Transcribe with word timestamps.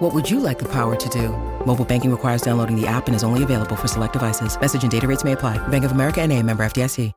What 0.00 0.14
would 0.14 0.30
you 0.30 0.38
like 0.38 0.60
the 0.60 0.68
power 0.68 0.94
to 0.94 1.08
do? 1.08 1.30
Mobile 1.66 1.84
banking 1.84 2.12
requires 2.12 2.42
downloading 2.42 2.80
the 2.80 2.86
app 2.86 3.08
and 3.08 3.16
is 3.16 3.24
only 3.24 3.42
available 3.42 3.74
for 3.74 3.88
select 3.88 4.12
devices. 4.12 4.56
Message 4.60 4.82
and 4.82 4.92
data 4.92 5.08
rates 5.08 5.24
may 5.24 5.32
apply. 5.32 5.58
Bank 5.66 5.84
of 5.84 5.90
America 5.90 6.20
and 6.20 6.32
a 6.32 6.40
member 6.42 6.64
FDIC. 6.64 7.12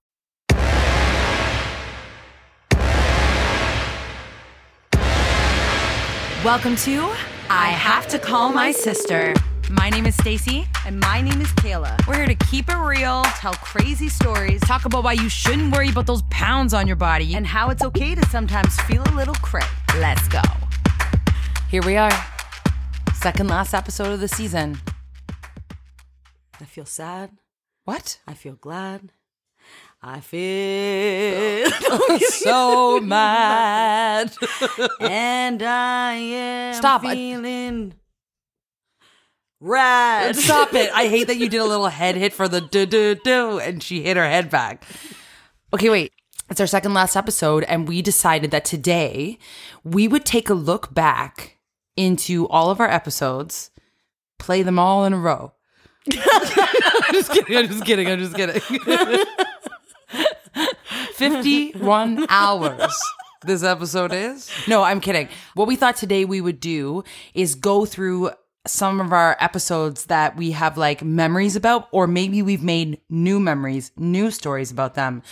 Welcome 6.43 6.75
to 6.77 7.07
I 7.51 7.69
Have 7.69 8.07
to 8.07 8.17
Call 8.17 8.51
My 8.51 8.71
Sister. 8.71 9.35
My 9.69 9.91
name 9.91 10.07
is 10.07 10.15
Stacy, 10.15 10.65
And 10.87 10.99
my 10.99 11.21
name 11.21 11.39
is 11.39 11.49
Kayla. 11.49 11.95
We're 12.07 12.15
here 12.15 12.25
to 12.25 12.35
keep 12.45 12.67
it 12.67 12.77
real, 12.77 13.21
Tell 13.37 13.53
crazy 13.53 14.09
stories 14.09 14.59
talk 14.61 14.85
about 14.85 15.03
why 15.03 15.13
you 15.13 15.29
shouldn't 15.29 15.71
worry 15.71 15.89
about 15.89 16.07
those 16.07 16.23
pounds 16.31 16.73
on 16.73 16.87
your 16.87 16.95
body, 16.95 17.35
and 17.35 17.45
how 17.45 17.69
it's 17.69 17.83
okay 17.83 18.15
to 18.15 18.25
sometimes 18.29 18.75
feel 18.81 19.03
a 19.03 19.13
little 19.13 19.35
cray. 19.35 19.61
let's 19.99 20.27
go. 20.27 20.41
Here 21.69 21.83
we 21.83 21.95
are. 21.95 22.11
Second 23.21 23.49
last 23.49 23.75
episode 23.75 24.11
of 24.13 24.19
the 24.19 24.27
season. 24.27 24.79
I 26.59 26.65
feel 26.65 26.85
sad. 26.85 27.29
What? 27.85 28.19
I 28.27 28.33
feel 28.33 28.55
glad. 28.55 29.11
I 30.01 30.21
feel 30.21 31.69
so 32.29 32.99
mad. 33.03 34.33
and 34.99 35.61
I 35.61 36.13
am 36.13 36.73
Stop, 36.73 37.01
feeling 37.01 37.93
rad. 39.59 40.35
Stop 40.35 40.73
it. 40.73 40.91
I 40.91 41.07
hate 41.07 41.27
that 41.27 41.37
you 41.37 41.47
did 41.47 41.61
a 41.61 41.65
little 41.65 41.89
head 41.89 42.15
hit 42.15 42.33
for 42.33 42.47
the 42.47 42.59
do 42.59 42.87
do 42.87 43.13
do 43.13 43.59
and 43.59 43.83
she 43.83 44.01
hit 44.01 44.17
her 44.17 44.27
head 44.27 44.49
back. 44.49 44.83
Okay, 45.71 45.91
wait. 45.91 46.11
It's 46.49 46.59
our 46.59 46.67
second 46.67 46.93
last 46.95 47.15
episode, 47.15 47.63
and 47.63 47.87
we 47.87 48.01
decided 48.01 48.51
that 48.51 48.65
today 48.65 49.37
we 49.85 50.07
would 50.07 50.25
take 50.25 50.49
a 50.49 50.53
look 50.53 50.93
back 50.93 51.59
into 51.95 52.47
all 52.47 52.69
of 52.69 52.79
our 52.79 52.89
episodes, 52.89 53.71
play 54.39 54.63
them 54.63 54.79
all 54.79 55.05
in 55.05 55.13
a 55.13 55.19
row. 55.19 55.53
I'm 56.11 56.13
just 57.13 57.31
kidding. 57.31 57.57
I'm 57.57 57.67
just 57.67 57.85
kidding. 57.85 58.07
I'm 58.07 58.19
just 58.19 58.35
kidding. 58.35 58.61
51 61.15 62.25
hours 62.29 62.91
this 63.45 63.63
episode 63.63 64.11
is. 64.13 64.49
No, 64.67 64.83
I'm 64.83 64.99
kidding. 64.99 65.29
What 65.53 65.67
we 65.67 65.75
thought 65.75 65.95
today 65.95 66.25
we 66.25 66.41
would 66.41 66.59
do 66.59 67.03
is 67.33 67.55
go 67.55 67.85
through 67.85 68.31
some 68.67 68.99
of 68.99 69.11
our 69.11 69.35
episodes 69.39 70.05
that 70.05 70.35
we 70.37 70.51
have 70.51 70.77
like 70.77 71.03
memories 71.03 71.55
about, 71.55 71.87
or 71.91 72.07
maybe 72.07 72.41
we've 72.41 72.63
made 72.63 73.01
new 73.09 73.39
memories, 73.39 73.91
new 73.97 74.29
stories 74.31 74.71
about 74.71 74.93
them. 74.93 75.23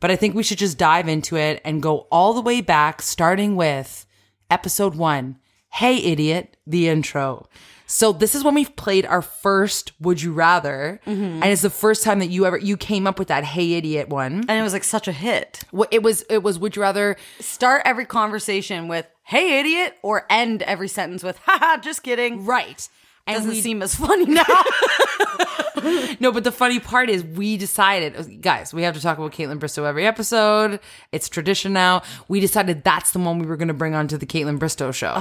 But 0.00 0.10
I 0.10 0.16
think 0.16 0.34
we 0.34 0.42
should 0.42 0.58
just 0.58 0.78
dive 0.78 1.06
into 1.06 1.36
it 1.36 1.60
and 1.64 1.82
go 1.82 2.08
all 2.10 2.32
the 2.34 2.40
way 2.40 2.60
back, 2.60 3.02
starting 3.02 3.54
with 3.54 4.06
episode 4.50 4.96
one 4.96 5.38
Hey 5.72 5.96
Idiot, 5.96 6.56
the 6.66 6.88
intro. 6.88 7.48
So 7.86 8.12
this 8.12 8.34
is 8.34 8.42
when 8.44 8.54
we've 8.54 8.74
played 8.76 9.04
our 9.04 9.20
first 9.22 9.92
Would 10.00 10.22
You 10.22 10.32
Rather, 10.32 11.00
mm-hmm. 11.06 11.22
and 11.42 11.44
it's 11.44 11.62
the 11.62 11.70
first 11.70 12.02
time 12.02 12.20
that 12.20 12.28
you 12.28 12.46
ever 12.46 12.56
you 12.56 12.76
came 12.76 13.06
up 13.06 13.18
with 13.18 13.28
that 13.28 13.44
Hey 13.44 13.74
Idiot 13.74 14.08
one. 14.08 14.44
and 14.48 14.50
it 14.50 14.62
was 14.62 14.72
like 14.72 14.84
such 14.84 15.08
a 15.08 15.12
hit. 15.12 15.62
It 15.90 16.02
was 16.02 16.22
it 16.30 16.42
was 16.42 16.58
Would 16.58 16.76
You 16.76 16.82
Rather 16.82 17.16
Start 17.40 17.82
every 17.84 18.04
conversation 18.06 18.86
with 18.88 19.06
"Hey, 19.24 19.60
idiot," 19.60 19.96
or 20.02 20.26
end 20.30 20.62
every 20.62 20.88
sentence 20.88 21.22
with 21.22 21.38
"Haha, 21.38 21.78
just 21.80 22.02
kidding." 22.02 22.44
right. 22.44 22.88
And 23.26 23.36
Doesn't 23.36 23.62
seem 23.62 23.82
as 23.82 23.94
funny 24.06 24.24
now. 24.26 24.42
no, 26.20 26.32
but 26.32 26.42
the 26.42 26.50
funny 26.50 26.80
part 26.80 27.08
is 27.08 27.22
we 27.22 27.56
decided, 27.56 28.42
guys, 28.42 28.74
we 28.74 28.82
have 28.82 28.94
to 28.94 29.00
talk 29.00 29.16
about 29.16 29.30
Kaitlyn 29.32 29.60
Bristowe 29.60 29.86
every 29.86 30.06
episode. 30.06 30.80
It's 31.12 31.28
tradition 31.28 31.72
now. 31.72 32.02
We 32.26 32.40
decided 32.40 32.82
that's 32.82 33.12
the 33.12 33.20
one 33.20 33.38
we 33.38 33.46
were 33.46 33.56
going 33.56 33.68
to 33.68 33.74
bring 33.74 33.94
onto 33.94 34.16
the 34.16 34.26
Kaitlyn 34.26 34.58
Bristowe 34.58 34.92
show. 34.92 35.14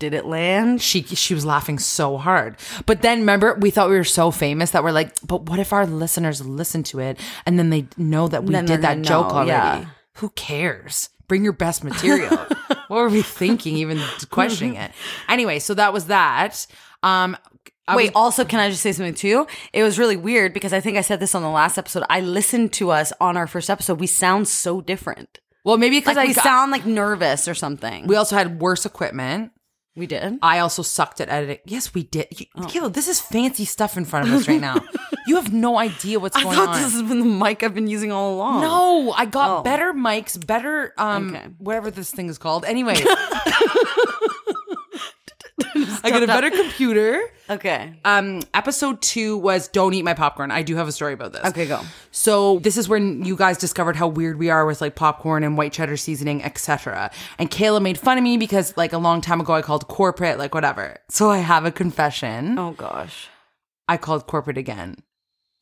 Did 0.00 0.12
it 0.12 0.26
land? 0.26 0.82
she 0.82 1.02
she 1.02 1.34
was 1.34 1.44
laughing 1.46 1.78
so 1.78 2.16
hard. 2.18 2.56
But 2.84 3.02
then 3.02 3.20
remember, 3.20 3.54
we 3.54 3.70
thought 3.70 3.88
we 3.88 3.96
were 3.96 4.04
so 4.04 4.30
famous 4.30 4.72
that 4.72 4.82
we're 4.82 4.90
like, 4.92 5.14
but 5.26 5.48
what 5.48 5.58
if 5.60 5.72
our 5.72 5.86
listeners 5.86 6.44
listen 6.44 6.82
to 6.84 6.98
it 6.98 7.18
and 7.46 7.58
then 7.58 7.70
they 7.70 7.86
know 7.96 8.26
that 8.28 8.44
we 8.44 8.52
Then 8.52 8.64
did 8.66 8.82
that 8.82 9.02
joke 9.02 9.28
know, 9.28 9.34
already? 9.36 9.50
yeah. 9.50 9.86
Who 10.14 10.30
cares? 10.30 11.10
Bring 11.28 11.42
your 11.44 11.52
best 11.54 11.84
material. 11.84 12.36
what 12.88 12.90
were 12.90 13.08
we 13.08 13.22
thinking, 13.22 13.76
even 13.76 14.00
questioning 14.30 14.74
it? 14.76 14.90
Anyway, 15.28 15.58
so 15.58 15.74
that 15.74 15.92
was 15.92 16.06
that. 16.06 16.66
Um, 17.02 17.36
I 17.88 17.96
Wait, 17.96 18.06
was- 18.06 18.12
also, 18.16 18.44
can 18.44 18.60
I 18.60 18.68
just 18.70 18.82
say 18.82 18.92
something 18.92 19.14
too? 19.14 19.46
It 19.72 19.82
was 19.84 19.98
really 19.98 20.16
weird 20.16 20.52
because 20.52 20.72
I 20.72 20.80
think 20.80 20.96
I 20.98 21.02
said 21.02 21.20
this 21.20 21.34
on 21.34 21.42
the 21.42 21.48
last 21.50 21.78
episode. 21.78 22.02
I 22.10 22.20
listened 22.20 22.72
to 22.74 22.90
us 22.90 23.12
on 23.20 23.36
our 23.36 23.46
first 23.46 23.70
episode. 23.70 24.00
We 24.00 24.06
sound 24.06 24.48
so 24.48 24.80
different. 24.80 25.38
well, 25.64 25.76
maybe 25.78 25.98
because 25.98 26.16
Like 26.16 26.26
I 26.26 26.28
we 26.28 26.34
got- 26.34 26.44
sound 26.44 26.72
like 26.72 26.84
nervous 26.84 27.46
or 27.48 27.54
something. 27.54 28.06
we 28.06 28.16
also 28.16 28.36
had 28.36 28.60
worse 28.60 28.84
equipment. 28.84 29.52
We 29.96 30.06
did. 30.08 30.38
I 30.42 30.58
also 30.58 30.82
sucked 30.82 31.20
at 31.20 31.28
editing. 31.28 31.58
Yes, 31.66 31.94
we 31.94 32.02
did. 32.02 32.26
You, 32.36 32.46
Kayla, 32.56 32.92
this 32.92 33.06
is 33.06 33.20
fancy 33.20 33.64
stuff 33.64 33.96
in 33.96 34.04
front 34.04 34.26
of 34.26 34.34
us 34.34 34.48
right 34.48 34.60
now. 34.60 34.82
you 35.28 35.36
have 35.36 35.52
no 35.52 35.78
idea 35.78 36.18
what's 36.18 36.36
I 36.36 36.42
going 36.42 36.56
thought 36.56 36.68
on. 36.70 36.82
this 36.82 36.92
has 36.94 37.02
been 37.02 37.20
the 37.20 37.24
mic 37.24 37.62
I've 37.62 37.74
been 37.74 37.86
using 37.86 38.10
all 38.10 38.34
along. 38.34 38.60
No, 38.62 39.12
I 39.12 39.24
got 39.24 39.60
Oh. 39.60 39.62
better 39.62 39.92
mics, 39.92 40.34
better 40.44 40.92
um 40.98 41.34
Okay. 41.36 41.46
whatever 41.58 41.92
this 41.92 42.10
thing 42.10 42.28
is 42.28 42.38
called. 42.38 42.64
Anyway. 42.64 42.96
I 46.04 46.10
get 46.10 46.22
a 46.22 46.26
better 46.26 46.50
computer. 46.50 47.20
Okay. 47.48 47.94
Um 48.04 48.42
episode 48.52 49.02
2 49.02 49.36
was 49.38 49.68
don't 49.68 49.94
eat 49.94 50.02
my 50.02 50.14
popcorn. 50.14 50.50
I 50.50 50.62
do 50.62 50.76
have 50.76 50.88
a 50.88 50.92
story 50.92 51.12
about 51.12 51.32
this. 51.32 51.44
Okay, 51.46 51.66
go. 51.66 51.80
So 52.10 52.58
this 52.60 52.76
is 52.76 52.88
when 52.88 53.24
you 53.24 53.36
guys 53.36 53.58
discovered 53.58 53.96
how 53.96 54.08
weird 54.08 54.38
we 54.38 54.50
are 54.50 54.64
with 54.66 54.80
like 54.80 54.94
popcorn 54.94 55.44
and 55.44 55.56
white 55.56 55.72
cheddar 55.72 55.96
seasoning, 55.96 56.42
etc. 56.44 57.10
And 57.38 57.50
Kayla 57.50 57.82
made 57.82 57.98
fun 57.98 58.18
of 58.18 58.24
me 58.24 58.36
because 58.36 58.76
like 58.76 58.92
a 58.92 58.98
long 58.98 59.20
time 59.20 59.40
ago 59.40 59.54
I 59.54 59.62
called 59.62 59.88
corporate 59.88 60.38
like 60.38 60.54
whatever. 60.54 60.98
So 61.08 61.30
I 61.30 61.38
have 61.38 61.64
a 61.64 61.70
confession. 61.70 62.58
Oh 62.58 62.72
gosh. 62.72 63.28
I 63.88 63.96
called 63.96 64.26
corporate 64.26 64.58
again 64.58 64.96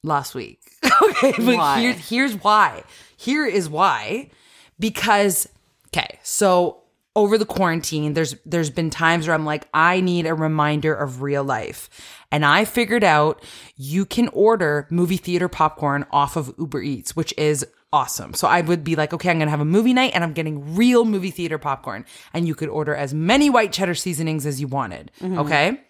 last 0.04 0.34
week. 0.34 0.60
okay, 1.02 1.32
but 1.38 1.56
Why? 1.56 1.81
Here, 1.81 1.92
here's 1.92 2.34
why. 2.34 2.84
Here 3.16 3.47
is 3.47 3.69
why. 3.69 4.31
Because 4.78 5.48
okay, 5.88 6.19
so 6.22 6.81
over 7.14 7.36
the 7.36 7.46
quarantine, 7.46 8.14
there's 8.14 8.36
there's 8.46 8.70
been 8.70 8.90
times 8.90 9.26
where 9.26 9.34
I'm 9.34 9.44
like, 9.44 9.68
I 9.74 10.00
need 10.00 10.26
a 10.26 10.34
reminder 10.34 10.94
of 10.94 11.22
real 11.22 11.44
life. 11.44 11.90
And 12.30 12.44
I 12.44 12.64
figured 12.64 13.04
out 13.04 13.44
you 13.76 14.06
can 14.06 14.28
order 14.28 14.86
movie 14.90 15.18
theater 15.18 15.48
popcorn 15.48 16.06
off 16.10 16.36
of 16.36 16.54
Uber 16.58 16.80
Eats, 16.80 17.14
which 17.14 17.34
is 17.36 17.66
awesome. 17.92 18.32
So 18.32 18.48
I 18.48 18.62
would 18.62 18.82
be 18.82 18.96
like, 18.96 19.12
okay, 19.12 19.30
I'm 19.30 19.38
gonna 19.38 19.50
have 19.50 19.60
a 19.60 19.66
movie 19.66 19.92
night 19.92 20.12
and 20.14 20.24
I'm 20.24 20.32
getting 20.32 20.74
real 20.74 21.04
movie 21.04 21.30
theater 21.30 21.58
popcorn. 21.58 22.06
And 22.32 22.48
you 22.48 22.54
could 22.54 22.70
order 22.70 22.94
as 22.94 23.12
many 23.12 23.50
white 23.50 23.72
cheddar 23.72 23.94
seasonings 23.94 24.46
as 24.46 24.60
you 24.60 24.66
wanted. 24.66 25.10
Mm-hmm. 25.20 25.38
Okay. 25.40 25.80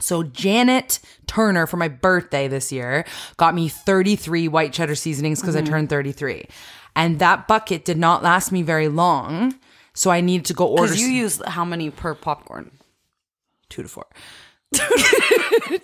So 0.00 0.22
Janet 0.22 1.00
Turner 1.26 1.66
for 1.66 1.76
my 1.76 1.88
birthday 1.88 2.48
this 2.48 2.72
year 2.72 3.04
got 3.36 3.54
me 3.54 3.68
33 3.68 4.48
white 4.48 4.72
cheddar 4.72 4.94
seasonings 4.94 5.40
because 5.40 5.56
I 5.56 5.62
mm-hmm. 5.62 5.70
turned 5.70 5.88
33. 5.88 6.48
And 6.96 7.18
that 7.18 7.48
bucket 7.48 7.84
did 7.84 7.98
not 7.98 8.22
last 8.22 8.52
me 8.52 8.62
very 8.62 8.88
long. 8.88 9.54
So 9.94 10.10
I 10.10 10.20
needed 10.20 10.46
to 10.46 10.54
go 10.54 10.66
order 10.66 10.82
Because 10.92 11.00
you 11.00 11.06
s- 11.08 11.38
use 11.38 11.42
how 11.46 11.64
many 11.64 11.90
per 11.90 12.14
popcorn? 12.14 12.70
two 13.70 13.82
to 13.82 13.88
four. 13.88 14.06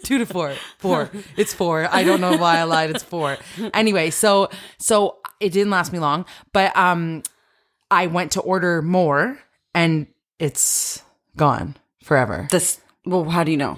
two 0.04 0.18
to 0.18 0.26
four. 0.26 0.54
Four. 0.78 1.10
It's 1.36 1.54
four. 1.54 1.88
I 1.90 2.02
don't 2.04 2.20
know 2.20 2.36
why 2.36 2.58
I 2.58 2.64
lied. 2.64 2.90
It's 2.90 3.02
four. 3.04 3.38
Anyway, 3.74 4.10
so 4.10 4.48
so 4.78 5.18
it 5.40 5.52
didn't 5.52 5.70
last 5.70 5.92
me 5.92 5.98
long, 5.98 6.24
but 6.52 6.76
um 6.76 7.22
I 7.90 8.06
went 8.06 8.32
to 8.32 8.40
order 8.40 8.82
more 8.82 9.38
and 9.74 10.06
it's 10.38 11.02
gone 11.36 11.76
forever 12.02 12.48
This. 12.50 12.80
Well, 13.04 13.24
how 13.24 13.44
do 13.44 13.50
you 13.50 13.56
know? 13.56 13.76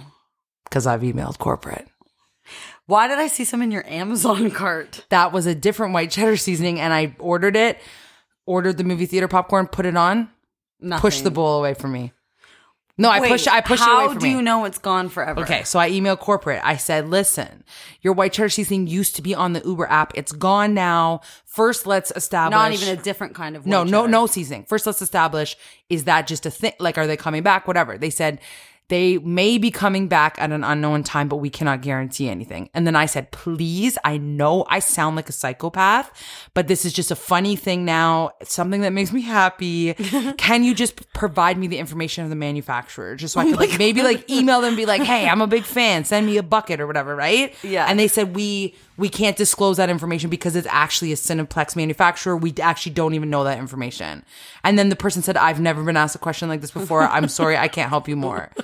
because 0.65 0.87
I've 0.87 1.03
emailed 1.03 1.37
corporate. 1.39 1.87
Why 2.87 3.07
did 3.07 3.19
I 3.19 3.27
see 3.29 3.45
some 3.45 3.61
in 3.63 3.71
your 3.71 3.87
Amazon 3.87 4.51
cart? 4.63 5.05
that 5.11 5.31
was 5.33 5.47
a 5.47 5.55
different 5.55 5.93
white 5.95 6.11
cheddar 6.11 6.37
seasoning 6.37 6.81
and 6.81 6.93
I 6.93 7.15
ordered 7.19 7.57
it, 7.57 7.79
ordered 8.47 8.79
the 8.79 8.85
movie 8.85 9.07
theater 9.07 9.29
popcorn, 9.29 9.67
put 9.67 9.87
it 9.87 9.97
on, 9.97 10.31
Nothing. 10.81 11.01
pushed 11.01 11.25
the 11.25 11.31
bowl 11.31 11.59
away 11.59 11.75
from 11.75 11.93
me. 11.93 12.13
No, 12.99 13.09
I 13.09 13.27
push 13.27 13.47
I 13.47 13.63
push 13.63 13.81
how 13.81 14.01
it 14.01 14.05
away 14.05 14.13
from 14.13 14.19
do 14.21 14.27
me. 14.27 14.33
you 14.33 14.43
know 14.43 14.65
it's 14.67 14.79
gone 14.79 15.09
forever? 15.09 15.41
Okay, 15.41 15.65
so 15.65 15.79
I 15.79 15.91
emailed 15.91 16.19
corporate. 16.19 16.61
I 16.63 16.77
said, 16.77 17.09
listen, 17.09 17.65
your 18.03 18.13
white 18.13 18.35
cheddar 18.35 18.51
seasoning 18.51 18.87
used 18.87 19.17
to 19.17 19.23
be 19.23 19.35
on 19.35 19.55
the 19.55 19.63
Uber 19.65 19.87
app. 19.87 20.13
It's 20.15 20.31
gone 20.31 20.75
now. 20.75 21.23
First, 21.47 21.87
let's 21.87 22.13
establish. 22.15 22.53
Not 22.53 22.73
even 22.73 22.99
a 22.99 23.03
different 23.03 23.35
kind 23.35 23.57
of. 23.57 23.67
no, 23.67 23.81
white 23.81 23.91
no, 23.91 24.01
cheddar. 24.03 24.11
no 24.11 24.27
seasoning. 24.27 24.65
First, 24.69 24.87
let's 24.87 25.01
establish 25.01 25.57
is 25.89 26.05
that 26.05 26.27
just 26.27 26.45
a 26.45 26.51
thing? 26.51 26.75
Like, 26.79 26.99
are 26.99 27.07
they 27.07 27.17
coming 27.17 27.43
back? 27.43 27.67
Whatever. 27.67 27.97
They 27.97 28.11
said 28.11 28.41
they 28.93 29.17
may 29.17 29.57
be 29.57 29.71
coming 29.71 30.07
back 30.07 30.37
at 30.39 30.53
an 30.53 30.63
unknown 30.63 31.03
time, 31.03 31.27
but 31.27 31.37
we 31.37 31.49
cannot 31.49 31.81
guarantee 31.81 32.29
anything. 32.29 32.69
And 32.75 32.87
then 32.87 32.95
I 32.95 33.07
said, 33.07 33.31
please, 33.31 33.97
I 34.05 34.19
know 34.19 34.67
I 34.69 34.81
sound 34.81 35.17
like 35.17 35.31
a 35.31 35.33
psychopath, 35.33 36.13
but 36.53 36.69
this 36.69 36.85
is 36.85 36.93
just 36.93 37.11
a 37.11 37.17
funny 37.17 37.57
thing 37.57 37.87
now. 37.87 38.33
It's 38.43 38.53
something 38.53 38.83
that 38.83 38.93
makes 38.93 39.11
me 39.11 39.23
happy. 39.23 39.95
Can 40.37 40.63
you 40.63 40.75
just 40.75 41.11
provide 41.15 41.57
me 41.57 41.69
the 41.69 41.79
information 41.79 42.23
of 42.25 42.29
the 42.29 42.37
manufacturer? 42.37 43.17
Just 43.17 43.33
so 43.33 43.41
I 43.41 43.45
oh 43.45 43.51
could 43.53 43.61
like 43.61 43.79
maybe 43.79 44.03
like 44.03 44.29
email 44.31 44.61
them 44.61 44.69
and 44.69 44.77
be 44.77 44.85
like, 44.85 45.01
hey, 45.01 45.27
I'm 45.27 45.41
a 45.41 45.47
big 45.47 45.65
fan. 45.65 46.05
Send 46.05 46.27
me 46.27 46.37
a 46.37 46.43
bucket 46.43 46.79
or 46.79 46.87
whatever, 46.87 47.17
right? 47.17 47.55
Yeah. 47.63 47.87
And 47.89 47.99
they 47.99 48.09
said, 48.09 48.37
we, 48.37 48.75
we 48.99 49.09
can't 49.09 49.39
disclose 49.39 49.79
that 49.79 49.89
information 49.89 50.29
because 50.29 50.55
it's 50.55 50.69
actually 50.71 51.13
a 51.13 51.17
Cineplex 51.17 51.77
manufacturer. 51.77 52.37
We 52.37 52.53
actually 52.61 52.93
don't 52.93 53.15
even 53.15 53.31
know 53.31 53.45
that 53.45 53.59
information. 53.59 54.23
And 54.63 54.79
then 54.79 54.91
the 54.91 54.97
person 54.97 55.23
said, 55.23 55.39
I've 55.39 55.61
never 55.61 55.83
been 55.83 55.97
asked 55.97 56.15
a 56.15 56.19
question 56.19 56.51
like 56.51 56.61
this 56.61 56.73
before. 56.73 57.05
I'm 57.05 57.29
sorry, 57.29 57.57
I 57.57 57.69
can't 57.69 57.89
help 57.89 58.07
you 58.07 58.17
more. 58.17 58.51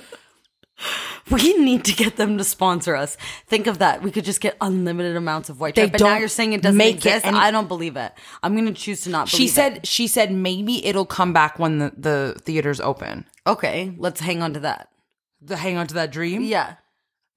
We 1.31 1.53
need 1.57 1.85
to 1.85 1.93
get 1.93 2.15
them 2.15 2.37
to 2.39 2.43
sponsor 2.43 2.95
us. 2.95 3.15
Think 3.45 3.67
of 3.67 3.77
that. 3.79 4.01
We 4.01 4.09
could 4.09 4.25
just 4.25 4.41
get 4.41 4.57
unlimited 4.61 5.15
amounts 5.15 5.49
of 5.49 5.59
white 5.59 5.75
They. 5.75 5.87
But 5.87 5.99
now 6.01 6.17
you're 6.17 6.27
saying 6.27 6.53
it 6.53 6.61
doesn't 6.63 6.75
make 6.77 7.05
it 7.05 7.23
any- 7.23 7.37
I 7.37 7.51
don't 7.51 7.67
believe 7.67 7.95
it. 7.97 8.11
I'm 8.41 8.53
going 8.55 8.65
to 8.65 8.73
choose 8.73 9.01
to 9.01 9.09
not 9.11 9.29
believe 9.29 9.37
She 9.37 9.45
it. 9.45 9.51
said, 9.51 9.85
she 9.87 10.07
said 10.07 10.31
maybe 10.31 10.83
it'll 10.85 11.05
come 11.05 11.31
back 11.33 11.59
when 11.59 11.77
the, 11.77 11.93
the 11.95 12.35
theaters 12.41 12.79
open. 12.81 13.25
okay, 13.45 13.93
let's 13.97 14.19
hang 14.21 14.41
on 14.41 14.53
to 14.53 14.59
that. 14.61 14.89
The 15.41 15.55
hang 15.55 15.77
on 15.77 15.85
to 15.87 15.93
that 15.95 16.11
dream. 16.11 16.41
Yeah. 16.43 16.75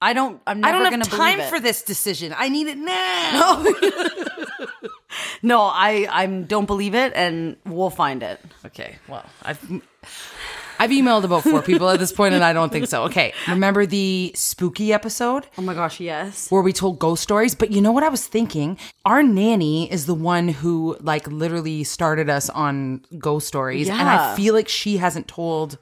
I 0.00 0.14
don't, 0.14 0.40
I'm 0.46 0.58
I 0.64 0.70
never 0.72 0.78
don't 0.84 0.90
going 0.90 1.00
have 1.00 1.10
to 1.10 1.16
time 1.16 1.36
believe 1.36 1.46
it. 1.48 1.50
for 1.50 1.60
this 1.60 1.82
decision. 1.82 2.34
I 2.36 2.48
need 2.48 2.66
it 2.68 2.78
now. 2.78 3.62
No, 5.42 5.60
I, 5.72 6.08
I 6.10 6.26
don't 6.26 6.66
believe 6.66 6.94
it 6.94 7.12
and 7.14 7.56
we'll 7.66 7.90
find 7.90 8.22
it. 8.22 8.40
Okay, 8.66 8.96
well, 9.06 9.24
I've 9.42 9.60
I've 10.82 10.90
emailed 10.90 11.22
about 11.22 11.44
four 11.44 11.62
people 11.62 11.88
at 11.90 12.00
this 12.00 12.10
point, 12.10 12.34
and 12.34 12.42
I 12.42 12.52
don't 12.52 12.72
think 12.72 12.88
so. 12.88 13.04
Okay, 13.04 13.32
remember 13.46 13.86
the 13.86 14.32
spooky 14.34 14.92
episode 14.92 15.46
Oh 15.56 15.62
my 15.62 15.74
gosh, 15.74 16.00
yes. 16.00 16.50
where 16.50 16.60
we 16.60 16.72
told 16.72 16.98
ghost 16.98 17.22
stories? 17.22 17.54
But 17.54 17.70
you 17.70 17.80
know 17.80 17.92
what 17.92 18.02
I 18.02 18.08
was 18.08 18.26
thinking? 18.26 18.76
Our 19.04 19.22
nanny 19.22 19.90
is 19.92 20.06
the 20.06 20.14
one 20.14 20.48
who 20.48 20.96
like 21.00 21.28
literally 21.28 21.84
started 21.84 22.28
us 22.28 22.50
on 22.50 23.04
ghost 23.16 23.46
stories, 23.46 23.88
and 23.88 24.08
I 24.08 24.34
feel 24.34 24.54
like 24.54 24.68
she 24.68 24.96
hasn't 24.96 25.28
told 25.28 25.78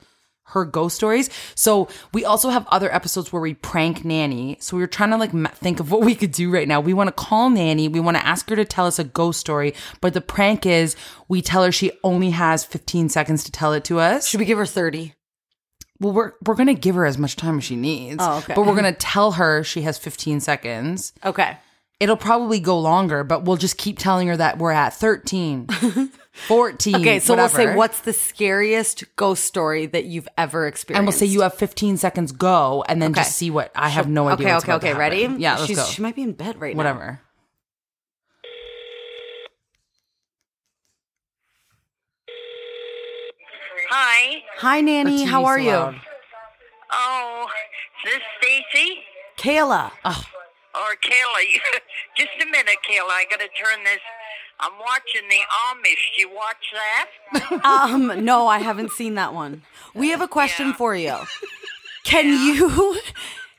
her 0.51 0.65
ghost 0.65 0.97
stories. 0.97 1.31
So 1.55 1.89
we 2.13 2.25
also 2.25 2.51
have 2.51 2.67
other 2.69 2.93
episodes 2.95 3.33
where 3.33 3.43
we 3.43 3.55
prank 3.55 4.05
nanny. 4.05 4.57
So 4.61 4.77
we 4.77 4.83
were 4.83 4.87
trying 4.87 5.11
to 5.11 5.17
like 5.17 5.33
think 5.57 5.81
of 5.81 5.91
what 5.91 6.03
we 6.03 6.15
could 6.15 6.33
do 6.33 6.51
right 6.51 6.69
now. 6.69 6.81
We 6.81 6.95
want 6.95 7.09
to 7.09 7.13
call 7.13 7.51
nanny. 7.51 7.89
We 7.89 8.01
want 8.01 8.17
to 8.17 8.27
ask 8.27 8.49
her 8.51 8.57
to 8.57 8.65
tell 8.65 8.87
us 8.87 8.99
a 8.99 9.05
ghost 9.05 9.41
story. 9.41 9.75
But 10.01 10.15
the 10.15 10.21
prank 10.21 10.67
is 10.67 10.97
we 11.29 11.43
tell 11.43 11.65
her 11.65 11.73
she 11.73 11.93
only 12.05 12.31
has 12.31 12.65
15 12.65 13.09
seconds 13.09 13.45
to 13.45 13.53
tell 13.53 13.73
it 13.73 13.85
to 13.85 13.99
us. 13.99 14.29
Should 14.29 14.41
we 14.41 14.47
give 14.47 14.59
her 14.59 14.67
30? 14.67 15.15
Well, 16.01 16.15
we're 16.15 16.33
we're 16.47 16.55
gonna 16.55 16.75
give 16.75 16.95
her 16.95 17.05
as 17.05 17.19
much 17.19 17.37
time 17.37 17.59
as 17.59 17.65
she 17.65 17.77
needs. 17.77 18.17
Oh, 18.21 18.39
okay. 18.39 18.55
But 18.55 18.65
we're 18.65 18.75
gonna 18.75 18.93
tell 18.93 19.33
her 19.33 19.63
she 19.63 19.83
has 19.83 19.99
15 19.99 20.41
seconds. 20.41 21.13
Okay. 21.25 21.59
It'll 22.01 22.17
probably 22.17 22.61
go 22.61 22.79
longer, 22.81 23.23
but 23.23 23.45
we'll 23.45 23.59
just 23.59 23.77
keep 23.77 23.99
telling 23.99 24.27
her 24.29 24.37
that 24.39 24.57
we're 24.57 24.71
at 24.73 24.95
13, 24.95 25.69
14. 26.33 26.97
Okay, 26.97 27.19
so 27.19 27.35
we'll 27.35 27.49
say 27.49 27.75
what's 27.75 28.01
the 28.01 28.13
scariest 28.13 29.05
ghost 29.17 29.45
story 29.45 29.87
that 29.87 30.05
you've 30.05 30.29
ever 30.39 30.67
experienced? 30.67 30.99
and 30.99 31.07
we'll 31.07 31.13
say 31.19 31.27
you 31.27 31.41
have 31.43 31.55
15 31.55 31.97
seconds 31.97 32.33
go, 32.33 32.85
and 32.89 33.03
then 33.03 33.11
Okay. 33.11 33.21
just 33.23 33.37
see 33.37 33.51
what 33.51 33.73
I 33.75 33.89
have 33.89 34.09
no 34.09 34.29
idea. 34.29 34.47
Okay, 34.47 34.55
what's 34.55 34.65
okay, 34.65 34.73
about 34.73 34.81
to 34.83 34.89
okay. 34.91 34.99
Ready? 34.99 35.35
Yeah, 35.43 35.55
let's 35.57 35.67
She's, 35.67 35.77
go. 35.77 35.85
She 35.85 36.03
might 36.03 36.15
be 36.15 36.23
in 36.23 36.33
bed 36.33 36.61
right 36.61 36.75
now. 36.75 36.79
Whatever. 36.79 37.21
Hi. 43.91 44.43
Hi, 44.59 44.81
Nanny. 44.81 45.19
The 45.25 45.31
How 45.31 45.45
are 45.45 45.59
so 45.59 45.65
you? 45.65 45.71
loud. 45.71 45.95
Oh, 46.93 47.47
is 48.05 48.13
this 48.13 48.23
Stacy 48.39 48.99
Kayla. 49.39 49.91
Oh. 50.05 50.25
or 50.75 50.95
Kayla? 51.03 51.61
Just 52.17 52.31
a 52.43 52.47
minute, 52.47 52.77
Kayla. 52.89 53.11
I 53.11 53.25
gotta 53.31 53.49
turn 53.63 53.85
this. 53.85 54.01
I'm 54.61 54.73
watching 54.79 55.29
the 55.29 55.37
Amish. 55.37 56.19
You 56.19 56.31
watch 56.35 56.73
that? 56.73 57.61
Um, 57.65 58.25
no, 58.25 58.47
I 58.47 58.59
haven't 58.59 58.93
seen 58.93 59.15
that 59.15 59.33
one. 59.35 59.63
We 59.95 60.11
have 60.11 60.21
a 60.21 60.29
question 60.29 60.73
for 60.75 60.95
you. 60.95 61.17
Can 62.05 62.27
you? 62.27 62.99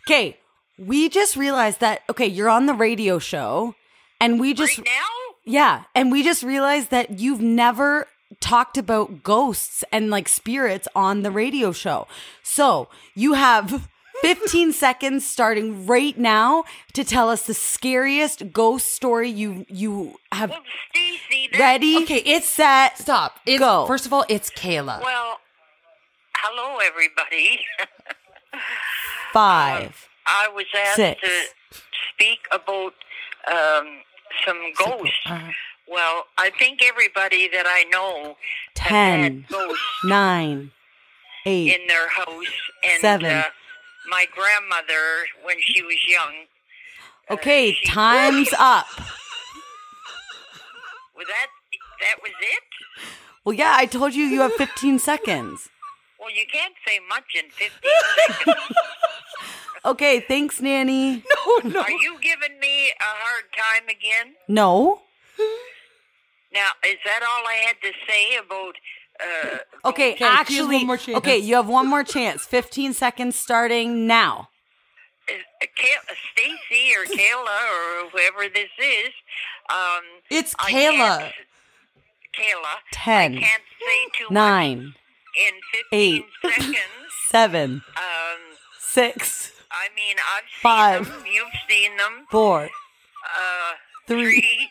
Okay, 0.07 0.39
we 0.79 1.09
just 1.09 1.35
realized 1.35 1.79
that. 1.81 2.01
Okay, 2.09 2.25
you're 2.25 2.49
on 2.49 2.65
the 2.65 2.73
radio 2.73 3.19
show, 3.19 3.75
and 4.19 4.39
we 4.39 4.55
just 4.55 4.79
right 4.79 4.87
now? 4.87 5.35
yeah, 5.45 5.83
and 5.93 6.11
we 6.11 6.23
just 6.23 6.41
realized 6.41 6.89
that 6.89 7.19
you've 7.19 7.39
never 7.39 8.07
talked 8.39 8.79
about 8.79 9.21
ghosts 9.21 9.83
and 9.91 10.09
like 10.09 10.27
spirits 10.27 10.87
on 10.95 11.21
the 11.21 11.29
radio 11.29 11.71
show. 11.71 12.07
So 12.41 12.89
you 13.13 13.33
have 13.33 13.87
15 14.21 14.71
seconds 14.73 15.25
starting 15.25 15.85
right 15.87 16.17
now 16.17 16.63
to 16.93 17.03
tell 17.03 17.29
us 17.29 17.43
the 17.43 17.53
scariest 17.53 18.51
ghost 18.51 18.93
story 18.93 19.29
you 19.29 19.65
you 19.67 20.15
have 20.31 20.49
Well, 20.51 20.59
Stacy. 20.93 21.49
ready. 21.59 21.97
Okay, 22.03 22.17
it's- 22.19 22.45
set. 22.47 22.97
Stop. 22.97 23.37
It's, 23.45 23.59
Go. 23.59 23.85
First 23.87 24.05
of 24.05 24.13
all, 24.13 24.25
it's 24.29 24.49
Kayla. 24.51 25.01
Well, 25.03 25.39
hello, 26.37 26.77
everybody. 26.83 27.59
Five. 29.33 30.07
I 30.27 30.47
was 30.53 30.65
asked 30.77 30.95
Six. 30.97 31.21
to 31.21 31.79
speak 32.13 32.39
about 32.51 32.93
um, 33.51 33.87
some 34.45 34.57
ghosts. 34.77 35.15
Uh-huh. 35.25 35.51
Well, 35.87 36.25
I 36.37 36.51
think 36.57 36.81
everybody 36.83 37.47
that 37.49 37.65
I 37.67 37.83
know 37.85 38.35
has 38.77 38.87
Ten. 38.87 39.19
had 39.23 39.47
ghosts 39.47 39.83
Nine. 40.05 40.71
Eight. 41.45 41.73
in 41.81 41.87
their 41.87 42.07
house, 42.07 42.53
and 42.83 43.01
Seven. 43.01 43.25
Uh, 43.31 43.43
my 44.09 44.25
grandmother, 44.33 45.25
when 45.43 45.57
she 45.61 45.81
was 45.83 45.97
young, 46.07 46.45
uh, 47.29 47.33
Okay, 47.35 47.71
she- 47.73 47.85
time's 47.85 48.51
up. 48.57 48.87
was 51.15 51.27
that 51.27 51.47
that 52.01 52.15
was 52.21 52.31
it? 52.41 52.63
Well, 53.45 53.53
yeah, 53.53 53.73
I 53.75 53.85
told 53.85 54.13
you 54.15 54.25
you 54.25 54.41
have 54.41 54.53
15 54.53 54.99
seconds. 54.99 55.69
Well, 56.19 56.29
you 56.31 56.45
can't 56.51 56.75
say 56.87 56.99
much 57.09 57.33
in 57.35 57.49
15 57.49 57.69
seconds. 58.45 58.77
Okay, 59.83 60.19
thanks, 60.19 60.61
Nanny. 60.61 61.23
No, 61.63 61.69
no. 61.69 61.81
Are 61.81 61.91
you 61.91 62.17
giving 62.21 62.59
me 62.59 62.89
a 62.89 63.03
hard 63.03 63.45
time 63.51 63.89
again? 63.89 64.35
No. 64.47 65.01
Now, 66.53 66.69
is 66.85 66.97
that 67.03 67.21
all 67.23 67.47
I 67.47 67.55
had 67.65 67.77
to 67.81 67.91
say 68.07 68.35
about? 68.37 68.75
Uh, 69.21 69.57
Okay, 69.85 70.13
Okay, 70.13 70.25
actually, 70.25 70.77
one 70.77 70.87
more 70.87 70.97
chance. 70.97 71.17
okay, 71.17 71.37
you 71.37 71.55
have 71.55 71.67
one 71.67 71.87
more 71.87 72.03
chance. 72.03 72.45
15 72.45 72.93
seconds 72.93 73.35
starting 73.35 74.05
now. 74.07 74.49
uh, 75.29 75.33
Stacy 76.33 76.93
or 76.97 77.05
Kayla 77.05 78.05
or 78.05 78.09
whoever 78.09 78.47
this 78.53 78.69
is? 78.79 79.09
Um, 79.69 80.01
It's 80.29 80.53
Kayla. 80.55 81.31
Kayla. 82.33 82.73
Ten. 82.91 83.37
I 83.37 83.41
can't 83.41 83.63
say 83.79 84.19
too 84.19 84.33
Nine. 84.33 84.85
much 84.85 84.95
in 85.47 85.53
15 85.91 85.99
Eight. 85.99 86.25
seconds. 86.41 86.77
Seven. 87.29 87.81
Um, 87.97 88.39
Six. 88.79 89.51
I 89.71 89.87
mean, 89.95 90.17
I've 90.35 90.43
seen 90.43 90.61
Five. 90.61 91.07
them. 91.07 91.23
You've 91.31 91.47
seen 91.69 91.97
them. 91.97 92.25
Four. 92.29 92.63
Uh, 92.65 93.73
Three. 94.07 94.41
three, 94.41 94.69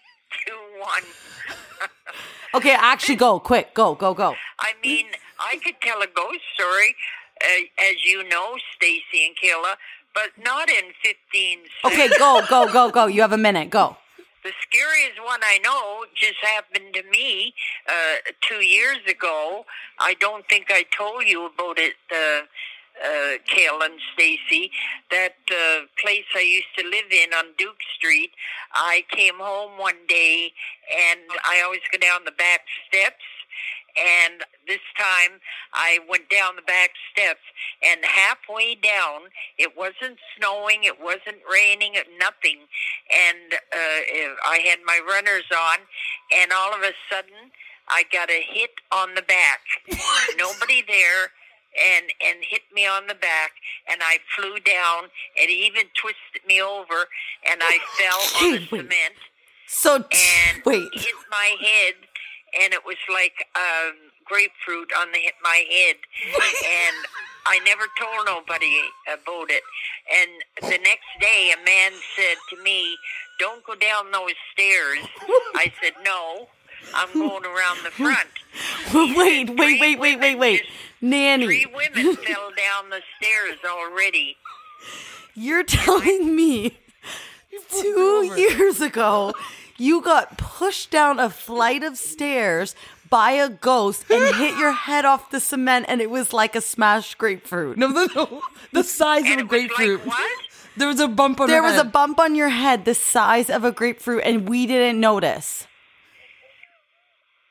one. 0.80 1.04
Okay, 2.52 2.74
actually, 2.76 3.16
go. 3.16 3.38
Quick. 3.38 3.74
Go, 3.74 3.94
go, 3.94 4.12
go. 4.12 4.34
I 4.58 4.72
mean, 4.82 5.06
I 5.38 5.56
could 5.58 5.80
tell 5.80 6.02
a 6.02 6.06
ghost 6.08 6.40
story, 6.54 6.96
uh, 7.42 7.84
as 7.90 8.04
you 8.04 8.28
know, 8.28 8.56
Stacy 8.74 9.26
and 9.26 9.36
Kayla, 9.36 9.74
but 10.14 10.30
not 10.44 10.68
in 10.68 10.84
15 11.02 11.58
Okay, 11.84 12.08
go, 12.18 12.42
go, 12.48 12.70
go, 12.72 12.90
go. 12.90 13.06
You 13.06 13.20
have 13.22 13.32
a 13.32 13.38
minute. 13.38 13.70
Go. 13.70 13.96
The 14.42 14.52
scariest 14.66 15.22
one 15.22 15.40
I 15.44 15.58
know 15.58 16.06
just 16.14 16.38
happened 16.42 16.94
to 16.94 17.02
me 17.10 17.54
uh, 17.88 18.32
two 18.40 18.64
years 18.64 18.98
ago. 19.08 19.64
I 19.98 20.14
don't 20.14 20.48
think 20.48 20.66
I 20.70 20.84
told 20.96 21.26
you 21.26 21.46
about 21.46 21.78
it, 21.78 21.94
uh, 22.10 22.46
uh, 23.04 23.38
Kayla 23.48 23.86
and 23.86 24.00
Stacy. 24.14 24.70
That 25.10 25.36
uh, 25.50 25.86
place 26.00 26.26
I 26.34 26.40
used 26.40 26.74
to 26.78 26.84
live 26.84 27.10
in 27.10 27.32
on 27.34 27.52
Duke 27.58 27.80
Street. 27.96 28.30
I 28.72 29.04
came 29.10 29.38
home 29.38 29.78
one 29.78 30.06
day, 30.08 30.52
and 30.90 31.20
I 31.44 31.62
always 31.64 31.80
go 31.92 31.98
down 31.98 32.24
the 32.24 32.32
back 32.32 32.60
steps. 32.88 33.24
And 33.98 34.44
this 34.68 34.80
time 34.96 35.40
I 35.74 35.98
went 36.08 36.30
down 36.30 36.54
the 36.54 36.62
back 36.62 36.90
steps 37.10 37.42
and 37.82 38.00
halfway 38.04 38.76
down, 38.76 39.22
it 39.58 39.76
wasn't 39.76 40.18
snowing, 40.38 40.84
it 40.84 41.02
wasn't 41.02 41.42
raining, 41.50 41.94
nothing. 42.18 42.70
And 43.10 43.54
uh, 43.54 44.36
I 44.46 44.62
had 44.64 44.78
my 44.86 45.00
runners 45.06 45.44
on 45.50 45.78
and 46.40 46.52
all 46.52 46.72
of 46.72 46.82
a 46.82 46.92
sudden 47.10 47.50
I 47.88 48.04
got 48.12 48.30
a 48.30 48.42
hit 48.46 48.70
on 48.92 49.14
the 49.16 49.22
back. 49.22 49.60
Nobody 50.38 50.82
there 50.86 51.32
and 51.78 52.06
and 52.24 52.38
hit 52.42 52.62
me 52.74 52.86
on 52.86 53.06
the 53.06 53.14
back 53.14 53.52
and 53.90 54.00
I 54.02 54.18
flew 54.36 54.58
down 54.58 55.04
and 55.40 55.48
he 55.50 55.66
even 55.66 55.84
twisted 55.94 56.46
me 56.46 56.60
over 56.60 57.06
and 57.50 57.60
I 57.62 57.78
fell 57.98 58.44
on 58.46 58.52
the 58.52 58.66
cement 58.66 59.14
So, 59.66 59.94
and 59.96 60.62
wait. 60.66 60.88
hit 60.94 61.14
my 61.30 61.54
head, 61.60 61.94
and 62.62 62.72
it 62.74 62.84
was 62.84 62.96
like 63.12 63.46
um, 63.54 63.94
grapefruit 64.24 64.90
on 64.98 65.12
the 65.12 65.18
hit 65.20 65.34
my 65.42 65.64
head, 65.70 65.96
and 66.34 66.96
I 67.46 67.58
never 67.64 67.84
told 67.98 68.26
nobody 68.26 68.76
about 69.06 69.50
it. 69.50 69.62
And 70.12 70.30
the 70.72 70.78
next 70.82 71.06
day, 71.20 71.52
a 71.54 71.64
man 71.64 71.92
said 72.16 72.36
to 72.50 72.62
me, 72.64 72.98
"Don't 73.38 73.64
go 73.64 73.74
down 73.76 74.10
those 74.10 74.34
stairs." 74.52 75.06
I 75.54 75.72
said, 75.80 75.94
"No, 76.04 76.48
I'm 76.94 77.12
going 77.12 77.44
around 77.44 77.78
the 77.84 77.90
front." 77.90 78.28
wait, 79.16 79.48
said 79.48 79.58
wait, 79.58 79.80
wait, 79.80 79.98
wait, 80.00 80.18
wait, 80.20 80.34
wait. 80.36 80.62
Nanny, 81.00 81.46
Three 81.46 81.66
women 81.66 82.16
fell 82.26 82.50
down 82.50 82.90
the 82.90 83.00
stairs 83.16 83.58
already. 83.64 84.36
you're 85.34 85.62
telling 85.64 86.34
me 86.36 86.78
two 87.70 88.32
years 88.36 88.80
ago 88.80 89.32
you 89.78 90.02
got 90.02 90.36
pushed 90.36 90.90
down 90.90 91.18
a 91.18 91.30
flight 91.30 91.82
of 91.82 91.96
stairs 91.96 92.74
by 93.08 93.32
a 93.32 93.48
ghost 93.48 94.04
and 94.10 94.36
hit 94.36 94.56
your 94.58 94.72
head 94.86 95.04
off 95.04 95.30
the 95.30 95.40
cement 95.40 95.86
and 95.88 96.00
it 96.02 96.10
was 96.10 96.32
like 96.32 96.54
a 96.54 96.60
smashed 96.60 97.16
grapefruit. 97.18 97.78
No, 97.78 97.88
no, 97.88 98.06
no. 98.14 98.42
The 98.72 98.84
size 98.84 99.22
And 99.26 99.40
of 99.40 99.50
a 99.50 99.54
it 99.54 99.62
was 99.62 99.70
like, 99.70 99.76
grapefruit. 99.76 100.06
what? 100.06 100.40
There 100.76 100.86
was 100.88 101.00
a 101.00 101.08
bump 101.08 101.40
on 101.40 101.48
There 101.48 101.62
her 101.62 101.70
was 101.72 101.80
a 101.80 101.84
bump 101.84 102.20
on 102.20 102.34
your 102.34 102.50
head 102.50 102.84
the 102.84 102.94
size 102.94 103.48
of 103.50 103.64
a 103.64 103.72
grapefruit 103.72 104.22
and 104.24 104.48
we 104.48 104.66
didn't 104.66 105.00
notice. 105.00 105.66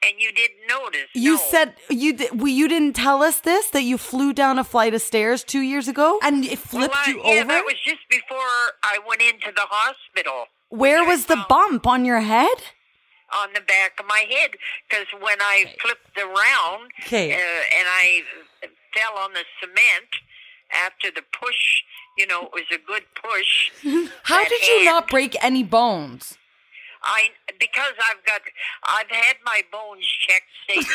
And 0.01 0.15
you 0.17 0.31
didn't 0.31 0.65
notice. 0.69 1.07
You 1.13 1.33
no. 1.33 1.37
said 1.51 1.73
you 1.89 2.17
well, 2.33 2.47
you 2.47 2.67
didn't 2.69 2.93
tell 2.93 3.21
us 3.21 3.41
this 3.41 3.69
that 3.71 3.83
you 3.83 3.97
flew 3.97 4.31
down 4.33 4.57
a 4.57 4.63
flight 4.63 4.93
of 4.93 5.01
stairs 5.01 5.43
2 5.43 5.59
years 5.59 5.87
ago? 5.89 6.19
and 6.23 6.45
it 6.45 6.51
Well, 6.51 6.87
flipped 6.87 6.95
I- 6.95 7.09
you 7.11 7.17
yeah, 7.23 7.41
over. 7.41 7.47
that 7.49 7.65
was 7.65 7.75
just 7.83 8.07
before 8.09 8.51
I 8.83 8.99
went 9.05 9.21
into 9.21 9.51
the 9.53 9.65
hospital. 9.69 10.47
Where 10.69 11.03
was 11.03 11.25
the 11.25 11.43
bump 11.49 11.85
on 11.85 12.05
your 12.05 12.21
head? 12.21 12.57
On 13.31 13.49
the 13.53 13.61
back 13.61 13.99
of 13.99 14.05
my 14.07 14.23
head, 14.29 14.51
because 14.89 15.05
when 15.19 15.39
I 15.41 15.75
flipped 15.81 16.17
around 16.17 16.91
Okay. 17.05 17.33
uh, 17.33 17.37
and 17.77 17.87
I 17.87 18.23
fell 18.95 19.17
on 19.19 19.33
the 19.33 19.43
cement 19.59 20.09
after 20.71 21.11
the 21.11 21.21
push, 21.41 21.83
you 22.17 22.25
know, 22.25 22.43
it 22.45 22.51
was 22.53 22.63
a 22.71 22.77
good 22.77 23.03
push. 23.15 23.71
How 24.23 24.43
did 24.45 24.65
you 24.67 24.73
hand- 24.75 24.85
not 24.85 25.07
break 25.09 25.35
any 25.43 25.61
bones? 25.63 26.37
I 27.03 27.29
because 27.59 27.93
I've 28.09 28.25
got 28.25 28.41
I've 28.83 29.09
had 29.09 29.37
my 29.45 29.61
bones 29.71 30.05
checked, 30.27 30.49
Stacy. 30.63 30.87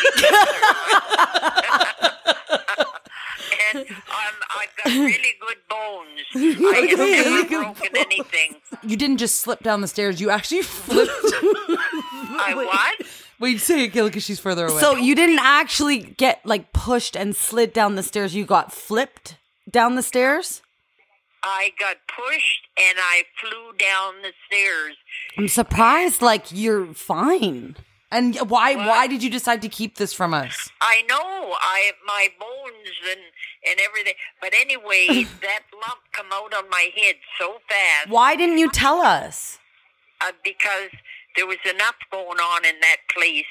and 3.74 3.90
um, 3.90 4.34
I've 4.56 4.76
got 4.76 4.86
really 4.92 5.34
good 5.40 5.58
bones. 5.68 6.20
I 6.34 6.86
have 6.90 6.98
never 6.98 7.48
broken 7.48 7.96
anything. 7.96 8.56
You 8.82 8.96
didn't 8.96 9.18
just 9.18 9.36
slip 9.36 9.62
down 9.62 9.80
the 9.80 9.88
stairs. 9.88 10.20
You 10.20 10.30
actually 10.30 10.62
flipped. 10.62 11.10
I 12.36 12.52
what? 12.54 13.08
Wait, 13.40 13.60
say 13.60 13.84
it, 13.84 13.88
Gil, 13.92 14.06
because 14.06 14.24
she's 14.24 14.40
further 14.40 14.66
away. 14.66 14.80
So 14.80 14.96
you 14.96 15.14
didn't 15.14 15.40
actually 15.40 15.98
get 15.98 16.44
like 16.44 16.72
pushed 16.72 17.16
and 17.16 17.34
slid 17.34 17.72
down 17.72 17.94
the 17.96 18.02
stairs. 18.02 18.34
You 18.34 18.44
got 18.44 18.72
flipped 18.72 19.36
down 19.70 19.94
the 19.96 20.02
stairs. 20.02 20.62
I 21.44 21.72
got 21.78 21.96
pushed 22.08 22.62
and 22.78 22.98
I 22.98 23.24
flew 23.40 23.76
down 23.78 24.22
the 24.22 24.32
stairs. 24.46 24.96
I'm 25.38 25.48
surprised. 25.48 26.22
Like 26.22 26.46
you're 26.50 26.94
fine. 26.94 27.76
and 28.10 28.36
why? 28.48 28.74
Why 28.76 29.06
did 29.06 29.22
you 29.22 29.30
decide 29.30 29.60
to 29.62 29.68
keep 29.68 29.96
this 29.96 30.12
from 30.12 30.32
us? 30.34 30.70
I 30.80 31.02
know 31.02 31.52
I 31.60 31.92
my 32.06 32.28
bones 32.40 32.88
and 33.10 33.20
and 33.68 33.80
everything, 33.80 34.14
but 34.40 34.52
anyway, 34.54 35.26
that 35.42 35.62
lump 35.72 36.00
come 36.12 36.26
out 36.32 36.54
on 36.54 36.68
my 36.70 36.90
head 36.96 37.16
so 37.38 37.58
fast. 37.68 38.08
Why 38.08 38.36
didn't 38.36 38.58
you 38.58 38.70
tell 38.70 39.00
us? 39.00 39.58
uh, 40.20 40.32
because 40.44 40.90
there 41.36 41.46
was 41.46 41.58
enough 41.68 41.96
going 42.10 42.38
on 42.38 42.64
in 42.64 42.76
that 42.80 42.96
place. 43.14 43.50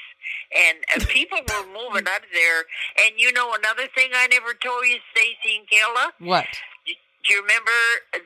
And 0.56 0.78
uh, 0.96 1.06
people 1.18 1.38
were 1.38 1.66
moving 1.66 2.08
out 2.08 2.24
of 2.24 2.32
there. 2.32 2.60
And 3.04 3.14
you 3.18 3.30
know 3.32 3.52
another 3.54 3.86
thing 3.94 4.10
I 4.14 4.26
never 4.28 4.54
told 4.54 4.82
you, 4.86 4.96
Stacy 5.12 5.58
and 5.60 5.66
Kayla? 5.68 6.26
What? 6.26 6.46
Do 7.26 7.34
you 7.34 7.40
remember 7.40 7.70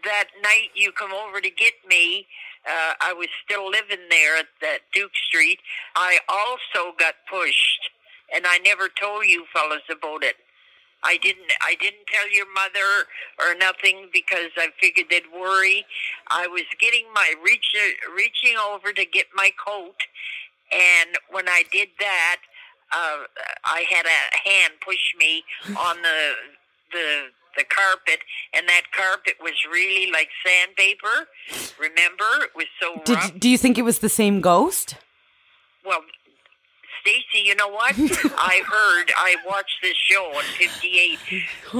that 0.04 0.26
night 0.42 0.70
you 0.74 0.92
come 0.92 1.12
over 1.12 1.40
to 1.40 1.50
get 1.50 1.74
me? 1.88 2.26
Uh, 2.66 2.94
I 3.00 3.12
was 3.12 3.28
still 3.44 3.70
living 3.70 4.08
there 4.10 4.36
at 4.36 4.46
that 4.60 4.80
Duke 4.92 5.14
Street. 5.28 5.60
I 5.94 6.18
also 6.28 6.94
got 6.98 7.14
pushed, 7.30 7.90
and 8.34 8.44
I 8.46 8.58
never 8.58 8.88
told 8.88 9.26
you 9.26 9.44
fellas 9.52 9.82
about 9.90 10.24
it. 10.24 10.36
I 11.04 11.16
didn't. 11.18 11.52
I 11.64 11.76
didn't 11.80 12.06
tell 12.12 12.28
your 12.30 12.52
mother 12.52 13.06
or 13.38 13.54
nothing 13.54 14.08
because 14.12 14.50
I 14.56 14.70
figured 14.80 15.06
they'd 15.10 15.30
worry. 15.32 15.86
I 16.28 16.48
was 16.48 16.64
getting 16.80 17.04
my 17.14 17.34
reach, 17.44 17.74
reaching 18.14 18.56
over 18.58 18.92
to 18.92 19.04
get 19.04 19.26
my 19.32 19.50
coat, 19.64 19.94
and 20.72 21.10
when 21.30 21.48
I 21.48 21.62
did 21.70 21.88
that, 22.00 22.38
uh, 22.92 23.18
I 23.64 23.84
had 23.88 24.06
a 24.06 24.48
hand 24.48 24.74
push 24.84 25.14
me 25.16 25.44
on 25.78 26.02
the 26.02 26.32
the 26.90 27.26
the 27.58 27.64
carpet, 27.64 28.20
and 28.54 28.66
that 28.68 28.82
carpet 28.96 29.34
was 29.42 29.52
really 29.70 30.10
like 30.10 30.28
sandpaper. 30.46 31.28
Remember, 31.78 32.44
it 32.44 32.50
was 32.54 32.66
so 32.80 33.02
Did 33.04 33.16
rough. 33.16 33.38
do 33.38 33.48
you 33.50 33.58
think 33.58 33.76
it 33.76 33.82
was 33.82 33.98
the 33.98 34.08
same 34.08 34.40
ghost? 34.40 34.94
Well, 35.84 36.00
Stacy, 37.00 37.44
you 37.44 37.54
know 37.54 37.68
what? 37.68 37.94
I 37.98 38.62
heard. 38.66 39.12
I 39.16 39.36
watched 39.46 39.78
this 39.82 39.96
show 39.96 40.24
on 40.36 40.44
58. 40.58 41.18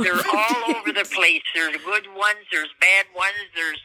They're 0.02 0.14
all 0.14 0.76
over 0.76 0.92
the 0.92 1.08
place. 1.12 1.42
There's 1.54 1.76
good 1.76 2.06
ones. 2.14 2.44
There's 2.50 2.70
bad 2.80 3.06
ones. 3.14 3.34
There's 3.54 3.80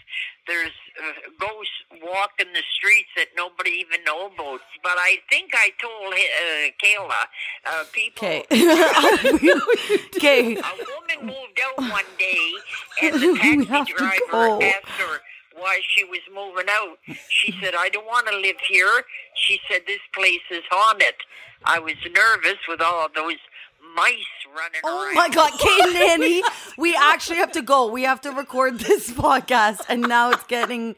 there's 0.48 0.72
uh, 1.00 1.30
ghosts 1.40 1.72
walking 2.04 2.52
the 2.54 2.64
streets 2.76 3.10
that 3.16 3.28
nobody 3.38 3.72
even 3.72 4.04
know 4.04 4.28
about. 4.28 4.60
But 4.84 4.98
I 4.98 5.18
think 5.30 5.52
I 5.54 5.72
told 5.80 6.14
uh, 6.14 6.72
Kayla, 6.84 7.22
uh, 7.66 7.84
people. 7.94 8.28
Okay. 8.28 8.44
okay. 10.18 10.56
A 10.58 10.74
woman 10.84 11.28
moved 11.28 11.60
out 11.64 11.90
one 11.90 12.04
day, 12.20 12.54
and 13.04 13.62
the 13.62 13.66
taxi 13.66 13.94
driver 13.94 14.64
asked 14.64 15.00
her 15.00 15.20
why 15.56 15.80
she 15.96 16.04
was 16.04 16.22
moving 16.34 16.70
out. 16.70 16.98
She 17.30 17.54
said, 17.62 17.76
I 17.76 17.90
don't 17.90 18.06
want 18.06 18.28
to 18.28 18.36
live 18.36 18.58
here. 18.68 19.04
She 19.48 19.60
said, 19.70 19.82
This 19.88 20.00
place 20.14 20.42
is 20.52 20.64
haunted. 20.70 21.16
I 21.66 21.80
was 21.80 21.96
nervous 22.06 22.60
with 22.68 22.82
all 22.82 23.08
those 23.16 23.36
mice 23.96 24.14
running 24.56 24.82
around. 24.84 24.84
Oh 24.86 25.06
around. 25.06 25.16
my 25.16 25.30
God, 25.30 25.52
Kate 25.60 25.94
Nanny, 25.94 26.44
we 26.78 26.96
actually 26.96 27.38
have 27.38 27.52
to 27.54 27.62
go. 27.62 27.90
We 27.90 28.04
have 28.04 28.22
to 28.22 28.32
record 28.32 28.80
this 28.80 29.10
podcast, 29.26 29.82
and 29.90 30.02
now 30.02 30.32
it's 30.32 30.44
getting 30.46 30.96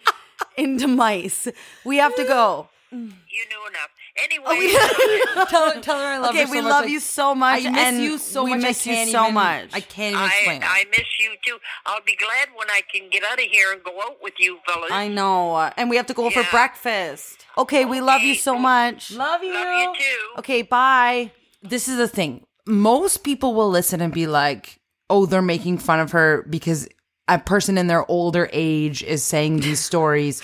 into 0.58 0.88
mice. 0.88 1.48
We 1.84 1.98
have 1.98 2.16
to 2.16 2.24
go. 2.24 2.70
You 2.92 3.00
knew 3.00 3.68
enough. 3.70 3.90
Anyway, 4.18 4.46
oh, 4.48 5.46
tell 5.50 5.72
her, 5.74 5.82
tell 5.82 6.00
her 6.00 6.06
I 6.06 6.18
love 6.20 6.30
Okay, 6.32 6.42
her 6.42 6.46
so 6.48 6.52
we 6.54 6.62
much. 6.62 6.70
love 6.72 6.84
I- 6.86 6.88
you 6.88 7.00
so 7.02 7.36
much. 7.36 7.66
I 7.66 7.70
miss 7.70 7.82
and 7.82 8.00
you 8.02 8.18
so 8.18 8.44
we 8.46 8.52
much. 8.52 8.62
miss 8.62 8.88
I 8.88 8.90
you 8.90 8.96
can't 8.96 9.10
so 9.12 9.22
even- 9.24 9.34
much. 9.34 9.70
I 9.74 9.80
can't 9.82 10.16
even 10.16 10.26
explain 10.28 10.64
I, 10.64 10.66
it. 10.66 10.70
I 10.70 10.86
miss 10.90 11.06
you 11.20 11.32
too. 11.46 11.58
I'll 11.86 12.02
be 12.06 12.16
glad 12.16 12.48
when 12.56 12.70
I 12.70 12.82
can 12.94 13.10
get 13.10 13.24
out 13.24 13.34
of 13.40 13.46
here 13.52 13.74
and 13.74 13.84
go 13.84 13.92
out 14.02 14.18
with 14.24 14.34
you 14.40 14.60
fellas. 14.66 14.92
I 14.92 15.10
know. 15.10 15.56
Uh, 15.56 15.72
and 15.76 15.90
we 15.90 15.98
have 15.98 16.06
to 16.08 16.14
go 16.14 16.30
for 16.30 16.44
breakfast. 16.50 17.46
Okay, 17.58 17.84
we 17.86 18.00
love 18.02 18.22
you 18.22 18.36
so 18.36 18.58
much. 18.58 19.12
love 19.12 19.44
you. 19.44 19.54
Love 19.54 19.68
you 19.78 19.94
too. 20.00 20.40
Okay, 20.40 20.62
bye. 20.62 21.32
This 21.62 21.88
is 21.90 21.98
the 21.98 22.08
thing. 22.08 22.46
Most 22.66 23.24
people 23.24 23.54
will 23.54 23.70
listen 23.70 24.00
and 24.02 24.14
be 24.14 24.28
like, 24.28 24.80
"Oh, 25.10 25.26
they're 25.26 25.42
making 25.42 25.80
fun 25.80 26.00
of 26.00 26.12
her 26.12 26.46
because 26.50 26.88
a 27.28 27.38
person 27.38 27.78
in 27.78 27.88
their 27.88 28.10
older 28.10 28.50
age 28.54 29.04
is 29.04 29.24
saying 29.24 29.58
these 29.60 29.80
stories." 29.92 30.42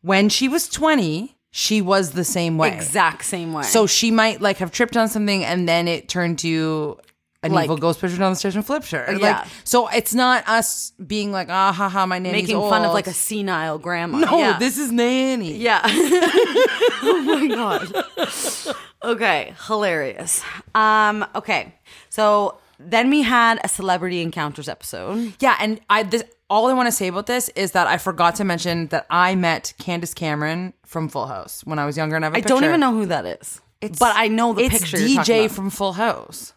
When 0.00 0.28
she 0.28 0.48
was 0.48 0.68
20, 0.68 1.36
she 1.52 1.82
was 1.82 2.12
the 2.12 2.24
same 2.24 2.56
way. 2.58 2.72
Exact 2.72 3.24
same 3.24 3.52
way. 3.52 3.62
So 3.62 3.86
she 3.86 4.10
might 4.10 4.40
like 4.40 4.56
have 4.56 4.72
tripped 4.72 4.96
on 4.96 5.08
something 5.08 5.44
and 5.44 5.68
then 5.68 5.86
it 5.86 6.08
turned 6.08 6.38
to 6.40 6.98
an 7.42 7.52
Like- 7.52 7.64
evil 7.64 7.76
ghost 7.76 8.00
pushed 8.00 8.14
her 8.14 8.18
down 8.18 8.32
the 8.32 8.36
stairs 8.36 8.56
and 8.56 8.64
flipped 8.64 8.90
her. 8.92 9.06
Yeah. 9.10 9.40
Like, 9.40 9.46
so 9.62 9.88
it's 9.88 10.14
not 10.14 10.48
us 10.48 10.92
being 11.06 11.30
like, 11.30 11.48
ah, 11.50 11.70
ha, 11.72 11.90
ha, 11.90 12.06
my 12.06 12.18
nanny's 12.18 12.44
making 12.44 12.58
fun 12.58 12.84
of 12.84 12.94
like 12.94 13.06
a 13.06 13.12
senile 13.12 13.78
grandma. 13.78 14.18
No, 14.18 14.38
yeah. 14.38 14.58
this 14.58 14.78
is 14.78 14.90
nanny. 14.90 15.56
Yeah. 15.56 15.82
oh 15.84 17.22
my 17.26 17.46
god. 17.48 18.84
Okay, 19.04 19.54
hilarious. 19.66 20.42
Um, 20.74 21.26
okay. 21.34 21.74
So 22.08 22.58
then 22.90 23.10
we 23.10 23.22
had 23.22 23.60
a 23.64 23.68
celebrity 23.68 24.20
encounters 24.22 24.68
episode. 24.68 25.34
Yeah, 25.40 25.56
and 25.60 25.80
I 25.90 26.02
this 26.02 26.22
all 26.50 26.66
I 26.66 26.74
want 26.74 26.86
to 26.86 26.92
say 26.92 27.08
about 27.08 27.26
this 27.26 27.48
is 27.50 27.72
that 27.72 27.86
I 27.86 27.96
forgot 27.98 28.34
to 28.36 28.44
mention 28.44 28.88
that 28.88 29.06
I 29.10 29.34
met 29.34 29.72
Candace 29.78 30.12
Cameron 30.14 30.74
from 30.84 31.08
Full 31.08 31.26
House 31.26 31.62
when 31.64 31.78
I 31.78 31.86
was 31.86 31.96
younger, 31.96 32.16
and 32.16 32.24
I 32.24 32.28
have 32.28 32.34
a 32.34 32.38
I 32.38 32.40
don't 32.40 32.64
even 32.64 32.80
know 32.80 32.92
who 32.92 33.06
that 33.06 33.24
is. 33.24 33.60
It's, 33.80 33.98
but 33.98 34.14
I 34.16 34.28
know 34.28 34.52
the 34.52 34.64
it's 34.64 34.78
picture. 34.78 34.96
DJ 34.98 35.50
from 35.50 35.70
Full 35.70 35.94
House. 35.94 36.52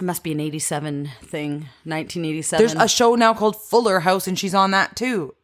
It 0.00 0.04
must 0.04 0.22
be 0.24 0.32
an 0.32 0.40
87 0.40 1.10
thing. 1.22 1.52
1987. 1.84 2.58
There's 2.66 2.74
a 2.82 2.88
show 2.88 3.14
now 3.14 3.34
called 3.34 3.56
Fuller 3.56 4.00
House, 4.00 4.26
and 4.26 4.38
she's 4.38 4.54
on 4.54 4.70
that 4.72 4.96
too. 4.96 5.34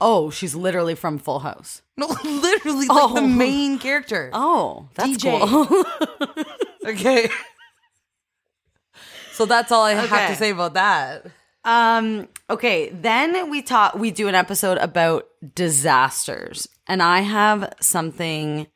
oh, 0.00 0.28
she's 0.30 0.54
literally 0.54 0.94
from 0.94 1.18
Full 1.18 1.40
House. 1.40 1.82
No, 1.98 2.08
literally, 2.24 2.86
like 2.88 3.14
the 3.14 3.20
Oh. 3.22 3.26
main 3.26 3.78
character. 3.78 4.28
Oh, 4.34 4.88
that's 4.94 5.16
DJ. 5.16 5.40
cool. 5.48 6.44
Okay. 6.86 7.28
So 9.36 9.44
that's 9.44 9.70
all 9.70 9.82
I 9.82 9.92
have 9.92 10.30
to 10.30 10.36
say 10.36 10.50
about 10.50 10.74
that. 10.74 11.26
Um, 11.62 12.28
okay, 12.48 12.88
then 12.90 13.50
we 13.50 13.60
talk 13.60 13.94
we 13.94 14.10
do 14.10 14.28
an 14.28 14.34
episode 14.34 14.78
about 14.78 15.28
disasters. 15.54 16.68
And 16.86 17.02
I 17.02 17.20
have 17.20 17.74
something 17.80 18.66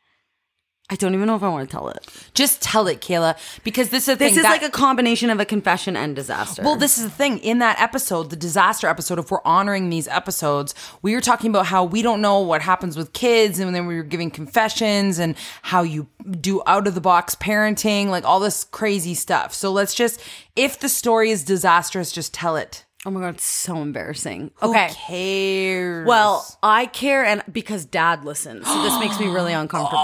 I 0.92 0.96
don't 0.96 1.14
even 1.14 1.28
know 1.28 1.36
if 1.36 1.42
I 1.44 1.48
want 1.48 1.68
to 1.70 1.72
tell 1.72 1.88
it. 1.88 2.04
Just 2.34 2.60
tell 2.60 2.88
it, 2.88 3.00
Kayla, 3.00 3.36
because 3.62 3.90
this 3.90 4.08
is 4.08 4.16
the 4.16 4.16
This 4.16 4.30
thing. 4.32 4.38
is 4.38 4.42
that- 4.42 4.50
like 4.50 4.62
a 4.64 4.70
combination 4.70 5.30
of 5.30 5.38
a 5.38 5.44
confession 5.44 5.96
and 5.96 6.16
disaster. 6.16 6.62
Well, 6.62 6.74
this 6.76 6.98
is 6.98 7.04
the 7.04 7.10
thing. 7.10 7.38
In 7.38 7.60
that 7.60 7.80
episode, 7.80 8.30
the 8.30 8.36
disaster 8.36 8.88
episode, 8.88 9.18
if 9.20 9.30
we're 9.30 9.38
honoring 9.44 9.88
these 9.88 10.08
episodes, 10.08 10.74
we 11.00 11.14
were 11.14 11.20
talking 11.20 11.48
about 11.50 11.66
how 11.66 11.84
we 11.84 12.02
don't 12.02 12.20
know 12.20 12.40
what 12.40 12.60
happens 12.62 12.96
with 12.96 13.12
kids, 13.12 13.60
and 13.60 13.72
then 13.74 13.86
we 13.86 13.94
were 13.94 14.02
giving 14.02 14.30
confessions 14.32 15.18
and 15.20 15.36
how 15.62 15.82
you 15.82 16.08
do 16.40 16.60
out 16.66 16.88
of 16.88 16.94
the 16.96 17.00
box 17.00 17.36
parenting, 17.36 18.08
like 18.08 18.24
all 18.24 18.40
this 18.40 18.64
crazy 18.64 19.14
stuff. 19.14 19.54
So 19.54 19.70
let's 19.70 19.94
just, 19.94 20.20
if 20.56 20.78
the 20.80 20.88
story 20.88 21.30
is 21.30 21.44
disastrous, 21.44 22.10
just 22.10 22.34
tell 22.34 22.56
it. 22.56 22.84
Oh 23.06 23.10
my 23.10 23.20
god, 23.20 23.34
it's 23.36 23.44
so 23.44 23.76
embarrassing. 23.82 24.50
Who 24.56 24.70
okay. 24.70 24.90
cares? 24.92 26.06
Well, 26.06 26.46
I 26.62 26.86
care 26.86 27.24
and 27.24 27.42
because 27.50 27.84
dad 27.84 28.24
listens. 28.24 28.66
So 28.66 28.82
this 28.82 28.98
makes 29.00 29.18
me 29.18 29.26
really 29.28 29.52
uncomfortable. 29.64 30.00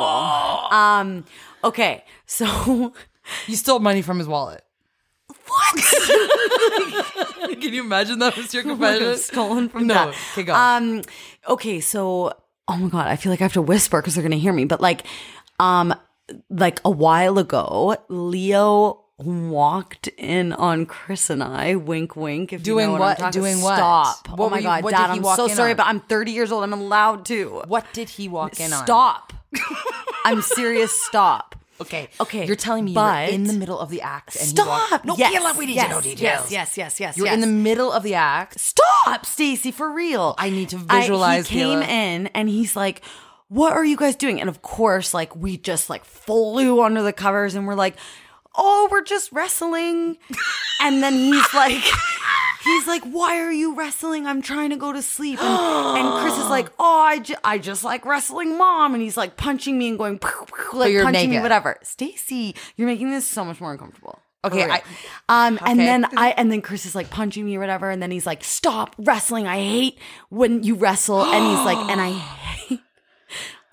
Um 0.71 1.25
okay. 1.65 2.05
So 2.27 2.93
you 3.47 3.57
stole 3.57 3.79
money 3.81 4.03
from 4.03 4.19
his 4.19 4.27
wallet. 4.29 4.63
What? 5.47 5.77
Can 7.61 7.73
you 7.75 7.83
imagine 7.85 8.19
that 8.19 8.37
was 8.37 8.53
your 8.53 8.63
confession? 8.71 9.17
stolen 9.17 9.69
from 9.69 9.87
No. 9.87 9.95
dad. 9.95 10.09
Okay, 10.33 10.43
go. 10.43 10.55
Um 10.55 11.03
okay, 11.49 11.81
so 11.81 12.33
oh 12.69 12.77
my 12.77 12.89
god, 12.89 13.07
I 13.09 13.17
feel 13.17 13.31
like 13.31 13.41
I 13.41 13.45
have 13.45 13.53
to 13.55 13.63
whisper 13.63 14.01
cuz 14.03 14.15
they're 14.15 14.23
going 14.23 14.33
to 14.33 14.39
hear 14.39 14.53
me, 14.53 14.65
but 14.65 14.81
like 14.81 15.05
um 15.61 15.95
like 16.51 16.81
a 16.85 16.91
while 16.91 17.39
ago, 17.39 17.97
Leo 18.09 19.05
walked 19.19 20.09
in 20.09 20.53
on 20.53 20.87
Chris 20.87 21.31
and 21.31 21.43
I, 21.43 21.75
wink 21.77 22.17
wink. 22.17 22.53
If 22.53 22.63
Doing 22.63 22.81
you 22.85 22.87
know 22.87 22.93
what, 22.93 23.01
what? 23.01 23.11
I'm 23.19 23.25
talking- 23.33 23.41
Doing 23.43 23.63
what? 23.63 23.77
Stop! 23.77 24.29
What 24.31 24.47
oh 24.47 24.51
my 24.51 24.59
you- 24.59 24.63
god, 24.65 24.85
what 24.85 24.91
Dad, 24.91 25.13
he 25.13 25.19
I'm 25.19 25.37
so 25.37 25.49
sorry, 25.49 25.71
on? 25.73 25.77
but 25.79 25.87
I'm 25.87 26.01
30 26.01 26.33
years 26.33 26.53
old. 26.53 26.63
I'm 26.65 26.73
allowed 26.73 27.25
to. 27.27 27.63
what 27.67 27.87
did 27.93 28.11
he 28.11 28.29
walk 28.29 28.61
in 28.61 28.73
on? 28.73 28.85
Stop! 28.85 29.33
I'm 30.25 30.43
serious. 30.43 30.93
Stop. 30.93 31.55
Okay. 31.79 32.09
Okay, 32.21 32.47
You're 32.47 32.57
telling 32.57 32.85
me 32.87 32.95
but- 32.95 33.27
you're 33.29 33.35
in 33.35 33.45
the 33.45 33.53
middle 33.53 33.79
of 33.79 33.91
the 33.91 34.01
act. 34.03 34.37
And 34.37 34.49
Stop! 34.49 34.91
walked- 34.91 35.05
No, 35.05 35.15
yes, 35.17 35.57
we 35.59 35.67
need 35.67 35.75
yes, 35.77 35.87
to 35.89 35.91
know 35.95 36.01
details. 36.01 36.51
Yes, 36.51 36.77
yes, 36.77 36.77
yes, 36.79 37.01
yes. 37.01 37.17
You're 37.17 37.27
yes. 37.27 37.35
in 37.35 37.41
the 37.41 37.47
middle 37.47 37.93
of 37.93 38.03
the 38.03 38.15
act. 38.15 38.59
Stop, 38.61 39.27
Stacy, 39.27 39.71
for 39.71 39.91
real. 39.93 40.35
I 40.39 40.51
need 40.51 40.71
to 40.71 40.83
I- 40.89 41.01
visualize, 41.01 41.49
he 41.49 41.61
came 41.61 41.81
Kayla. 41.81 41.89
in 41.89 42.27
and 42.29 42.49
he's 42.49 42.77
like, 42.77 43.03
"What 43.49 43.73
are 43.75 43.85
you 43.85 43.97
guys 43.97 44.17
doing?" 44.17 44.41
And 44.41 44.49
of 44.49 44.63
course, 44.63 45.13
like 45.13 45.37
we 45.37 45.59
just 45.59 45.91
like 45.91 46.05
flew 46.07 46.83
under 46.83 47.03
the 47.03 47.13
covers 47.13 47.55
and 47.55 47.67
we're 47.67 47.75
like, 47.75 47.97
"Oh, 48.57 48.89
we're 48.91 49.03
just 49.05 49.33
wrestling." 49.33 50.19
and 50.81 51.03
then 51.03 51.15
he's 51.15 51.55
like. 51.55 51.83
He's 52.65 52.89
like, 52.89 53.05
why 53.05 53.39
are 53.39 53.53
you 53.53 53.77
wrestling? 53.77 54.27
I'm 54.27 54.43
trying 54.43 54.71
to 54.71 54.77
go 54.77 54.93
to 54.93 55.01
sleep. 55.01 55.41
And, 55.41 55.99
and 55.99 56.21
Chris 56.21 56.37
is 56.37 56.49
like, 56.51 56.69
oh, 56.81 57.01
I, 57.01 57.21
ju- 57.21 57.37
I 57.45 57.59
just 57.59 57.85
like 57.85 58.05
wrestling 58.05 58.59
mom. 58.59 58.93
And 58.93 59.01
he's 59.01 59.17
like 59.17 59.37
punching 59.37 59.79
me 59.79 59.91
and 59.91 59.97
going, 59.97 60.19
like 60.73 60.91
you're 60.91 61.05
punching 61.05 61.31
me, 61.31 61.37
naked. 61.37 61.43
whatever. 61.45 61.77
Stacy, 61.85 62.57
you're 62.75 62.89
making 62.89 63.13
this 63.13 63.25
so 63.25 63.45
much 63.45 63.61
more 63.61 63.71
uncomfortable. 63.71 64.19
Okay, 64.45 64.65
I- 64.69 64.83
um, 65.29 65.59
and 65.65 65.79
okay. 65.79 65.87
then 65.87 66.07
I 66.17 66.31
and 66.37 66.51
then 66.51 66.61
Chris 66.61 66.87
is 66.87 66.95
like 66.97 67.09
punching 67.11 67.45
me 67.45 67.57
or 67.57 67.61
whatever, 67.61 67.89
and 67.91 68.01
then 68.01 68.11
he's 68.13 68.27
like, 68.27 68.45
"Stop 68.45 68.95
wrestling! 68.99 69.47
I 69.49 69.57
hate 69.57 69.99
when 70.29 70.63
you 70.63 70.77
wrestle." 70.77 71.23
And 71.25 71.45
he's 71.57 71.65
like, 71.65 71.79
"And 71.91 72.01
I 72.01 72.11
hate, 72.13 72.46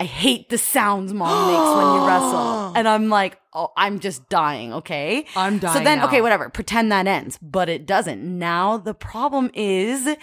I 0.03 0.05
hate 0.05 0.49
the 0.49 0.57
sounds 0.57 1.13
mom 1.13 1.47
makes 1.47 1.75
when 1.77 1.95
you 1.95 2.07
wrestle." 2.07 2.73
And 2.75 2.87
I'm 2.87 3.07
like, 3.09 3.39
"Oh, 3.53 3.71
I'm 3.77 3.99
just 3.99 4.27
dying." 4.29 4.73
Okay, 4.73 5.25
I'm 5.35 5.59
dying. 5.59 5.77
So 5.77 5.83
then, 5.83 5.99
now. 5.99 6.07
okay, 6.07 6.21
whatever. 6.21 6.49
Pretend 6.49 6.91
that 6.91 7.07
ends, 7.07 7.37
but 7.41 7.69
it 7.69 7.85
doesn't. 7.85 8.21
Now 8.21 8.77
the 8.77 8.93
problem 8.93 9.51
is, 9.53 10.17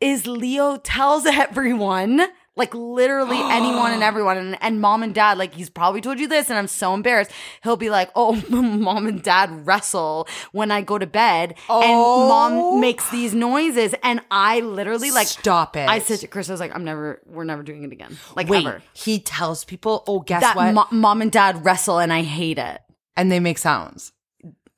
is 0.00 0.26
Leo 0.26 0.76
tells 0.78 1.26
everyone. 1.46 2.22
Like 2.58 2.74
literally 2.74 3.38
anyone 3.38 3.92
and 3.92 4.02
everyone, 4.10 4.36
and, 4.36 4.58
and 4.60 4.80
mom 4.80 5.02
and 5.02 5.14
dad, 5.14 5.38
like 5.38 5.54
he's 5.54 5.70
probably 5.70 6.00
told 6.00 6.18
you 6.18 6.28
this, 6.28 6.50
and 6.50 6.58
I'm 6.58 6.66
so 6.66 6.92
embarrassed. 6.92 7.30
He'll 7.62 7.76
be 7.76 7.88
like, 7.88 8.10
"Oh, 8.14 8.42
mom 8.50 9.06
and 9.06 9.22
dad 9.22 9.66
wrestle 9.66 10.28
when 10.52 10.70
I 10.70 10.82
go 10.82 10.98
to 10.98 11.06
bed, 11.06 11.54
and 11.70 11.92
mom 11.92 12.52
oh. 12.54 12.78
makes 12.78 13.08
these 13.10 13.34
noises," 13.34 13.94
and 14.02 14.20
I 14.30 14.60
literally 14.60 15.10
like 15.10 15.28
Stop 15.28 15.76
it. 15.76 15.88
I 15.88 16.00
said 16.00 16.18
to 16.20 16.26
Chris, 16.26 16.50
I 16.50 16.52
was 16.52 16.60
like, 16.60 16.74
"I'm 16.74 16.84
never, 16.84 17.22
we're 17.26 17.44
never 17.44 17.62
doing 17.62 17.84
it 17.84 17.92
again, 17.92 18.18
like 18.34 18.48
Wait, 18.48 18.66
ever." 18.66 18.82
he 18.92 19.20
tells 19.20 19.64
people, 19.64 20.02
oh, 20.08 20.20
guess 20.20 20.42
That 20.42 20.56
what? 20.56 20.74
mo- 20.74 20.86
mom 20.90 21.22
and 21.22 21.30
dad 21.30 21.64
wrestle, 21.64 21.98
and 22.00 22.12
I 22.12 22.22
hate 22.22 22.58
it. 22.58 22.80
and 23.16 23.30
they 23.30 23.40
make 23.40 23.58
sounds. 23.58 24.12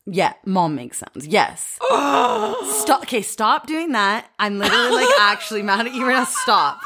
Yeah, 0.07 0.33
mom 0.45 0.75
makes 0.75 0.99
sounds. 0.99 1.27
Yes. 1.27 1.79
stop. 1.81 3.03
Okay, 3.03 3.23
stop 3.23 3.67
doing 3.67 3.93
that. 3.93 4.29
I'm 4.39 4.59
literally 4.59 4.91
like 5.05 5.09
actually 5.21 5.63
mad 5.63 5.87
at 5.87 5.95
you 5.95 6.07
right 6.07 6.15
now. 6.15 6.25
Stop. 6.25 6.81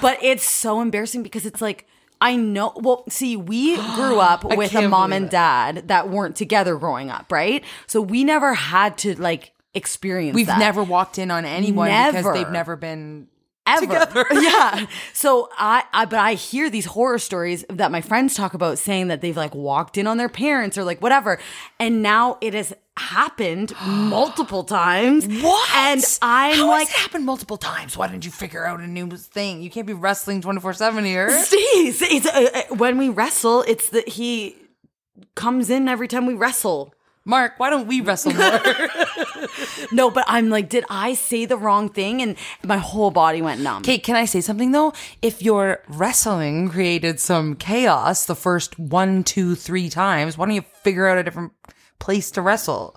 But 0.00 0.18
it's 0.22 0.48
so 0.48 0.80
embarrassing 0.80 1.22
because 1.22 1.46
it's 1.46 1.60
like 1.60 1.86
I 2.20 2.36
know. 2.36 2.72
Well, 2.76 3.04
see, 3.08 3.36
we 3.36 3.76
grew 3.94 4.18
up 4.18 4.44
with 4.44 4.74
a 4.74 4.88
mom 4.88 5.12
and 5.12 5.26
it. 5.26 5.30
dad 5.30 5.88
that 5.88 6.08
weren't 6.08 6.36
together 6.36 6.76
growing 6.76 7.10
up, 7.10 7.30
right? 7.30 7.64
So 7.86 8.00
we 8.00 8.24
never 8.24 8.54
had 8.54 8.96
to 8.98 9.20
like 9.20 9.52
experience. 9.74 10.34
We've 10.34 10.46
that. 10.46 10.58
never 10.58 10.82
walked 10.82 11.18
in 11.18 11.30
on 11.30 11.44
anyone 11.44 11.88
because 11.88 12.32
they've 12.32 12.50
never 12.50 12.76
been 12.76 13.28
ever. 13.66 14.26
yeah. 14.32 14.86
So 15.12 15.48
I, 15.56 15.84
I, 15.92 16.04
but 16.04 16.18
I 16.18 16.34
hear 16.34 16.70
these 16.70 16.86
horror 16.86 17.18
stories 17.18 17.64
that 17.68 17.90
my 17.90 18.00
friends 18.00 18.34
talk 18.34 18.54
about 18.54 18.78
saying 18.78 19.08
that 19.08 19.20
they've 19.20 19.36
like 19.36 19.54
walked 19.54 19.98
in 19.98 20.06
on 20.06 20.16
their 20.16 20.28
parents 20.28 20.78
or 20.78 20.84
like 20.84 21.00
whatever. 21.00 21.38
And 21.78 22.02
now 22.02 22.38
it 22.40 22.54
has 22.54 22.74
happened 22.96 23.72
multiple 23.86 24.64
times. 24.64 25.26
What? 25.26 25.74
And 25.74 26.04
I'm 26.22 26.56
How 26.56 26.68
like, 26.68 26.88
has 26.88 26.96
it 26.96 27.00
happened 27.00 27.24
multiple 27.24 27.56
times? 27.56 27.96
Why 27.96 28.08
didn't 28.08 28.24
you 28.24 28.30
figure 28.30 28.64
out 28.64 28.80
a 28.80 28.86
new 28.86 29.10
thing? 29.10 29.62
You 29.62 29.70
can't 29.70 29.86
be 29.86 29.94
wrestling 29.94 30.40
24 30.40 30.74
7 30.74 31.04
here. 31.04 31.30
Steve, 31.42 31.96
it's, 32.02 32.26
uh, 32.26 32.50
uh, 32.70 32.74
when 32.76 32.98
we 32.98 33.08
wrestle, 33.08 33.62
it's 33.62 33.90
that 33.90 34.08
he 34.08 34.56
comes 35.34 35.70
in 35.70 35.88
every 35.88 36.08
time 36.08 36.26
we 36.26 36.34
wrestle. 36.34 36.94
Mark, 37.26 37.54
why 37.56 37.70
don't 37.70 37.86
we 37.86 38.02
wrestle 38.02 38.34
more? 38.34 38.60
No, 39.92 40.10
but 40.10 40.24
I'm 40.26 40.50
like, 40.50 40.68
did 40.68 40.84
I 40.88 41.14
say 41.14 41.44
the 41.44 41.56
wrong 41.56 41.88
thing? 41.88 42.22
And 42.22 42.36
my 42.62 42.78
whole 42.78 43.10
body 43.10 43.42
went 43.42 43.60
numb. 43.60 43.82
Okay, 43.82 43.98
can 43.98 44.16
I 44.16 44.24
say 44.24 44.40
something 44.40 44.72
though? 44.72 44.92
If 45.22 45.42
your 45.42 45.82
wrestling 45.88 46.68
created 46.68 47.20
some 47.20 47.54
chaos 47.56 48.26
the 48.26 48.34
first 48.34 48.78
one, 48.78 49.24
two, 49.24 49.54
three 49.54 49.88
times, 49.88 50.36
why 50.38 50.46
don't 50.46 50.54
you 50.54 50.64
figure 50.82 51.06
out 51.06 51.18
a 51.18 51.22
different 51.22 51.52
place 51.98 52.30
to 52.32 52.42
wrestle? 52.42 52.96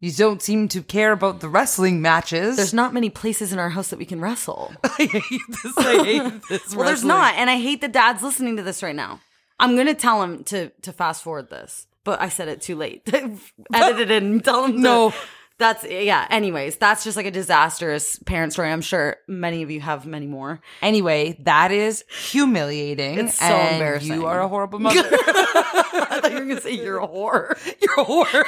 You 0.00 0.10
don't 0.12 0.40
seem 0.40 0.68
to 0.68 0.82
care 0.82 1.12
about 1.12 1.40
the 1.40 1.48
wrestling 1.48 2.00
matches. 2.00 2.56
There's 2.56 2.72
not 2.72 2.94
many 2.94 3.10
places 3.10 3.52
in 3.52 3.58
our 3.58 3.68
house 3.68 3.88
that 3.88 3.98
we 3.98 4.06
can 4.06 4.18
wrestle. 4.18 4.72
I 4.84 5.04
hate 5.04 5.40
this. 5.62 5.76
I 5.76 6.04
hate 6.04 6.42
this. 6.48 6.74
Well, 6.74 6.86
there's 6.86 7.04
not, 7.04 7.34
and 7.34 7.50
I 7.50 7.58
hate 7.58 7.82
that 7.82 7.92
Dad's 7.92 8.22
listening 8.22 8.56
to 8.56 8.62
this 8.62 8.82
right 8.82 8.96
now. 8.96 9.20
I'm 9.58 9.76
gonna 9.76 9.94
tell 9.94 10.22
him 10.22 10.42
to 10.44 10.70
to 10.70 10.92
fast 10.92 11.22
forward 11.22 11.50
this, 11.50 11.86
but 12.04 12.20
I 12.20 12.28
said 12.28 12.48
it 12.48 12.60
too 12.60 12.76
late. 12.76 13.02
Edited 13.74 14.10
in. 14.10 14.24
and 14.24 14.44
Tell 14.50 14.66
to- 14.66 14.72
No. 14.78 15.12
That's 15.58 15.84
yeah. 15.84 16.26
Anyways, 16.30 16.76
that's 16.76 17.04
just 17.04 17.18
like 17.18 17.26
a 17.26 17.30
disastrous 17.30 18.18
parent 18.20 18.54
story. 18.54 18.72
I'm 18.72 18.80
sure 18.80 19.18
many 19.28 19.62
of 19.62 19.70
you 19.70 19.78
have 19.82 20.06
many 20.06 20.26
more. 20.26 20.62
Anyway, 20.80 21.36
that 21.44 21.70
is 21.70 22.02
humiliating. 22.08 23.18
It's 23.26 23.38
so 23.38 23.44
and 23.44 23.74
embarrassing. 23.74 24.14
You 24.14 24.24
are 24.24 24.40
a 24.40 24.48
horrible 24.48 24.78
mother. 24.80 25.00
I 25.04 26.18
thought 26.22 26.32
you 26.32 26.38
were 26.38 26.46
gonna 26.46 26.60
say 26.62 26.72
you're 26.72 27.00
a 27.00 27.06
whore. 27.06 27.58
You're 27.82 28.00
a 28.00 28.04
whore. 28.06 28.44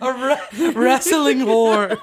a 0.00 0.12
re- 0.58 0.70
wrestling 0.74 1.38
whore. 1.38 2.00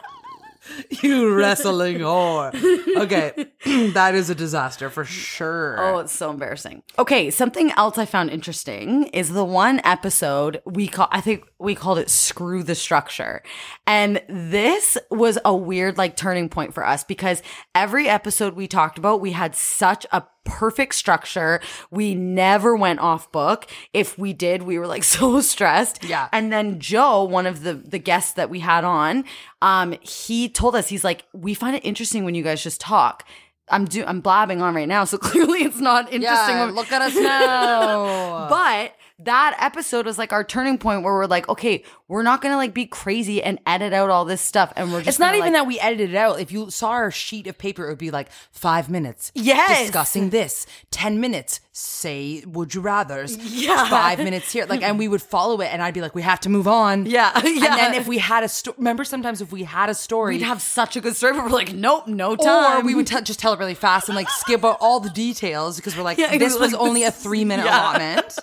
You 1.01 1.33
wrestling 1.33 1.99
whore. 1.99 2.53
Okay, 2.97 3.45
that 3.93 4.15
is 4.15 4.29
a 4.29 4.35
disaster 4.35 4.89
for 4.89 5.03
sure. 5.03 5.77
Oh, 5.79 5.99
it's 5.99 6.13
so 6.13 6.29
embarrassing. 6.29 6.83
Okay, 6.97 7.29
something 7.29 7.71
else 7.71 7.97
I 7.97 8.05
found 8.05 8.29
interesting 8.29 9.05
is 9.07 9.29
the 9.29 9.43
one 9.43 9.81
episode 9.83 10.61
we 10.65 10.87
call 10.87 11.07
I 11.11 11.21
think 11.21 11.45
we 11.59 11.75
called 11.75 11.99
it 11.99 12.09
Screw 12.09 12.63
the 12.63 12.75
Structure. 12.75 13.43
And 13.85 14.21
this 14.29 14.97
was 15.11 15.37
a 15.45 15.55
weird 15.55 15.97
like 15.97 16.15
turning 16.15 16.49
point 16.49 16.73
for 16.73 16.85
us 16.85 17.03
because 17.03 17.43
every 17.73 18.07
episode 18.07 18.55
we 18.55 18.67
talked 18.67 18.97
about, 18.97 19.21
we 19.21 19.31
had 19.31 19.55
such 19.55 20.05
a 20.11 20.23
perfect 20.45 20.95
structure. 20.95 21.59
We 21.91 22.15
never 22.15 22.75
went 22.75 22.99
off 22.99 23.31
book. 23.31 23.67
If 23.93 24.17
we 24.17 24.31
did, 24.31 24.63
we 24.63 24.79
were 24.79 24.87
like 24.87 25.03
so 25.17 25.41
stressed. 25.41 26.03
Yeah. 26.03 26.29
And 26.31 26.53
then 26.53 26.79
Joe, 26.79 27.23
one 27.23 27.45
of 27.45 27.63
the 27.63 27.73
the 27.73 27.99
guests 27.99 28.33
that 28.33 28.49
we 28.49 28.61
had 28.61 28.83
on, 28.85 29.25
um, 29.61 29.95
he 30.01 30.47
told 30.47 30.75
us 30.75 30.87
he's 30.87 31.03
like, 31.03 31.25
we 31.33 31.53
find 31.53 31.75
it 31.75 31.83
interesting 31.83 32.23
when 32.23 32.35
you 32.35 32.43
guys 32.43 32.63
just 32.63 32.79
talk. 32.79 33.25
I'm 33.69 33.85
do 33.85 34.05
I'm 34.05 34.21
blabbing 34.21 34.61
on 34.61 34.75
right 34.75 34.87
now, 34.87 35.03
so 35.05 35.17
clearly 35.19 35.63
it's 35.63 35.79
not 35.79 36.13
interesting. 36.13 36.55
yeah, 36.55 36.71
look 36.73 36.91
at 36.91 37.01
us 37.01 37.15
now. 37.15 38.47
but 38.49 38.93
that 39.19 39.55
episode 39.59 40.05
was 40.05 40.17
like 40.17 40.33
our 40.33 40.43
turning 40.43 40.77
point 40.77 41.03
where 41.03 41.13
we're 41.13 41.25
like, 41.25 41.47
okay, 41.47 41.83
we're 42.07 42.23
not 42.23 42.41
gonna 42.41 42.57
like 42.57 42.73
be 42.73 42.85
crazy 42.85 43.41
and 43.41 43.59
edit 43.65 43.93
out 43.93 44.09
all 44.09 44.25
this 44.25 44.41
stuff, 44.41 44.73
and 44.75 44.91
we're 44.91 44.99
just 44.99 45.07
It's 45.09 45.19
not 45.19 45.27
gonna, 45.27 45.37
even 45.37 45.53
like, 45.53 45.61
that 45.61 45.67
we 45.67 45.79
edited 45.79 46.09
it 46.11 46.15
out. 46.17 46.39
If 46.39 46.51
you 46.51 46.69
saw 46.69 46.89
our 46.89 47.11
sheet 47.11 47.47
of 47.47 47.57
paper, 47.57 47.85
it 47.85 47.89
would 47.89 47.97
be 47.97 48.11
like 48.11 48.29
five 48.51 48.89
minutes. 48.89 49.31
Yes. 49.33 49.83
Discussing 49.83 50.29
this. 50.31 50.65
Ten 50.91 51.19
minutes. 51.19 51.61
Say, 51.71 52.41
would 52.45 52.73
you 52.73 52.79
rather's. 52.81 53.35
Yeah. 53.37 53.89
Five 53.89 54.19
minutes 54.19 54.51
here. 54.51 54.65
Like, 54.65 54.81
and 54.81 54.97
we 54.97 55.07
would 55.09 55.21
follow 55.21 55.59
it, 55.61 55.73
and 55.73 55.81
I'd 55.81 55.93
be 55.93 55.99
like, 56.01 56.15
we 56.15 56.21
have 56.21 56.39
to 56.41 56.49
move 56.49 56.67
on. 56.67 57.05
Yeah, 57.05 57.31
And 57.43 57.55
yeah. 57.57 57.75
then 57.75 57.93
if 57.95 58.07
we 58.07 58.17
had 58.17 58.43
a 58.43 58.47
story, 58.49 58.75
remember 58.77 59.03
sometimes 59.03 59.41
if 59.41 59.51
we 59.51 59.63
had 59.63 59.89
a 59.89 59.93
story, 59.93 60.35
we'd 60.37 60.43
have 60.43 60.61
such 60.61 60.95
a 60.95 61.01
good 61.01 61.15
story, 61.17 61.33
but 61.33 61.43
we're 61.43 61.49
like, 61.49 61.73
nope, 61.73 62.07
no 62.07 62.35
time. 62.37 62.81
or 62.81 62.85
we 62.85 62.95
would 62.95 63.07
t- 63.07 63.19
just 63.21 63.39
tell 63.39 63.51
it 63.53 63.59
really 63.59 63.73
fast 63.75 64.07
and 64.07 64.15
like 64.15 64.29
skip 64.29 64.63
out 64.63 64.77
all 64.79 64.99
the 65.01 65.09
details 65.09 65.75
because 65.75 65.97
we're 65.97 66.03
like, 66.03 66.17
Yeah, 66.25 66.37
this 66.37 66.57
was 66.57 66.71
like, 66.71 66.81
only 66.81 67.03
a 67.03 67.11
three 67.11 67.43
minute 67.43 67.65
yeah. 67.65 67.81
allotment. 67.91 68.39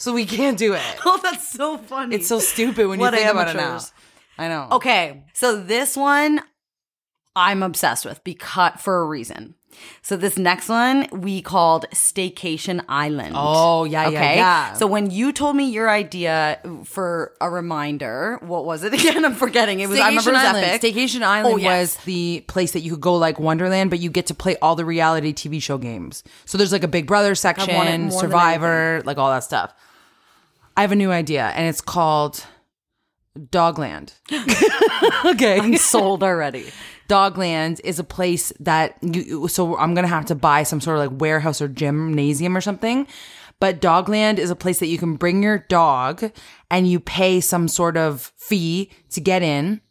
So 0.00 0.14
we 0.14 0.24
can't 0.24 0.56
do 0.56 0.72
it. 0.72 0.82
oh, 1.04 1.20
that's 1.22 1.46
so 1.46 1.76
funny. 1.76 2.16
It's 2.16 2.26
so 2.26 2.38
stupid 2.38 2.88
when 2.88 2.98
you 2.98 3.02
What 3.02 3.12
think 3.12 3.30
about 3.30 3.50
it 3.50 3.56
now. 3.56 3.80
I 4.38 4.48
know. 4.48 4.68
Okay, 4.72 5.24
so 5.34 5.60
this 5.60 5.94
one 5.94 6.40
I'm 7.36 7.62
obsessed 7.62 8.06
with 8.06 8.24
because 8.24 8.80
for 8.80 9.02
a 9.02 9.04
reason. 9.04 9.56
So 10.00 10.16
this 10.16 10.38
next 10.38 10.70
one 10.70 11.06
we 11.12 11.42
called 11.42 11.84
Staycation 11.92 12.82
Island. 12.88 13.34
Oh, 13.36 13.84
yeah, 13.84 14.08
yeah, 14.08 14.34
yeah. 14.34 14.72
So 14.72 14.86
when 14.86 15.10
you 15.10 15.32
told 15.32 15.54
me 15.54 15.68
your 15.70 15.90
idea 15.90 16.60
for 16.84 17.34
a 17.42 17.50
reminder, 17.50 18.38
what 18.40 18.64
was 18.64 18.82
it 18.84 18.94
again? 18.98 19.22
I'm 19.26 19.34
forgetting. 19.34 19.80
It 19.80 19.90
was 19.90 20.00
I 20.00 20.08
remember 20.08 20.30
it 20.30 20.32
was 20.32 20.42
Island. 20.42 20.64
epic. 20.64 20.80
Staycation 20.94 21.20
oh, 21.20 21.26
Island 21.26 21.54
Oh, 21.54 21.56
yes. 21.58 21.96
was 21.96 22.04
the 22.06 22.42
place 22.48 22.72
that 22.72 22.80
you 22.80 22.92
could 22.92 23.02
go 23.02 23.16
like 23.16 23.38
Wonderland, 23.38 23.90
but 23.90 23.98
you 24.00 24.08
get 24.08 24.26
to 24.28 24.34
play 24.34 24.56
all 24.62 24.76
the 24.76 24.86
reality 24.86 25.34
TV 25.34 25.60
show 25.62 25.76
games. 25.76 26.24
So 26.46 26.56
there's 26.56 26.72
like 26.72 26.84
a 26.84 26.88
Big 26.88 27.06
Brother 27.06 27.34
section, 27.34 27.74
more 27.74 27.84
than 27.84 28.10
Survivor, 28.10 29.02
like 29.04 29.18
all 29.18 29.30
that 29.30 29.44
stuff. 29.44 29.74
I 30.80 30.84
have 30.84 30.92
a 30.92 30.96
new 30.96 31.12
idea, 31.12 31.48
and 31.48 31.68
it's 31.68 31.82
called 31.82 32.46
Dogland. 33.38 34.14
okay, 35.26 35.60
I'm 35.60 35.76
sold 35.76 36.22
already. 36.22 36.70
Dogland 37.06 37.82
is 37.84 37.98
a 37.98 38.02
place 38.02 38.50
that 38.60 38.96
you. 39.02 39.46
So 39.48 39.76
I'm 39.76 39.92
gonna 39.92 40.08
have 40.08 40.24
to 40.26 40.34
buy 40.34 40.62
some 40.62 40.80
sort 40.80 40.96
of 40.96 41.12
like 41.12 41.20
warehouse 41.20 41.60
or 41.60 41.68
gymnasium 41.68 42.56
or 42.56 42.62
something. 42.62 43.06
But 43.58 43.82
Dogland 43.82 44.38
is 44.38 44.48
a 44.48 44.56
place 44.56 44.78
that 44.78 44.86
you 44.86 44.96
can 44.96 45.16
bring 45.16 45.42
your 45.42 45.58
dog 45.68 46.32
and 46.70 46.88
you 46.88 46.98
pay 46.98 47.42
some 47.42 47.68
sort 47.68 47.98
of 47.98 48.32
fee 48.38 48.90
to 49.10 49.20
get 49.20 49.42
in. 49.42 49.82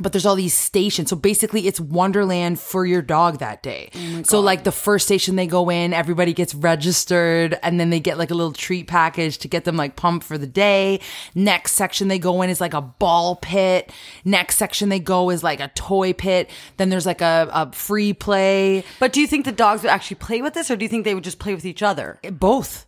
But 0.00 0.12
there's 0.12 0.26
all 0.26 0.36
these 0.36 0.54
stations. 0.54 1.10
So 1.10 1.16
basically, 1.16 1.66
it's 1.66 1.80
Wonderland 1.80 2.60
for 2.60 2.86
your 2.86 3.02
dog 3.02 3.38
that 3.38 3.62
day. 3.62 3.90
Oh 3.94 4.22
so, 4.22 4.40
like, 4.40 4.64
the 4.64 4.72
first 4.72 5.06
station 5.06 5.36
they 5.36 5.46
go 5.46 5.70
in, 5.70 5.92
everybody 5.92 6.32
gets 6.32 6.54
registered, 6.54 7.58
and 7.62 7.80
then 7.80 7.90
they 7.90 8.00
get 8.00 8.18
like 8.18 8.30
a 8.30 8.34
little 8.34 8.52
treat 8.52 8.86
package 8.86 9.38
to 9.38 9.48
get 9.48 9.64
them 9.64 9.76
like 9.76 9.96
pumped 9.96 10.24
for 10.24 10.38
the 10.38 10.46
day. 10.46 11.00
Next 11.34 11.72
section 11.72 12.08
they 12.08 12.18
go 12.18 12.42
in 12.42 12.50
is 12.50 12.60
like 12.60 12.74
a 12.74 12.82
ball 12.82 13.36
pit. 13.36 13.92
Next 14.24 14.56
section 14.56 14.88
they 14.88 15.00
go 15.00 15.30
is 15.30 15.42
like 15.42 15.60
a 15.60 15.68
toy 15.68 16.12
pit. 16.12 16.50
Then 16.76 16.90
there's 16.90 17.06
like 17.06 17.20
a, 17.20 17.48
a 17.52 17.72
free 17.72 18.12
play. 18.12 18.84
But 19.00 19.12
do 19.12 19.20
you 19.20 19.26
think 19.26 19.44
the 19.44 19.52
dogs 19.52 19.82
would 19.82 19.90
actually 19.90 20.16
play 20.16 20.42
with 20.42 20.54
this, 20.54 20.70
or 20.70 20.76
do 20.76 20.84
you 20.84 20.88
think 20.88 21.04
they 21.04 21.14
would 21.14 21.24
just 21.24 21.38
play 21.38 21.54
with 21.54 21.64
each 21.64 21.82
other? 21.82 22.18
both. 22.38 22.85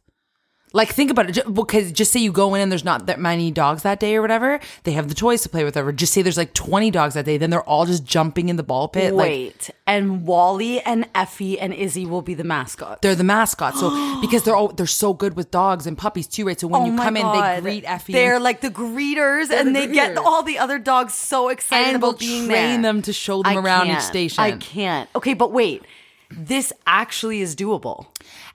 Like 0.72 0.90
think 0.90 1.11
about 1.11 1.31
it, 1.31 1.33
ju- 1.33 1.50
because 1.50 1.90
just 1.92 2.12
say 2.12 2.20
you 2.20 2.31
go 2.31 2.54
in 2.54 2.61
and 2.61 2.70
there's 2.70 2.85
not 2.85 3.07
that 3.07 3.18
many 3.18 3.50
dogs 3.50 3.83
that 3.85 3.98
day 4.00 4.16
or 4.16 4.20
whatever, 4.22 4.61
they 4.85 4.92
have 4.92 5.09
the 5.09 5.14
toys 5.14 5.42
to 5.42 5.48
play 5.48 5.64
with. 5.64 5.76
Or 5.76 5.90
just 5.92 6.12
say 6.12 6.20
there's 6.22 6.37
like 6.37 6.52
20 6.54 6.90
dogs 6.90 7.14
that 7.14 7.24
day, 7.24 7.38
then 7.38 7.50
they're 7.50 7.62
all 7.62 7.87
just 7.87 8.04
jumping 8.04 8.48
in 8.50 8.57
the 8.57 8.62
ball 8.62 8.87
pit. 8.88 9.14
Like 9.14 9.28
Wait, 9.28 9.70
and 9.87 10.26
Wally 10.26 10.81
and 10.83 11.09
Effie 11.14 11.59
and 11.59 11.72
Izzy 11.72 12.04
will 12.04 12.22
be 12.22 12.35
the 12.35 12.44
mascots. 12.44 13.00
they're 13.00 13.14
the 13.14 13.24
mascots. 13.24 13.81
So 13.81 13.90
because 14.20 14.42
they're 14.42 14.57
all 14.57 14.68
they're 14.68 14.87
so 14.87 15.14
good 15.14 15.37
with 15.37 15.50
dogs 15.50 15.87
and 15.87 15.96
puppies 15.96 16.26
too, 16.26 16.46
right? 16.46 16.59
So 16.61 16.66
when 16.66 16.83
oh 16.83 16.85
you 16.85 16.92
Oh 16.92 16.96
my 16.96 17.04
come 17.04 17.16
in, 17.16 17.33
they 17.33 17.61
greet 17.62 17.85
Effie. 17.85 18.12
They're 18.12 18.40
like 18.40 18.61
the 18.61 18.70
greeters, 18.70 19.50
and 19.50 19.74
the 19.74 19.87
they 19.87 19.92
get 19.92 20.16
all 20.18 20.42
the 20.42 20.59
other 20.59 20.78
dogs 20.78 21.14
so 21.14 21.48
excited 21.48 21.94
and 21.94 22.02
we'll 22.02 22.12
being 22.12 22.46
train 22.46 22.83
there. 22.83 22.92
them 22.92 23.02
to 23.02 23.12
show 23.12 23.42
them 23.42 23.57
I 23.57 23.61
around 23.61 23.88
each 23.88 24.00
station. 24.00 24.42
I 24.44 24.52
can't. 24.52 25.09
Okay, 25.16 25.35
but 25.35 25.50
wait, 25.52 25.83
this 26.30 26.72
actually 26.86 27.40
is 27.40 27.56
doable. 27.56 28.06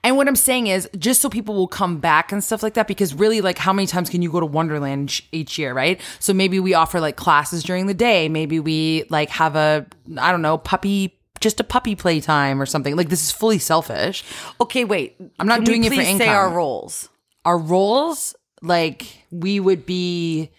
And 0.04 0.16
what 0.16 0.28
I'm 0.28 0.36
saying 0.36 0.68
is, 0.68 0.88
just 0.96 1.20
so 1.20 1.28
people 1.28 1.54
will 1.54 1.66
come 1.66 1.98
back 1.98 2.30
and 2.30 2.44
stuff 2.44 2.62
like 2.62 2.74
that, 2.74 2.86
because 2.86 3.14
really, 3.14 3.40
like, 3.40 3.58
how 3.58 3.72
many 3.72 3.86
times 3.86 4.10
can 4.10 4.22
you 4.22 4.30
go 4.30 4.38
to 4.38 4.46
Wonderland 4.46 5.22
each 5.32 5.58
year, 5.58 5.72
right? 5.72 6.00
So 6.20 6.32
maybe 6.32 6.60
we 6.60 6.74
offer 6.74 7.00
like 7.00 7.16
classes 7.16 7.62
during 7.62 7.86
the 7.86 7.94
day. 7.94 8.28
Maybe 8.28 8.60
we 8.60 9.04
like 9.10 9.30
have 9.30 9.56
a, 9.56 9.86
I 10.18 10.30
don't 10.30 10.42
know, 10.42 10.58
puppy, 10.58 11.18
just 11.40 11.58
a 11.58 11.64
puppy 11.64 11.96
playtime 11.96 12.60
or 12.62 12.66
something. 12.66 12.96
Like, 12.96 13.08
this 13.08 13.22
is 13.22 13.32
fully 13.32 13.58
selfish. 13.58 14.22
Okay, 14.60 14.84
wait. 14.84 15.16
I'm 15.38 15.48
not 15.48 15.56
Can 15.56 15.64
doing 15.64 15.84
it 15.84 15.88
for 15.88 15.96
please 15.96 16.18
Say 16.18 16.28
our 16.28 16.50
roles. 16.50 17.08
Our 17.44 17.58
roles, 17.58 18.34
like, 18.62 19.06
we 19.30 19.58
would 19.58 19.84
be 19.84 20.50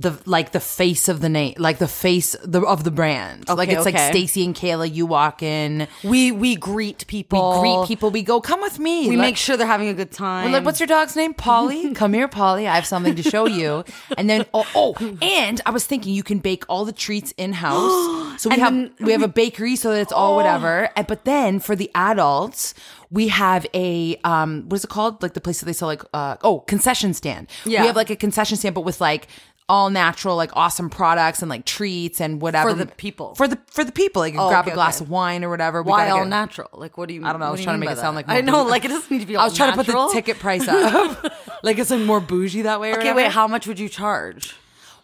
the 0.00 0.18
like 0.26 0.52
the 0.52 0.60
face 0.60 1.08
of 1.08 1.20
the 1.20 1.28
name, 1.28 1.54
like 1.58 1.78
the 1.78 1.88
face 1.88 2.36
the, 2.44 2.60
of 2.62 2.84
the 2.84 2.90
brand. 2.90 3.48
like 3.48 3.68
Okay, 3.68 3.76
it's 3.76 3.84
like. 3.84 3.98
Stacy 3.98 4.44
and 4.44 4.54
Kayla. 4.54 4.92
You 4.92 5.06
walk 5.06 5.42
in, 5.42 5.88
We 6.04 6.30
we 6.32 6.54
greet 6.56 7.06
people. 7.08 7.60
we 7.60 7.68
greet 7.76 7.88
people. 7.88 8.10
We 8.10 8.22
go, 8.22 8.40
come 8.40 8.60
with 8.60 8.78
me. 8.78 9.08
We 9.08 9.16
Let- 9.16 9.22
make 9.24 9.36
sure 9.36 9.56
they're 9.56 9.66
having 9.66 9.88
a 9.88 9.94
good 9.94 10.12
time. 10.12 10.46
We're 10.46 10.52
like, 10.58 10.64
what's 10.64 10.78
your 10.80 10.86
dog's 10.86 11.16
name? 11.16 11.34
Polly. 11.34 11.92
Come 12.00 12.12
here, 12.12 12.28
Polly. 12.28 12.68
I 12.68 12.74
have 12.76 12.86
something 12.86 13.16
to 13.16 13.22
show 13.22 13.46
you. 13.46 13.84
And 14.16 14.30
then, 14.30 14.46
oh, 14.54 14.66
oh, 14.74 15.16
and 15.20 15.60
I 15.66 15.70
was 15.70 15.84
thinking 15.84 16.14
you 16.14 16.22
can 16.22 16.38
bake 16.38 16.64
all 16.68 16.84
the 16.84 16.92
treats 16.92 17.32
in 17.36 17.52
house. 17.54 18.26
So 18.38 18.50
we 18.50 18.54
And 18.54 18.62
have 18.62 18.72
then 18.72 18.92
we 19.00 19.10
have 19.10 19.22
a 19.24 19.28
bakery, 19.28 19.74
so 19.74 19.90
that 19.92 20.00
it's 20.00 20.12
all 20.12 20.36
whatever. 20.36 20.90
And, 20.94 21.08
but 21.08 21.24
then 21.24 21.58
for 21.58 21.74
the 21.74 21.90
adults, 21.96 22.72
we 23.10 23.26
have 23.28 23.66
a 23.74 24.14
um, 24.22 24.68
what 24.68 24.76
is 24.76 24.84
it 24.84 24.90
called? 24.90 25.20
Like 25.24 25.34
the 25.34 25.40
place 25.40 25.58
that 25.58 25.66
they 25.66 25.72
sell 25.72 25.88
like 25.88 26.02
uh, 26.14 26.36
oh 26.44 26.60
concession 26.60 27.14
stand. 27.14 27.48
Yeah. 27.64 27.80
we 27.80 27.86
have 27.88 27.96
like 27.96 28.10
a 28.10 28.16
concession 28.16 28.56
stand, 28.56 28.76
but 28.76 28.82
with 28.82 29.00
like 29.00 29.26
all 29.68 29.90
natural, 29.90 30.34
like 30.36 30.50
awesome 30.54 30.88
products 30.88 31.42
and 31.42 31.48
like 31.50 31.64
treats 31.66 32.20
and 32.20 32.40
whatever 32.40 32.70
For 32.70 32.74
the 32.76 32.86
people. 32.86 33.34
For 33.34 33.46
the 33.46 33.58
for 33.66 33.84
the 33.84 33.92
people, 33.92 34.20
like 34.20 34.34
Oh, 34.36 34.48
grab 34.48 34.64
okay, 34.64 34.70
a 34.72 34.74
glass 34.74 34.96
okay. 34.96 35.04
of 35.04 35.10
wine 35.10 35.44
or 35.44 35.50
whatever. 35.50 35.82
We 35.82 35.90
Why 35.90 36.08
all 36.10 36.20
get- 36.20 36.28
natural? 36.28 36.68
Like, 36.72 36.96
what 36.96 37.08
do 37.08 37.14
you? 37.14 37.24
I 37.24 37.32
don't 37.32 37.40
know. 37.40 37.46
I 37.46 37.50
was 37.50 37.62
trying 37.62 37.78
to 37.78 37.86
make 37.86 37.90
it 37.90 37.98
sound 37.98 38.16
that? 38.16 38.26
like 38.28 38.36
I 38.36 38.40
know. 38.40 38.64
bougie. 38.64 38.70
Like, 38.70 38.84
it 38.84 38.88
doesn't 38.88 39.10
need 39.10 39.20
to 39.20 39.26
be. 39.26 39.36
All 39.36 39.42
I 39.42 39.44
was 39.44 39.56
trying 39.56 39.72
to 39.72 39.76
put 39.76 39.86
the 39.86 40.08
ticket 40.12 40.38
price 40.38 40.66
up, 40.66 41.24
like 41.62 41.78
it's 41.78 41.90
like 41.90 42.00
more 42.00 42.20
bougie 42.20 42.62
that 42.62 42.80
way. 42.80 42.92
Or 42.92 42.98
Okay, 42.98 43.12
wait. 43.12 43.30
How 43.32 43.46
much 43.46 43.66
would 43.66 43.78
you 43.78 43.88
charge? 43.88 44.54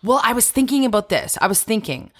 Well, 0.02 0.20
I 0.22 0.32
was 0.32 0.50
thinking 0.50 0.84
about 0.84 1.08
this. 1.08 1.36
I 1.40 1.46
was 1.46 1.62
thinking, 1.62 2.10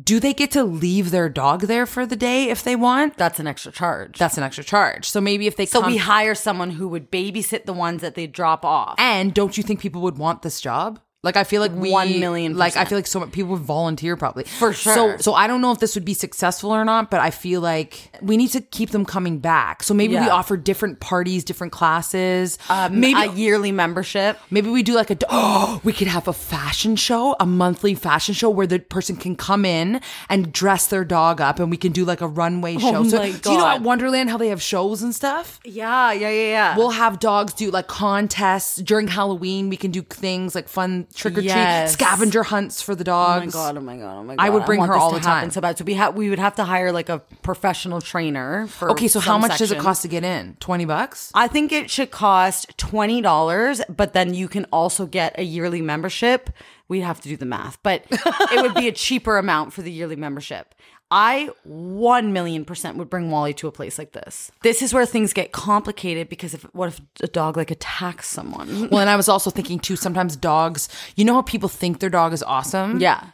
do 0.00 0.20
they 0.20 0.32
get 0.32 0.50
to 0.52 0.62
leave 0.64 1.10
their 1.10 1.28
dog 1.28 1.62
there 1.62 1.86
for 1.86 2.06
the 2.06 2.16
day 2.16 2.48
if 2.48 2.62
they 2.62 2.76
want? 2.76 3.16
That's 3.16 3.40
an 3.40 3.46
extra 3.48 3.72
charge. 3.72 4.18
That's 4.18 4.36
an 4.38 4.44
extra 4.44 4.62
charge. 4.64 5.08
So 5.08 5.20
maybe 5.20 5.46
if 5.48 5.56
they 5.56 5.66
so 5.66 5.80
come, 5.82 5.90
we 5.90 5.96
hire 5.98 6.34
someone 6.34 6.70
who 6.70 6.88
would 6.88 7.10
babysit 7.10 7.64
the 7.64 7.72
ones 7.72 8.00
that 8.02 8.14
they 8.14 8.26
drop 8.26 8.64
off. 8.64 8.94
and 8.98 9.34
don't 9.34 9.56
you 9.56 9.62
think 9.64 9.80
people 9.80 10.00
would 10.02 10.16
want 10.18 10.42
this 10.42 10.60
job? 10.60 11.00
Like 11.22 11.36
I 11.36 11.44
feel 11.44 11.60
like 11.60 11.72
we 11.74 11.90
One 11.90 12.18
million 12.18 12.56
Like 12.56 12.78
I 12.78 12.86
feel 12.86 12.96
like 12.96 13.06
so 13.06 13.20
many 13.20 13.30
people 13.30 13.50
would 13.50 13.60
volunteer 13.60 14.16
probably 14.16 14.44
For 14.44 14.72
sure. 14.72 14.94
so 14.94 15.16
so 15.18 15.34
I 15.34 15.46
don't 15.46 15.60
know 15.60 15.70
if 15.70 15.78
this 15.78 15.94
would 15.94 16.04
be 16.04 16.14
successful 16.14 16.70
or 16.70 16.82
not, 16.82 17.10
but 17.10 17.20
I 17.20 17.30
feel 17.30 17.60
like 17.60 18.10
we 18.22 18.38
need 18.38 18.48
to 18.52 18.62
keep 18.62 18.90
them 18.90 19.04
coming 19.04 19.38
back. 19.38 19.82
So 19.82 19.92
maybe 19.92 20.14
we 20.14 20.28
offer 20.30 20.56
different 20.56 21.00
parties, 21.00 21.44
different 21.44 21.74
classes. 21.74 22.58
Um, 22.70 23.00
maybe 23.00 23.20
a 23.20 23.32
yearly 23.32 23.70
membership. 23.70 24.38
Maybe 24.50 24.70
we 24.70 24.82
do 24.82 24.94
like 24.94 25.10
a 25.10 25.18
oh, 25.28 25.80
we 25.84 25.92
could 25.92 26.06
have 26.08 26.26
a 26.26 26.32
fashion 26.32 26.96
show, 26.96 27.36
a 27.38 27.44
monthly 27.44 27.94
fashion 27.94 28.34
show 28.34 28.48
where 28.48 28.66
the 28.66 28.78
person 28.78 29.16
can 29.16 29.36
come 29.36 29.66
in 29.66 30.00
and 30.30 30.50
dress 30.50 30.86
their 30.86 31.04
dog 31.04 31.42
up, 31.42 31.58
and 31.58 31.70
we 31.70 31.76
can 31.76 31.92
do 31.92 32.06
like 32.06 32.22
a 32.22 32.28
runway 32.28 32.78
show. 32.78 33.04
so, 33.04 33.20
Oh 33.20 33.32
do 33.42 33.52
you 33.52 33.58
know 33.58 33.66
at 33.66 33.82
Wonderland 33.82 34.30
how 34.30 34.38
they 34.38 34.48
have 34.48 34.62
shows 34.62 35.02
and 35.02 35.14
stuff? 35.14 35.60
Yeah, 35.64 36.12
yeah, 36.12 36.30
yeah, 36.30 36.48
yeah. 36.48 36.76
We'll 36.78 36.90
have 36.90 37.20
dogs 37.20 37.52
do 37.52 37.70
like 37.70 37.88
contests 37.88 38.76
during 38.76 39.08
Halloween. 39.08 39.68
We 39.68 39.76
can 39.76 39.90
do 39.90 40.00
things 40.00 40.54
like 40.54 40.66
fun 40.66 41.08
trick 41.14 41.34
or 41.34 41.40
treat, 41.40 41.46
Yes. 41.46 41.92
scavenger 41.92 42.42
hunts 42.42 42.82
for 42.82 42.94
the 42.94 43.04
dogs. 43.04 43.54
Oh 43.54 43.58
my 43.58 43.72
god! 43.72 43.76
Oh 43.76 43.80
my 43.80 43.96
god! 43.96 44.18
Oh 44.18 44.24
my 44.24 44.36
god! 44.36 44.42
I 44.46 44.50
would 44.50 44.64
bring 44.64 44.78
want 44.78 44.90
her 44.90 44.96
all 44.96 45.12
the 45.12 45.20
time. 45.20 45.50
So 45.50 45.60
bad. 45.60 45.78
So 45.78 45.84
we 45.84 45.94
have 45.94 46.14
we 46.14 46.30
would 46.30 46.38
have 46.38 46.54
to 46.56 46.64
hire 46.64 46.92
like 46.92 47.08
a 47.08 47.18
professional 47.42 48.00
trainer 48.00 48.66
for. 48.68 48.90
Okay, 48.92 49.08
so 49.08 49.20
how 49.20 49.38
much 49.38 49.58
does 49.58 49.72
it 49.72 49.78
cost 49.78 50.02
to 50.02 50.08
get 50.08 50.24
in? 50.24 50.56
Twenty 50.60 50.84
bucks. 50.84 51.30
I 51.34 51.48
think 51.48 51.72
it 51.72 51.90
should 51.90 52.10
cost 52.10 52.76
twenty 52.78 53.20
dollars, 53.20 53.80
but 53.88 54.12
then 54.12 54.34
you 54.34 54.48
can 54.48 54.66
also 54.72 55.06
get 55.06 55.38
a 55.38 55.42
yearly 55.42 55.82
membership. 55.82 56.50
We'd 56.88 57.00
have 57.02 57.20
to 57.20 57.28
do 57.28 57.36
the 57.36 57.46
math, 57.46 57.78
but 57.84 58.04
it 58.10 58.62
would 58.62 58.74
be 58.74 58.88
a 58.88 58.92
cheaper 59.06 59.38
amount 59.38 59.72
for 59.72 59.80
the 59.82 59.92
yearly 59.92 60.16
membership. 60.16 60.74
I 61.10 61.50
one 61.64 62.32
million 62.32 62.64
percent 62.64 62.96
would 62.96 63.10
bring 63.10 63.30
Wally 63.30 63.52
to 63.54 63.66
a 63.66 63.72
place 63.72 63.98
like 63.98 64.12
this. 64.12 64.50
This 64.62 64.80
is 64.82 64.94
where 64.94 65.06
things 65.06 65.32
get 65.32 65.52
complicated 65.52 66.28
because 66.28 66.54
if 66.54 66.62
what 66.74 66.88
if 66.88 67.00
a 67.22 67.26
dog 67.26 67.56
like 67.56 67.70
attacks 67.70 68.28
someone? 68.28 68.88
Well, 68.90 69.00
and 69.00 69.10
I 69.10 69.16
was 69.16 69.28
also 69.28 69.50
thinking 69.50 69.78
too. 69.78 69.96
Sometimes 69.96 70.36
dogs, 70.36 70.88
you 71.16 71.24
know 71.24 71.34
how 71.34 71.42
people 71.42 71.68
think 71.68 72.00
their 72.00 72.10
dog 72.10 72.32
is 72.32 72.42
awesome. 72.42 73.00
Yeah. 73.00 73.30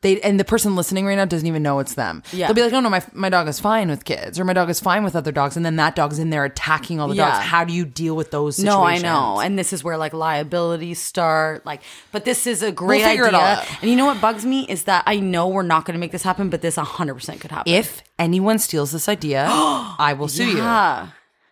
They 0.00 0.20
and 0.20 0.38
the 0.38 0.44
person 0.44 0.76
listening 0.76 1.06
right 1.06 1.16
now 1.16 1.24
doesn't 1.24 1.46
even 1.46 1.62
know 1.62 1.78
it's 1.80 1.94
them. 1.94 2.22
Yeah. 2.32 2.46
They'll 2.46 2.54
be 2.54 2.62
like, 2.62 2.72
"Oh 2.72 2.80
no, 2.80 2.88
my 2.90 3.02
my 3.14 3.28
dog 3.28 3.48
is 3.48 3.58
fine 3.58 3.88
with 3.88 4.04
kids, 4.04 4.38
or 4.38 4.44
my 4.44 4.52
dog 4.52 4.70
is 4.70 4.78
fine 4.80 5.02
with 5.04 5.16
other 5.16 5.32
dogs," 5.32 5.56
and 5.56 5.66
then 5.66 5.76
that 5.76 5.96
dog's 5.96 6.18
in 6.18 6.30
there 6.30 6.44
attacking 6.44 7.00
all 7.00 7.08
the 7.08 7.16
Yeah. 7.16 7.30
dogs. 7.32 7.44
How 7.46 7.64
do 7.64 7.72
you 7.72 7.84
deal 7.84 8.14
with 8.14 8.30
those? 8.30 8.56
situations? 8.56 8.76
No, 8.76 8.84
I 8.84 8.98
know. 8.98 9.40
And 9.40 9.58
this 9.58 9.72
is 9.72 9.82
where 9.82 9.96
like 9.96 10.12
liabilities 10.12 11.00
start. 11.00 11.66
Like, 11.66 11.82
but 12.12 12.24
this 12.24 12.46
is 12.46 12.62
a 12.62 12.70
great 12.70 13.02
it 13.02 13.20
idea. 13.20 13.62
And 13.82 13.90
you 13.90 13.96
know 13.96 14.06
what 14.06 14.20
bugs 14.20 14.44
me 14.46 14.66
is 14.68 14.84
that 14.84 15.02
I 15.06 15.16
know 15.20 15.48
we're 15.48 15.62
not 15.62 15.84
going 15.84 15.94
to 15.94 16.00
make 16.00 16.12
this 16.12 16.22
happen, 16.22 16.48
but 16.50 16.62
this 16.62 16.76
100% 16.76 17.40
could 17.40 17.50
happen. 17.50 17.72
if 17.72 18.02
anyone 18.18 18.58
steals 18.58 18.92
this 18.92 19.08
idea, 19.08 19.46
I 19.50 20.14
will 20.18 20.28
sue 20.28 20.46
you. 20.48 20.56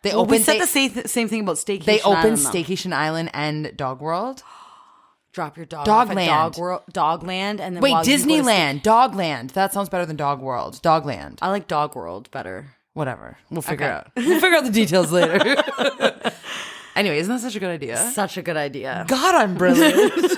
They 0.03 0.11
Well, 0.15 0.27
we 0.27 0.39
said 0.39 0.55
they, 0.55 0.59
the 0.61 0.67
same, 0.67 1.05
same 1.07 1.29
thing 1.29 1.41
about 1.41 1.57
Staycation 1.57 1.85
they 1.85 2.01
opened. 2.03 2.39
Staycation 2.39 2.93
Island 2.93 3.31
and 3.35 3.77
Dog 3.77 4.01
World. 4.01 4.43
Drop 5.37 5.59
your 5.59 5.67
dog 5.67 5.87
off 5.87 6.09
at 6.09 6.17
Dogland. 6.17 6.27
Dog 6.27 6.57
World, 6.57 6.83
Dogland, 6.95 7.61
and 7.61 7.77
then 7.77 7.83
Wait, 7.83 7.91
while 7.93 8.07
you 8.07 8.17
go 8.17 8.25
to 8.25 8.27
Disneyland, 8.27 8.83
Dogland. 8.83 9.53
That 9.53 9.71
sounds 9.71 9.91
better 9.91 10.07
than 10.07 10.17
Dog 10.17 10.41
World. 10.41 10.81
Dogland. 10.83 11.41
I 11.43 11.51
like 11.51 11.69
Dog 11.69 11.95
World 11.95 12.31
better. 12.31 12.69
Whatever. 12.95 13.37
We'll 13.51 13.61
figure 13.61 13.85
Okay. 13.85 13.95
out. 13.95 14.11
We'll 14.17 14.41
figure 14.41 14.57
out 14.57 14.65
the 14.65 14.71
details 14.71 15.13
later. 15.13 15.35
anyway, 16.97 17.19
isn't 17.19 17.35
that 17.35 17.43
such 17.43 17.55
a 17.55 17.61
good 17.61 17.69
idea? 17.69 17.99
Such 18.15 18.39
a 18.39 18.43
good 18.43 18.57
idea. 18.57 19.05
God, 19.09 19.35
I'm 19.35 19.57
brilliant. 19.57 20.33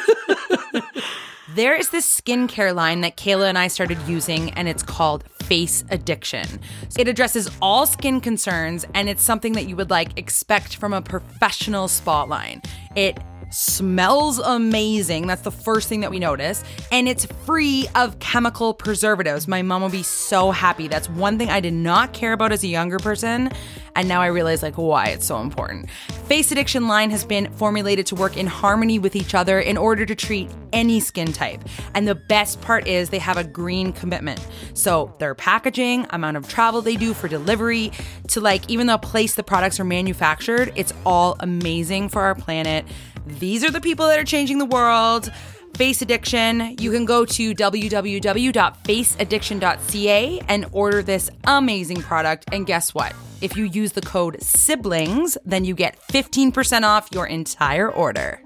there 1.55 1.77
is 1.77 1.91
this 1.91 2.21
skincare 2.21 2.75
line 2.75 3.01
that 3.03 3.17
Kayla 3.17 3.49
and 3.49 3.57
I 3.57 3.69
started 3.69 3.99
using, 4.09 4.51
and 4.55 4.67
it's 4.67 4.83
called 4.83 5.23
Face 5.45 5.85
Addiction. 5.93 6.59
It 6.99 7.07
addresses 7.07 7.49
all 7.63 7.87
skin 7.87 8.21
concerns, 8.21 8.85
and 8.95 9.09
it's 9.09 9.23
something 9.23 9.53
that 9.53 9.69
you 9.69 9.77
would 9.77 9.91
like 9.91 10.19
expect 10.19 10.75
from 10.75 10.93
a 10.93 11.01
professional 11.01 11.87
spa 11.87 12.25
line. 12.25 12.63
It 12.97 13.17
smells 13.51 14.39
amazing. 14.39 15.27
That's 15.27 15.43
the 15.43 15.51
first 15.51 15.89
thing 15.89 16.01
that 16.01 16.11
we 16.11 16.19
notice. 16.19 16.63
And 16.93 17.09
it's 17.09 17.25
free 17.47 17.89
of 17.95 18.19
chemical 18.19 18.75
preservatives. 18.75 19.49
My 19.49 19.63
mom 19.63 19.83
will 19.83 19.89
be 19.89 20.03
so 20.03 20.51
happy. 20.51 20.89
That's 20.89 21.09
one 21.09 21.39
thing 21.39 21.51
I 21.51 21.61
did 21.61 21.75
not 21.75 22.13
care 22.13 22.33
about 22.33 22.53
as 22.53 22.63
a 22.65 22.69
younger 22.69 22.99
person. 22.99 23.51
And 23.97 24.07
now 24.07 24.21
I 24.21 24.27
realize 24.27 24.63
like 24.63 24.77
why 24.77 25.07
it's 25.07 25.27
so 25.27 25.41
important. 25.41 25.91
Face 26.29 26.53
Addiction 26.53 26.87
line 26.87 27.11
has 27.11 27.25
been 27.25 27.51
formulated 27.55 28.07
to 28.07 28.15
work 28.15 28.37
in 28.37 28.47
harmony 28.47 28.99
with 28.99 29.17
each 29.17 29.35
other 29.35 29.59
in 29.59 29.77
order 29.77 30.07
to 30.07 30.15
treat 30.15 30.49
any 30.73 31.01
skin 31.01 31.33
type. 31.33 31.61
And 31.95 32.07
the 32.07 32.15
best 32.15 32.61
part 32.61 32.87
is 32.87 33.11
they 33.11 33.19
have 33.19 33.39
a 33.39 33.45
green 33.45 33.93
commitment. 33.93 34.47
So 34.75 35.15
their 35.19 35.35
packaging, 35.35 36.07
amount 36.11 36.37
of 36.37 36.49
travel 36.49 36.81
they 36.81 36.95
do 36.95 37.13
for 37.13 37.27
delivery, 37.27 37.91
to 38.29 38.41
like 38.41 38.71
even 38.71 38.87
the 38.87 38.99
place 38.99 39.35
the 39.35 39.43
products 39.43 39.81
are 39.81 39.85
manufactured, 39.85 40.73
it's 40.77 40.93
all 41.05 41.37
amazing 41.41 42.09
for 42.09 42.23
our 42.23 42.37
planet. 42.37 42.85
These 43.27 43.65
are 43.65 43.71
the 43.71 43.81
people 43.81 44.07
that 44.09 44.19
are 44.19 44.25
changing 44.25 44.59
the 44.59 44.67
world. 44.67 45.33
Face 45.77 46.03
Addiction. 46.03 46.77
You 46.81 46.91
can 46.91 47.05
go 47.05 47.25
to 47.25 47.55
www.faceaddiction.ca 47.55 50.41
and 50.49 50.67
order 50.73 51.03
this 51.03 51.31
amazing 51.45 52.03
product. 52.03 52.47
And 52.53 52.67
guess 52.67 52.93
what? 52.95 53.15
If 53.41 53.57
you 53.57 53.63
use 53.65 53.93
the 53.93 54.01
code 54.01 54.39
SIBLINGS, 54.41 55.37
then 55.45 55.65
you 55.65 55.77
get 55.77 56.01
15% 56.09 56.83
off 56.83 57.09
your 57.13 57.27
entire 57.27 57.89
order. 57.89 58.43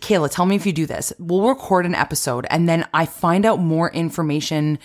Kayla, 0.00 0.30
tell 0.30 0.46
me 0.46 0.56
if 0.56 0.64
you 0.64 0.72
do 0.72 0.86
this. 0.86 1.12
We'll 1.18 1.46
record 1.48 1.84
an 1.84 1.94
episode 1.94 2.46
and 2.48 2.66
then 2.68 2.86
I 2.94 3.04
find 3.06 3.44
out 3.44 3.58
more 3.58 3.90
information 3.90 4.78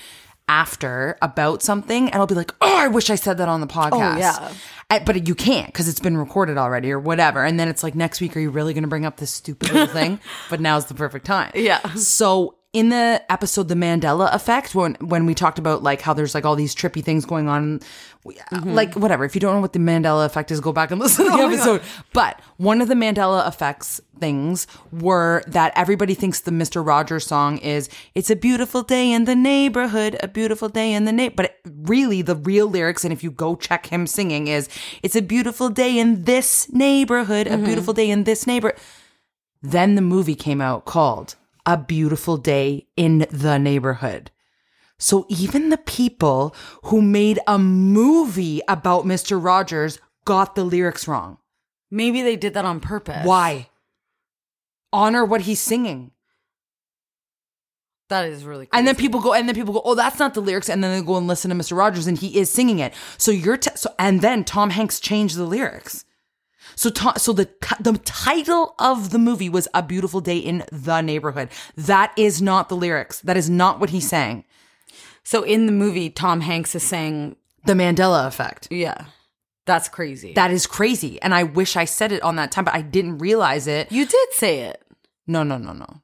after 0.47 1.17
about 1.21 1.61
something 1.63 2.05
and 2.09 2.15
I'll 2.15 2.27
be 2.27 2.35
like, 2.35 2.53
oh, 2.61 2.77
I 2.77 2.87
wish 2.87 3.09
I 3.09 3.15
said 3.15 3.37
that 3.37 3.47
on 3.47 3.61
the 3.61 3.67
podcast. 3.67 4.19
yeah. 4.19 4.53
Uh, 4.89 4.99
But 5.05 5.27
you 5.27 5.35
can't 5.35 5.67
because 5.67 5.87
it's 5.87 5.99
been 6.01 6.17
recorded 6.17 6.57
already 6.57 6.91
or 6.91 6.99
whatever. 6.99 7.43
And 7.45 7.59
then 7.59 7.67
it's 7.69 7.83
like, 7.83 7.95
next 7.95 8.19
week, 8.19 8.35
are 8.35 8.41
you 8.41 8.49
really 8.49 8.73
going 8.73 8.83
to 8.83 8.89
bring 8.89 9.05
up 9.05 9.17
this 9.17 9.31
stupid 9.31 9.71
little 9.71 9.87
thing? 9.87 10.19
But 10.49 10.59
now's 10.59 10.85
the 10.87 10.93
perfect 10.93 11.25
time. 11.25 11.51
Yeah. 11.55 11.79
So 11.95 12.55
in 12.73 12.87
the 12.87 13.21
episode, 13.29 13.67
the 13.67 13.75
Mandela 13.75 14.33
effect, 14.33 14.73
when 14.73 14.95
when 15.01 15.25
we 15.25 15.35
talked 15.35 15.59
about 15.59 15.83
like 15.83 16.01
how 16.01 16.13
there's 16.13 16.33
like 16.33 16.45
all 16.45 16.55
these 16.55 16.73
trippy 16.73 17.03
things 17.03 17.25
going 17.25 17.49
on, 17.49 17.81
we- 18.23 18.39
uh, 18.39 18.55
mm-hmm. 18.55 18.73
like 18.73 18.93
whatever. 18.95 19.25
If 19.25 19.35
you 19.35 19.41
don't 19.41 19.55
know 19.55 19.61
what 19.61 19.73
the 19.73 19.79
Mandela 19.79 20.25
effect 20.25 20.51
is, 20.51 20.61
go 20.61 20.71
back 20.71 20.89
and 20.89 20.99
listen 21.01 21.25
to 21.25 21.31
the 21.31 21.37
oh 21.37 21.47
episode. 21.49 21.81
But 22.13 22.39
one 22.57 22.79
of 22.79 22.87
the 22.87 22.93
Mandela 22.93 23.45
effects 23.45 23.99
things 24.21 24.67
were 24.93 25.43
that 25.47 25.73
everybody 25.75 26.13
thinks 26.13 26.41
the 26.41 26.51
Mister 26.51 26.81
Rogers 26.81 27.27
song 27.27 27.57
is 27.57 27.89
"It's 28.15 28.29
a 28.29 28.37
beautiful 28.37 28.83
day 28.83 29.11
in 29.11 29.25
the 29.25 29.35
neighborhood, 29.35 30.15
a 30.21 30.29
beautiful 30.29 30.69
day 30.69 30.93
in 30.93 31.03
the 31.03 31.11
na-" 31.11 31.29
But 31.35 31.45
it, 31.47 31.59
really, 31.65 32.21
the 32.21 32.37
real 32.37 32.67
lyrics, 32.67 33.03
and 33.03 33.11
if 33.11 33.21
you 33.21 33.31
go 33.31 33.57
check 33.57 33.87
him 33.87 34.07
singing, 34.07 34.47
is 34.47 34.69
"It's 35.03 35.17
a 35.17 35.21
beautiful 35.21 35.69
day 35.69 35.99
in 35.99 36.23
this 36.23 36.71
neighborhood, 36.71 37.47
a 37.47 37.51
mm-hmm. 37.51 37.65
beautiful 37.65 37.93
day 37.93 38.09
in 38.09 38.23
this 38.23 38.47
neighbor." 38.47 38.75
Then 39.61 39.95
the 39.95 40.01
movie 40.01 40.35
came 40.35 40.61
out 40.61 40.85
called 40.85 41.35
A 41.65 41.77
Beautiful 41.77 42.37
Day 42.37 42.87
in 42.95 43.25
the 43.31 43.57
Neighborhood. 43.57 44.31
So 44.97 45.25
even 45.29 45.69
the 45.69 45.77
people 45.77 46.55
who 46.83 47.01
made 47.01 47.39
a 47.47 47.57
movie 47.57 48.61
about 48.67 49.05
Mr. 49.05 49.43
Rogers 49.43 49.99
got 50.25 50.55
the 50.55 50.63
lyrics 50.63 51.07
wrong. 51.07 51.39
Maybe 51.89 52.21
they 52.21 52.35
did 52.35 52.53
that 52.53 52.65
on 52.65 52.79
purpose. 52.79 53.25
Why? 53.25 53.69
Honor 54.93 55.25
what 55.25 55.41
he's 55.41 55.59
singing. 55.59 56.11
That 58.09 58.25
is 58.25 58.43
really. 58.43 58.67
And 58.73 58.85
then 58.85 58.95
people 58.95 59.21
go, 59.21 59.33
and 59.33 59.47
then 59.47 59.55
people 59.55 59.73
go, 59.73 59.81
oh, 59.85 59.95
that's 59.95 60.19
not 60.19 60.33
the 60.33 60.41
lyrics. 60.41 60.69
And 60.69 60.83
then 60.83 60.99
they 60.99 61.05
go 61.05 61.15
and 61.15 61.27
listen 61.27 61.49
to 61.49 61.55
Mr. 61.55 61.77
Rogers, 61.77 62.07
and 62.07 62.17
he 62.17 62.37
is 62.37 62.49
singing 62.49 62.79
it. 62.79 62.93
So 63.17 63.31
you're, 63.31 63.57
t- 63.57 63.71
so, 63.75 63.93
and 63.97 64.21
then 64.21 64.43
Tom 64.43 64.69
Hanks 64.69 64.99
changed 64.99 65.37
the 65.37 65.45
lyrics. 65.45 66.05
So, 66.75 66.89
Tom, 66.89 67.13
so 67.17 67.33
the 67.33 67.49
the 67.79 67.97
title 68.05 68.75
of 68.79 69.09
the 69.11 69.19
movie 69.19 69.49
was 69.49 69.67
"A 69.73 69.83
Beautiful 69.83 70.21
Day 70.21 70.37
in 70.37 70.63
the 70.71 71.01
Neighborhood." 71.01 71.49
That 71.75 72.13
is 72.17 72.41
not 72.41 72.69
the 72.69 72.75
lyrics. 72.75 73.19
That 73.21 73.37
is 73.37 73.49
not 73.49 73.79
what 73.79 73.89
he 73.91 73.99
sang. 73.99 74.45
So 75.23 75.43
in 75.43 75.65
the 75.67 75.71
movie, 75.71 76.09
Tom 76.09 76.41
Hanks 76.41 76.73
is 76.73 76.83
saying, 76.83 77.35
The 77.65 77.73
Mandela 77.73 78.25
Effect. 78.27 78.67
"Yeah, 78.71 79.05
that's 79.65 79.87
crazy." 79.87 80.33
That 80.33 80.51
is 80.51 80.65
crazy, 80.65 81.21
and 81.21 81.33
I 81.35 81.43
wish 81.43 81.75
I 81.75 81.85
said 81.85 82.11
it 82.11 82.23
on 82.23 82.35
that 82.37 82.51
time, 82.51 82.65
but 82.65 82.73
I 82.73 82.81
didn't 82.81 83.19
realize 83.19 83.67
it. 83.67 83.91
you 83.91 84.05
did 84.05 84.29
say 84.33 84.61
it. 84.61 84.81
No, 85.27 85.43
no, 85.43 85.57
no, 85.57 85.73
no. 85.73 86.01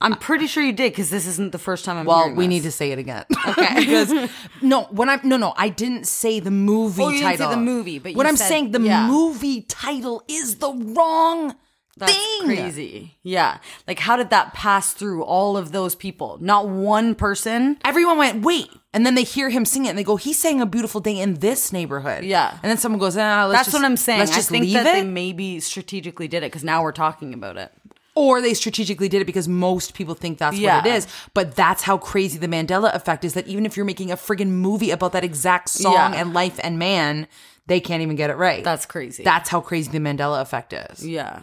I'm 0.00 0.14
pretty 0.14 0.46
sure 0.46 0.62
you 0.62 0.72
did 0.72 0.92
because 0.92 1.10
this 1.10 1.26
isn't 1.26 1.50
the 1.52 1.58
first 1.58 1.84
time 1.84 1.96
I'm. 1.98 2.06
Well, 2.06 2.30
we 2.34 2.44
this. 2.44 2.48
need 2.48 2.62
to 2.62 2.70
say 2.70 2.92
it 2.92 2.98
again. 2.98 3.24
Okay. 3.48 3.74
because 3.80 4.30
no, 4.62 4.84
when 4.84 5.08
I'm 5.08 5.20
no 5.24 5.36
no, 5.36 5.54
I 5.56 5.68
didn't 5.70 6.06
say 6.06 6.38
the 6.40 6.50
movie 6.52 7.02
Oh, 7.02 7.08
you 7.08 7.18
didn't 7.20 7.32
say 7.32 7.36
title. 7.38 7.50
the 7.50 7.56
movie, 7.62 7.98
but 7.98 8.14
what 8.14 8.26
I'm 8.26 8.36
said- 8.36 8.48
saying, 8.48 8.70
the 8.72 8.80
yeah. 8.80 9.06
movie 9.08 9.62
title 9.62 10.22
is 10.28 10.56
the 10.56 10.70
wrong 10.72 11.56
That's 11.96 12.12
thing. 12.12 12.44
crazy. 12.44 13.16
Yeah. 13.24 13.58
Like, 13.88 13.98
how 13.98 14.16
did 14.16 14.30
that 14.30 14.54
pass 14.54 14.92
through 14.92 15.24
all 15.24 15.56
of 15.56 15.72
those 15.72 15.94
people? 15.96 16.38
Not 16.40 16.68
one 16.68 17.14
person. 17.16 17.78
Everyone 17.84 18.18
went, 18.18 18.44
wait. 18.44 18.68
And 18.94 19.04
then 19.04 19.16
they 19.16 19.24
hear 19.24 19.50
him 19.50 19.64
sing 19.64 19.84
it 19.86 19.88
and 19.90 19.98
they 19.98 20.04
go, 20.04 20.14
he's 20.16 20.38
saying 20.38 20.60
a 20.60 20.66
beautiful 20.66 21.00
day 21.00 21.18
in 21.18 21.34
this 21.34 21.72
neighborhood. 21.72 22.22
Yeah. 22.24 22.52
And 22.62 22.70
then 22.70 22.78
someone 22.78 23.00
goes, 23.00 23.16
ah, 23.16 23.46
let's 23.46 23.58
That's 23.58 23.66
just- 23.66 23.74
what 23.74 23.84
I'm 23.84 23.96
saying. 23.96 24.20
Let's 24.20 24.32
I 24.32 24.36
just 24.36 24.48
think 24.48 24.62
leave 24.64 24.74
that 24.74 24.86
it. 24.86 24.92
they 24.92 25.04
maybe 25.04 25.58
strategically 25.60 26.28
did 26.28 26.38
it 26.44 26.52
because 26.52 26.62
now 26.64 26.82
we're 26.84 26.92
talking 26.92 27.34
about 27.34 27.56
it. 27.56 27.72
Or 28.18 28.40
they 28.40 28.52
strategically 28.54 29.08
did 29.08 29.22
it 29.22 29.26
because 29.26 29.46
most 29.46 29.94
people 29.94 30.14
think 30.14 30.38
that's 30.38 30.56
Yeah. 30.58 30.76
what 30.78 30.86
it 30.86 30.94
is. 30.94 31.06
But 31.34 31.54
that's 31.54 31.84
how 31.84 31.98
crazy 31.98 32.36
the 32.38 32.48
Mandela 32.48 32.92
effect 32.94 33.24
is 33.24 33.34
that 33.34 33.46
even 33.46 33.64
if 33.64 33.76
you're 33.76 33.86
making 33.86 34.10
a 34.10 34.16
friggin' 34.16 34.48
movie 34.48 34.90
about 34.90 35.12
that 35.12 35.22
exact 35.24 35.68
song 35.70 35.92
Yeah. 35.92 36.12
and 36.20 36.34
life 36.34 36.58
and 36.62 36.78
man, 36.78 37.28
they 37.68 37.78
can't 37.80 38.02
even 38.02 38.16
get 38.16 38.30
it 38.30 38.36
right. 38.36 38.64
That's 38.64 38.86
crazy. 38.86 39.22
That's 39.22 39.48
how 39.50 39.60
crazy 39.60 39.90
the 39.90 39.98
Mandela 39.98 40.40
effect 40.40 40.72
is. 40.72 41.06
yeah. 41.06 41.42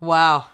Wow. 0.00 0.46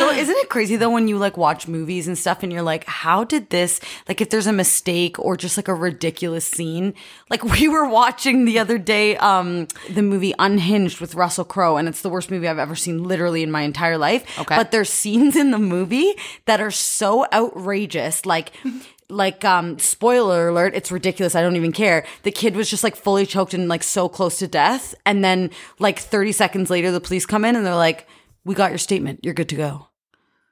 So 0.00 0.08
isn't 0.10 0.36
it 0.36 0.48
crazy 0.48 0.76
though 0.76 0.88
when 0.88 1.08
you 1.08 1.18
like 1.18 1.36
watch 1.36 1.68
movies 1.68 2.08
and 2.08 2.16
stuff 2.16 2.42
and 2.42 2.50
you're 2.50 2.62
like, 2.62 2.84
how 2.86 3.22
did 3.22 3.50
this 3.50 3.80
like 4.08 4.22
if 4.22 4.30
there's 4.30 4.46
a 4.46 4.52
mistake 4.52 5.18
or 5.18 5.36
just 5.36 5.58
like 5.58 5.68
a 5.68 5.74
ridiculous 5.74 6.46
scene? 6.46 6.94
Like 7.28 7.44
we 7.60 7.68
were 7.68 7.86
watching 7.86 8.46
the 8.46 8.58
other 8.58 8.78
day 8.78 9.18
um 9.18 9.66
the 9.90 10.00
movie 10.02 10.32
Unhinged 10.38 11.02
with 11.02 11.14
Russell 11.14 11.44
Crowe 11.44 11.76
and 11.76 11.86
it's 11.86 12.00
the 12.00 12.08
worst 12.08 12.30
movie 12.30 12.48
I've 12.48 12.58
ever 12.58 12.74
seen 12.74 13.04
literally 13.04 13.42
in 13.42 13.50
my 13.50 13.60
entire 13.60 13.98
life. 13.98 14.38
Okay. 14.38 14.56
But 14.56 14.70
there's 14.70 14.88
scenes 14.88 15.36
in 15.36 15.50
the 15.50 15.58
movie 15.58 16.14
that 16.46 16.62
are 16.62 16.70
so 16.70 17.26
outrageous 17.30 18.24
like 18.24 18.52
like 19.10 19.44
um 19.44 19.78
spoiler 19.78 20.48
alert 20.48 20.74
it's 20.74 20.90
ridiculous 20.92 21.34
i 21.34 21.42
don't 21.42 21.56
even 21.56 21.72
care 21.72 22.04
the 22.22 22.30
kid 22.30 22.54
was 22.56 22.70
just 22.70 22.84
like 22.84 22.96
fully 22.96 23.26
choked 23.26 23.52
and 23.54 23.68
like 23.68 23.82
so 23.82 24.08
close 24.08 24.38
to 24.38 24.46
death 24.46 24.94
and 25.04 25.24
then 25.24 25.50
like 25.78 25.98
30 25.98 26.32
seconds 26.32 26.70
later 26.70 26.90
the 26.90 27.00
police 27.00 27.26
come 27.26 27.44
in 27.44 27.56
and 27.56 27.66
they're 27.66 27.74
like 27.74 28.06
we 28.44 28.54
got 28.54 28.70
your 28.70 28.78
statement 28.78 29.20
you're 29.22 29.34
good 29.34 29.48
to 29.48 29.56
go 29.56 29.86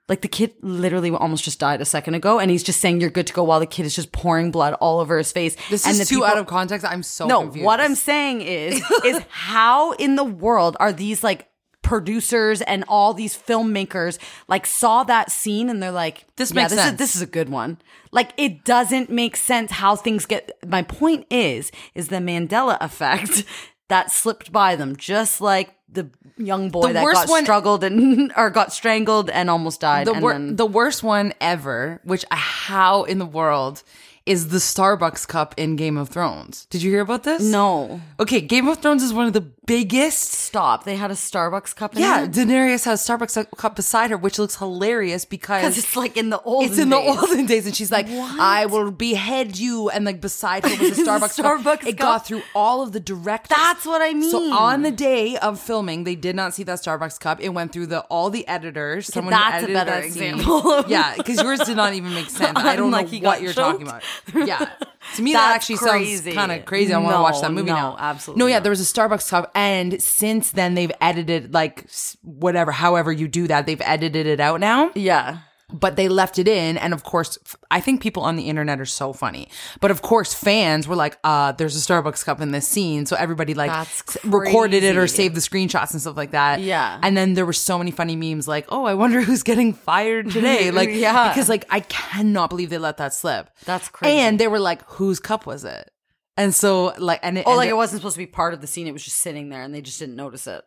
like 0.09 0.23
the 0.23 0.29
kid 0.29 0.55
literally 0.63 1.11
almost 1.11 1.45
just 1.45 1.61
died 1.61 1.83
a 1.83 1.85
second 1.85 2.15
ago, 2.15 2.39
and 2.39 2.51
he's 2.51 2.63
just 2.63 2.81
saying 2.81 2.99
you're 2.99 3.11
good 3.11 3.27
to 3.27 3.35
go 3.35 3.45
while 3.45 3.61
the 3.61 3.67
kid 3.67 3.85
is 3.85 3.95
just 3.95 4.11
pouring 4.11 4.51
blood 4.51 4.73
all 4.81 5.01
over 5.01 5.19
his 5.19 5.31
face. 5.33 5.55
This 5.69 5.85
and 5.85 5.93
is 5.93 5.99
the 5.99 6.05
too 6.07 6.15
people- 6.21 6.29
out 6.29 6.39
of 6.39 6.47
context. 6.47 6.87
I'm 6.91 7.03
so 7.03 7.27
No, 7.27 7.43
confused. 7.43 7.67
what 7.67 7.79
I'm 7.79 7.95
saying 7.95 8.41
is, 8.41 8.83
is 9.05 9.21
how 9.29 9.93
in 9.93 10.17
the 10.17 10.25
world 10.25 10.79
are 10.81 10.95
these 10.95 11.23
like 11.23 11.48
producers 11.89 12.61
and 12.63 12.85
all 12.87 13.15
these 13.15 13.37
filmmakers 13.37 14.19
like 14.47 14.67
saw 14.67 15.03
that 15.05 15.31
scene 15.33 15.69
and 15.71 15.83
they're 15.83 15.91
like, 15.91 16.27
This 16.37 16.51
yeah, 16.51 16.63
makes 16.63 16.71
this 16.73 16.81
sense." 16.81 16.93
Is, 16.93 16.99
this 16.99 17.17
is 17.17 17.23
a 17.23 17.27
good 17.27 17.49
one. 17.49 17.79
Like 18.13 18.33
it 18.37 18.65
doesn't 18.65 19.11
make 19.11 19.37
sense 19.37 19.71
how 19.73 19.97
things 19.97 20.27
get. 20.27 20.51
My 20.67 20.83
point 20.83 21.27
is, 21.31 21.73
is 21.95 22.09
the 22.09 22.17
Mandela 22.17 22.77
effect 22.81 23.45
that 23.89 24.11
slipped 24.11 24.53
by 24.53 24.77
them, 24.77 24.97
just 24.97 25.41
like 25.41 25.75
the 25.91 26.11
young 26.37 26.69
boy 26.71 26.89
The 26.89 26.93
that 26.95 27.05
got 27.15 27.29
one- 27.29 27.45
struggled 27.45 27.83
and 27.83 28.33
or 28.37 28.51
got 28.51 28.73
strangled 28.73 29.31
and 29.31 29.49
almost 29.49 29.81
died. 29.81 30.07
the 30.07 30.13
and 30.13 30.23
wor- 30.23 30.33
then- 30.35 30.57
the 30.57 30.67
worst 30.67 31.03
one 31.03 31.33
ever, 31.41 32.01
which 32.05 32.25
uh, 32.31 32.37
how 32.37 33.05
in 33.05 33.19
the 33.19 33.27
world 33.27 33.83
is 34.27 34.49
the 34.49 34.59
Starbucks 34.59 35.27
cup 35.27 35.55
in 35.57 35.75
Game 35.77 35.97
of 35.97 36.11
Thrones. 36.11 36.67
Did 36.69 36.83
you 36.83 36.91
hear 36.91 37.01
about 37.01 37.23
this? 37.23 37.43
No. 37.43 38.03
Okay, 38.21 38.43
Game 38.43 38.69
of 38.69 38.77
Thrones 38.79 39.03
is 39.03 39.15
one 39.15 39.27
of 39.27 39.33
the 39.33 39.47
biggest. 39.69 40.33
Stop. 40.33 40.85
They 40.85 40.97
had 40.97 41.11
a 41.11 41.15
Starbucks 41.15 41.77
cup 41.77 41.95
in 41.95 42.01
Yeah, 42.03 42.25
it? 42.25 42.33
Daenerys 42.33 42.85
has 42.87 43.09
a 43.09 43.13
Starbucks 43.13 43.57
cup 43.57 43.77
beside 43.77 44.11
her, 44.11 44.17
which 44.17 44.39
looks 44.39 44.57
hilarious 44.57 45.25
because 45.25 45.77
it's 45.79 45.95
like 45.95 46.17
in 46.17 46.31
the 46.31 46.41
olden 46.41 46.71
it's 46.71 46.79
in 46.81 46.89
the 46.89 46.97
days. 46.99 47.17
olden 47.19 47.47
days, 47.47 47.67
and 47.67 47.77
she's 47.77 47.93
like, 47.93 48.09
"I 48.09 48.67
will 48.67 48.91
behead 48.91 49.59
you," 49.59 49.91
and 49.91 50.05
like 50.05 50.21
beside 50.21 50.65
her 50.65 50.71
was 50.83 50.99
a 50.99 51.03
Starbucks, 51.05 51.39
Starbucks 51.39 51.65
cup. 51.65 51.87
It 51.87 51.99
cup. 51.99 52.07
got 52.07 52.27
through 52.27 52.43
all 52.55 52.83
of 52.83 52.93
the 52.93 53.01
directors. 53.01 53.57
That's 53.57 53.85
what 53.87 54.01
I 54.03 54.15
mean. 54.15 54.31
So 54.31 54.53
on 54.53 54.83
the 54.83 54.91
day 54.91 55.37
of 55.37 55.61
filming, 55.61 56.05
they 56.05 56.15
did 56.17 56.35
not 56.35 56.55
see 56.55 56.63
that 56.65 56.79
Starbucks 56.81 57.21
cup. 57.21 57.41
It 57.41 57.51
went 57.51 57.73
through 57.73 57.87
the 57.89 58.01
all 58.09 58.31
the 58.31 58.49
editors. 58.49 59.07
Someone 59.07 59.35
who 59.35 59.39
that's 59.39 59.65
a 59.65 59.67
better 59.69 59.91
that 59.91 60.05
example. 60.05 60.85
yeah, 60.89 61.15
because 61.17 61.43
yours 61.43 61.61
did 61.61 61.77
not 61.77 61.93
even 61.95 62.15
make 62.15 62.31
sense. 62.41 62.57
I 62.59 62.75
don't 62.75 62.91
know 62.91 62.97
Like 62.97 63.09
he 63.09 63.17
what 63.19 63.23
got 63.37 63.43
you're 63.43 63.53
choked. 63.53 63.81
talking 63.85 63.87
about. 63.87 64.49
Yeah, 64.49 64.71
to 65.17 65.23
me 65.23 65.33
that 65.33 65.55
actually 65.55 65.77
crazy. 65.77 66.17
sounds 66.33 66.35
kind 66.37 66.53
of 66.53 66.65
crazy. 66.65 66.93
I 66.93 66.99
want 66.99 67.17
to 67.17 67.21
watch 67.23 67.41
that 67.41 67.53
movie 67.53 67.69
no, 67.69 67.75
now. 67.75 67.97
absolutely 67.99 68.41
No, 68.41 68.47
yeah, 68.47 68.57
not. 68.57 68.63
there 68.65 68.71
was 68.71 68.81
a 68.81 68.85
Starbucks 68.93 69.29
cup, 69.31 69.51
and 69.55 70.01
since 70.03 70.51
then 70.53 70.75
they've 70.75 70.93
edited 71.01 71.53
like 71.55 71.87
whatever, 72.23 72.73
however 72.73 73.11
you 73.13 73.29
do 73.29 73.47
that, 73.49 73.67
they've 73.67 73.81
edited 73.83 74.27
it 74.27 74.41
out 74.41 74.61
now 74.61 74.91
Yeah. 74.95 75.39
But 75.73 75.97
they 75.97 76.09
left 76.09 76.39
it 76.39 76.49
in 76.49 76.79
and 76.79 76.95
of 76.95 77.05
course 77.05 77.39
i 77.71 77.79
think 77.81 78.01
people 78.01 78.23
on 78.23 78.37
the 78.37 78.45
internet 78.45 78.81
are 78.81 78.87
so 78.87 79.13
funny 79.13 79.49
but 79.81 79.91
of 79.91 80.01
course 80.01 80.33
fans 80.33 80.89
were 80.89 80.97
like 80.97 81.19
uh 81.25 81.53
there's 81.53 81.77
a 81.77 81.79
starbucks 81.79 82.25
cup 82.25 82.41
in 82.41 82.53
this 82.53 82.67
scene 82.67 83.05
so 83.05 83.15
everybody 83.17 83.53
like 83.55 83.87
recorded 84.25 84.83
it 84.83 84.97
or 84.97 85.07
saved 85.07 85.35
the 85.35 85.41
screenshots 85.41 85.93
and 85.93 86.01
stuff 86.01 86.17
like 86.17 86.31
that 86.31 86.61
Yeah. 86.61 86.99
and 87.03 87.17
then 87.17 87.35
there 87.35 87.45
were 87.47 87.53
so 87.53 87.77
many 87.79 87.91
funny 87.91 88.17
memes 88.17 88.49
like 88.49 88.67
oh 88.71 88.85
i 88.87 88.95
wonder 88.95 89.21
who's 89.29 89.43
getting 89.43 89.75
fired 89.75 90.31
today 90.31 90.71
like 90.81 90.91
Yeah. 90.91 91.29
because 91.29 91.49
like 91.49 91.67
i 91.71 91.81
cannot 91.81 92.49
believe 92.51 92.71
they 92.71 92.79
let 92.79 92.97
that 92.97 93.13
slip 93.13 93.51
That's 93.65 93.89
crazy. 93.89 94.17
and 94.19 94.39
they 94.39 94.49
were 94.49 94.59
like 94.61 94.83
whose 94.87 95.21
cup 95.21 95.45
was 95.47 95.65
it 95.65 95.91
and 96.37 96.55
so 96.55 96.95
like 96.99 97.21
and 97.23 97.37
it, 97.39 97.45
Oh, 97.47 97.51
and 97.51 97.57
like 97.59 97.67
it- 97.69 97.73
it 97.73 97.77
wasn't 97.77 98.01
supposed 98.01 98.15
to 98.15 98.19
be 98.21 98.27
part 98.27 98.55
of 98.55 98.61
the 98.61 98.69
scene. 98.69 98.87
It 98.87 98.93
was 98.93 99.05
just 99.05 99.17
sitting 99.19 99.49
there 99.49 99.61
and 99.63 99.75
they 99.75 99.81
just 99.83 99.99
didn't 99.99 100.15
notice 100.15 100.47
it. 100.47 100.63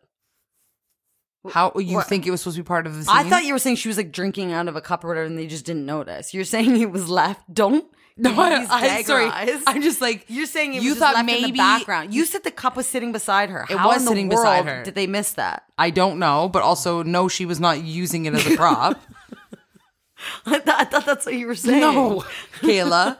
How 1.50 1.72
you 1.76 1.96
what- 1.96 2.06
think 2.06 2.26
it 2.26 2.30
was 2.30 2.40
supposed 2.40 2.56
to 2.56 2.62
be 2.62 2.66
part 2.66 2.86
of 2.86 2.94
the 2.96 3.04
scene 3.04 3.14
I 3.14 3.28
thought 3.28 3.44
you 3.44 3.52
were 3.52 3.58
saying 3.58 3.76
she 3.76 3.88
was 3.88 3.96
like 3.96 4.12
drinking 4.12 4.52
out 4.52 4.68
of 4.68 4.76
a 4.76 4.80
cup 4.80 5.04
or 5.04 5.08
whatever 5.08 5.26
and 5.26 5.36
they 5.38 5.46
just 5.46 5.64
didn't 5.64 5.86
notice. 5.86 6.32
You're 6.34 6.44
saying 6.44 6.80
it 6.80 6.90
was 6.90 7.08
left. 7.08 7.52
Don't. 7.52 7.84
no, 8.16 8.30
I, 8.38 8.50
am 8.98 9.04
sorry. 9.04 9.28
I'm 9.66 9.80
just 9.82 10.00
like 10.02 10.26
You're 10.28 10.46
saying 10.46 10.74
it 10.74 10.82
you 10.82 10.90
was 10.90 10.98
thought 10.98 11.24
maybe 11.24 11.44
in 11.44 11.50
the 11.52 11.56
background. 11.56 12.12
You 12.14 12.26
said 12.26 12.44
the 12.44 12.50
cup 12.50 12.76
was 12.76 12.86
sitting 12.86 13.10
beside 13.10 13.48
her. 13.50 13.66
It 13.70 13.76
How 13.78 13.88
was 13.88 14.06
sitting 14.06 14.28
beside 14.28 14.66
her. 14.66 14.82
Did 14.84 14.94
they 14.94 15.06
miss 15.06 15.32
that? 15.32 15.64
I 15.78 15.90
don't 15.90 16.18
know, 16.18 16.48
but 16.48 16.62
also 16.62 17.02
no, 17.02 17.28
she 17.28 17.46
was 17.46 17.58
not 17.58 17.82
using 17.82 18.26
it 18.26 18.34
as 18.34 18.46
a 18.46 18.56
prop. 18.56 19.00
I 20.46 20.58
thought, 20.60 20.80
I 20.80 20.84
thought 20.84 21.06
that's 21.06 21.26
what 21.26 21.34
you 21.34 21.46
were 21.46 21.54
saying. 21.54 21.80
no, 21.80 22.24
Kayla. 22.60 23.18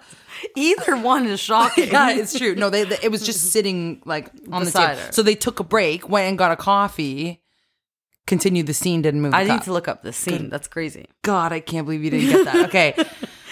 Either 0.57 0.97
one 0.97 1.27
is 1.27 1.41
shocking. 1.41 1.89
Yeah, 1.93 2.11
it's 2.11 2.37
true. 2.37 2.55
No, 2.55 2.69
they, 2.71 2.85
they- 2.85 2.99
it 3.03 3.11
was 3.11 3.25
just 3.25 3.53
sitting 3.53 4.03
like 4.05 4.31
on 4.51 4.65
Beside 4.65 4.83
the 4.83 4.95
table. 4.95 5.07
her. 5.07 5.13
So 5.13 5.23
they 5.23 5.35
took 5.35 5.61
a 5.61 5.65
break, 5.65 6.09
went 6.09 6.29
and 6.29 6.39
got 6.39 6.53
a 6.53 6.57
coffee, 6.57 7.41
continued 8.27 8.67
the 8.67 8.75
scene, 8.75 9.03
didn't 9.03 9.21
move. 9.23 9.35
I 9.35 9.45
need 9.45 9.63
to 9.63 9.73
look 9.73 9.89
up 9.89 10.03
this 10.03 10.17
scene. 10.17 10.49
That's 10.49 10.69
crazy. 10.69 11.07
God, 11.23 11.53
I 11.53 11.61
can't 11.61 11.87
believe 11.87 12.05
you 12.05 12.11
didn't 12.11 12.31
get 12.31 12.45
that. 12.45 12.67
Okay, 12.67 12.95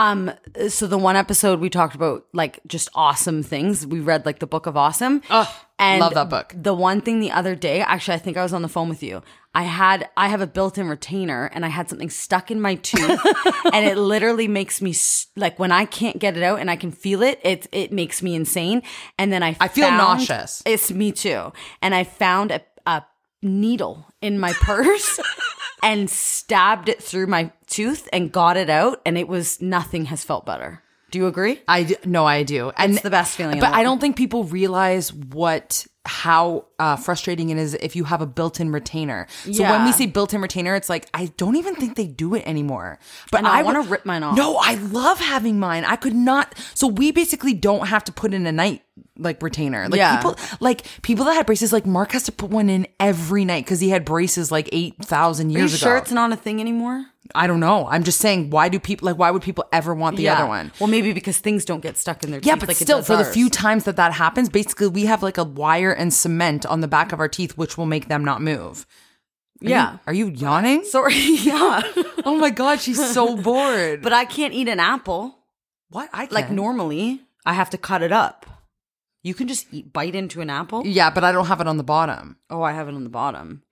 Um, 0.00 0.32
so 0.68 0.86
the 0.86 0.96
one 0.96 1.16
episode 1.16 1.60
we 1.60 1.68
talked 1.68 1.94
about 1.94 2.24
like 2.32 2.60
just 2.66 2.88
awesome 2.94 3.42
things. 3.42 3.86
We 3.86 4.00
read 4.00 4.24
like 4.24 4.38
the 4.38 4.46
book 4.46 4.64
of 4.64 4.74
awesome. 4.74 5.20
Ugh, 5.28 5.46
love 5.78 6.14
that 6.14 6.30
book. 6.30 6.54
The 6.56 6.72
one 6.72 7.02
thing 7.02 7.20
the 7.20 7.30
other 7.30 7.54
day, 7.54 7.82
actually, 7.82 8.14
I 8.14 8.18
think 8.18 8.38
I 8.38 8.42
was 8.42 8.54
on 8.54 8.62
the 8.62 8.68
phone 8.68 8.88
with 8.88 9.02
you. 9.02 9.22
I 9.54 9.64
had 9.64 10.08
I 10.16 10.28
have 10.28 10.40
a 10.40 10.46
built-in 10.46 10.88
retainer, 10.88 11.50
and 11.52 11.66
I 11.66 11.68
had 11.68 11.90
something 11.90 12.08
stuck 12.08 12.50
in 12.50 12.62
my 12.62 12.76
tooth, 12.76 13.20
and 13.74 13.84
it 13.84 13.98
literally 13.98 14.48
makes 14.48 14.80
me 14.80 14.94
like 15.36 15.58
when 15.58 15.70
I 15.70 15.84
can't 15.84 16.18
get 16.18 16.34
it 16.34 16.42
out 16.42 16.60
and 16.60 16.70
I 16.70 16.76
can 16.76 16.92
feel 16.92 17.20
it, 17.20 17.38
it 17.44 17.66
it 17.70 17.92
makes 17.92 18.22
me 18.22 18.34
insane. 18.34 18.82
And 19.18 19.30
then 19.30 19.42
I 19.42 19.54
I 19.60 19.68
feel 19.68 19.90
nauseous. 19.90 20.62
It's 20.64 20.90
me 20.90 21.12
too. 21.12 21.52
And 21.82 21.94
I 21.94 22.04
found 22.04 22.52
a, 22.52 22.62
a 22.86 23.02
needle 23.42 24.06
in 24.20 24.38
my 24.38 24.52
purse 24.52 25.20
and 25.82 26.10
stabbed 26.10 26.88
it 26.88 27.02
through 27.02 27.26
my 27.26 27.52
tooth 27.66 28.08
and 28.12 28.32
got 28.32 28.56
it 28.56 28.70
out, 28.70 29.00
and 29.04 29.16
it 29.16 29.28
was 29.28 29.60
nothing 29.60 30.06
has 30.06 30.24
felt 30.24 30.46
better. 30.46 30.82
Do 31.10 31.18
you 31.18 31.26
agree? 31.26 31.60
I 31.66 31.96
no, 32.04 32.24
I 32.24 32.44
do, 32.44 32.70
and 32.76 32.92
It's 32.92 33.02
the 33.02 33.10
best 33.10 33.36
feeling 33.36 33.58
But 33.58 33.74
I 33.74 33.82
don't 33.82 34.00
think 34.00 34.16
people 34.16 34.44
realize 34.44 35.12
what 35.12 35.86
how 36.04 36.66
uh, 36.80 36.96
frustrating 36.96 37.50
it 37.50 37.58
is 37.58 37.74
if 37.74 37.94
you 37.94 38.04
have 38.04 38.20
a 38.22 38.26
built-in 38.26 38.72
retainer. 38.72 39.26
So 39.52 39.62
when 39.62 39.84
we 39.84 39.92
say 39.92 40.06
built-in 40.06 40.40
retainer, 40.40 40.74
it's 40.74 40.88
like 40.88 41.08
I 41.14 41.26
don't 41.36 41.56
even 41.56 41.74
think 41.76 41.96
they 41.96 42.06
do 42.06 42.34
it 42.34 42.42
anymore. 42.46 42.98
But 43.30 43.44
I 43.44 43.60
I 43.60 43.62
wanna 43.62 43.82
rip 43.82 44.04
mine 44.06 44.22
off. 44.22 44.36
No, 44.36 44.56
I 44.56 44.74
love 44.74 45.20
having 45.20 45.60
mine. 45.60 45.84
I 45.84 45.96
could 45.96 46.14
not. 46.14 46.54
So 46.74 46.86
we 46.86 47.12
basically 47.12 47.52
don't 47.54 47.86
have 47.88 48.02
to 48.04 48.12
put 48.12 48.32
in 48.34 48.46
a 48.46 48.52
night 48.52 48.82
like 49.18 49.42
retainer. 49.42 49.86
Like 49.88 49.98
Yeah. 49.98 50.16
people, 50.16 50.36
like 50.60 50.84
people 51.02 51.24
that 51.26 51.34
had 51.34 51.46
braces, 51.46 51.72
like 51.72 51.86
Mark 51.86 52.12
has 52.12 52.22
to 52.24 52.32
put 52.32 52.50
one 52.50 52.68
in 52.70 52.86
every 52.98 53.44
night 53.44 53.64
because 53.64 53.80
he 53.80 53.90
had 53.90 54.04
braces 54.04 54.50
like 54.50 54.68
eight 54.72 54.94
thousand 55.04 55.48
Are 55.48 55.52
you 55.52 55.58
years 55.58 55.78
sure 55.78 55.96
ago. 55.96 56.02
it's 56.02 56.12
not 56.12 56.32
a 56.32 56.36
thing 56.36 56.60
anymore? 56.60 57.06
I 57.34 57.46
don't 57.46 57.60
know. 57.60 57.86
I'm 57.86 58.02
just 58.02 58.18
saying, 58.18 58.50
why 58.50 58.68
do 58.68 58.80
people 58.80 59.06
like? 59.06 59.16
Why 59.18 59.30
would 59.30 59.42
people 59.42 59.64
ever 59.72 59.94
want 59.94 60.16
the 60.16 60.28
other 60.28 60.46
one? 60.46 60.72
Well, 60.80 60.88
maybe 60.88 61.12
because 61.12 61.38
things 61.38 61.64
don't 61.64 61.80
get 61.80 61.96
stuck 61.96 62.24
in 62.24 62.30
their 62.32 62.40
Yeah, 62.42 62.54
teeth 62.54 62.60
but 62.60 62.68
like 62.70 62.80
it 62.80 62.84
still, 62.84 63.02
for 63.02 63.16
the 63.16 63.24
few 63.24 63.48
times 63.50 63.84
that 63.84 63.96
that 63.96 64.12
happens, 64.14 64.48
basically 64.48 64.88
we 64.88 65.04
have 65.04 65.22
like 65.22 65.38
a 65.38 65.44
wire 65.44 65.92
and 65.92 66.12
cement 66.12 66.66
on 66.70 66.80
the 66.80 66.88
back 66.88 67.12
of 67.12 67.20
our 67.20 67.28
teeth, 67.28 67.58
which 67.58 67.76
will 67.76 67.86
make 67.86 68.08
them 68.08 68.24
not 68.24 68.40
move. 68.40 68.86
Are 69.62 69.68
Yeah. 69.68 69.92
you, 69.92 69.98
are 70.06 70.14
you 70.14 70.26
yawning? 70.28 70.84
Sorry, 70.84 71.14
yeah. 71.18 71.82
oh 72.24 72.36
my 72.38 72.50
god, 72.50 72.80
she's 72.80 73.12
so 73.12 73.36
bored. 73.36 74.00
but 74.02 74.12
I 74.12 74.24
can't 74.24 74.54
eat 74.54 74.68
an 74.68 74.80
apple 74.80 75.36
what? 75.90 76.08
I 76.12 76.28
like 76.30 76.50
normally. 76.50 77.20
I 77.44 77.52
have 77.54 77.70
to 77.70 77.78
cut 77.78 78.00
it 78.02 78.12
up. 78.12 78.46
You 79.24 79.34
can 79.34 79.48
just 79.48 79.66
eat 79.72 79.92
bite 79.92 80.14
into 80.14 80.40
an 80.40 80.48
apple. 80.48 80.86
Yeah, 80.86 81.10
but 81.10 81.24
I 81.24 81.32
don't 81.32 81.46
have 81.46 81.60
it 81.60 81.66
on 81.66 81.76
the 81.78 81.82
bottom. 81.82 82.36
Oh, 82.48 82.62
I 82.62 82.72
have 82.72 82.88
it 82.88 82.94
on 82.94 83.02
the 83.02 83.10
bottom. 83.10 83.62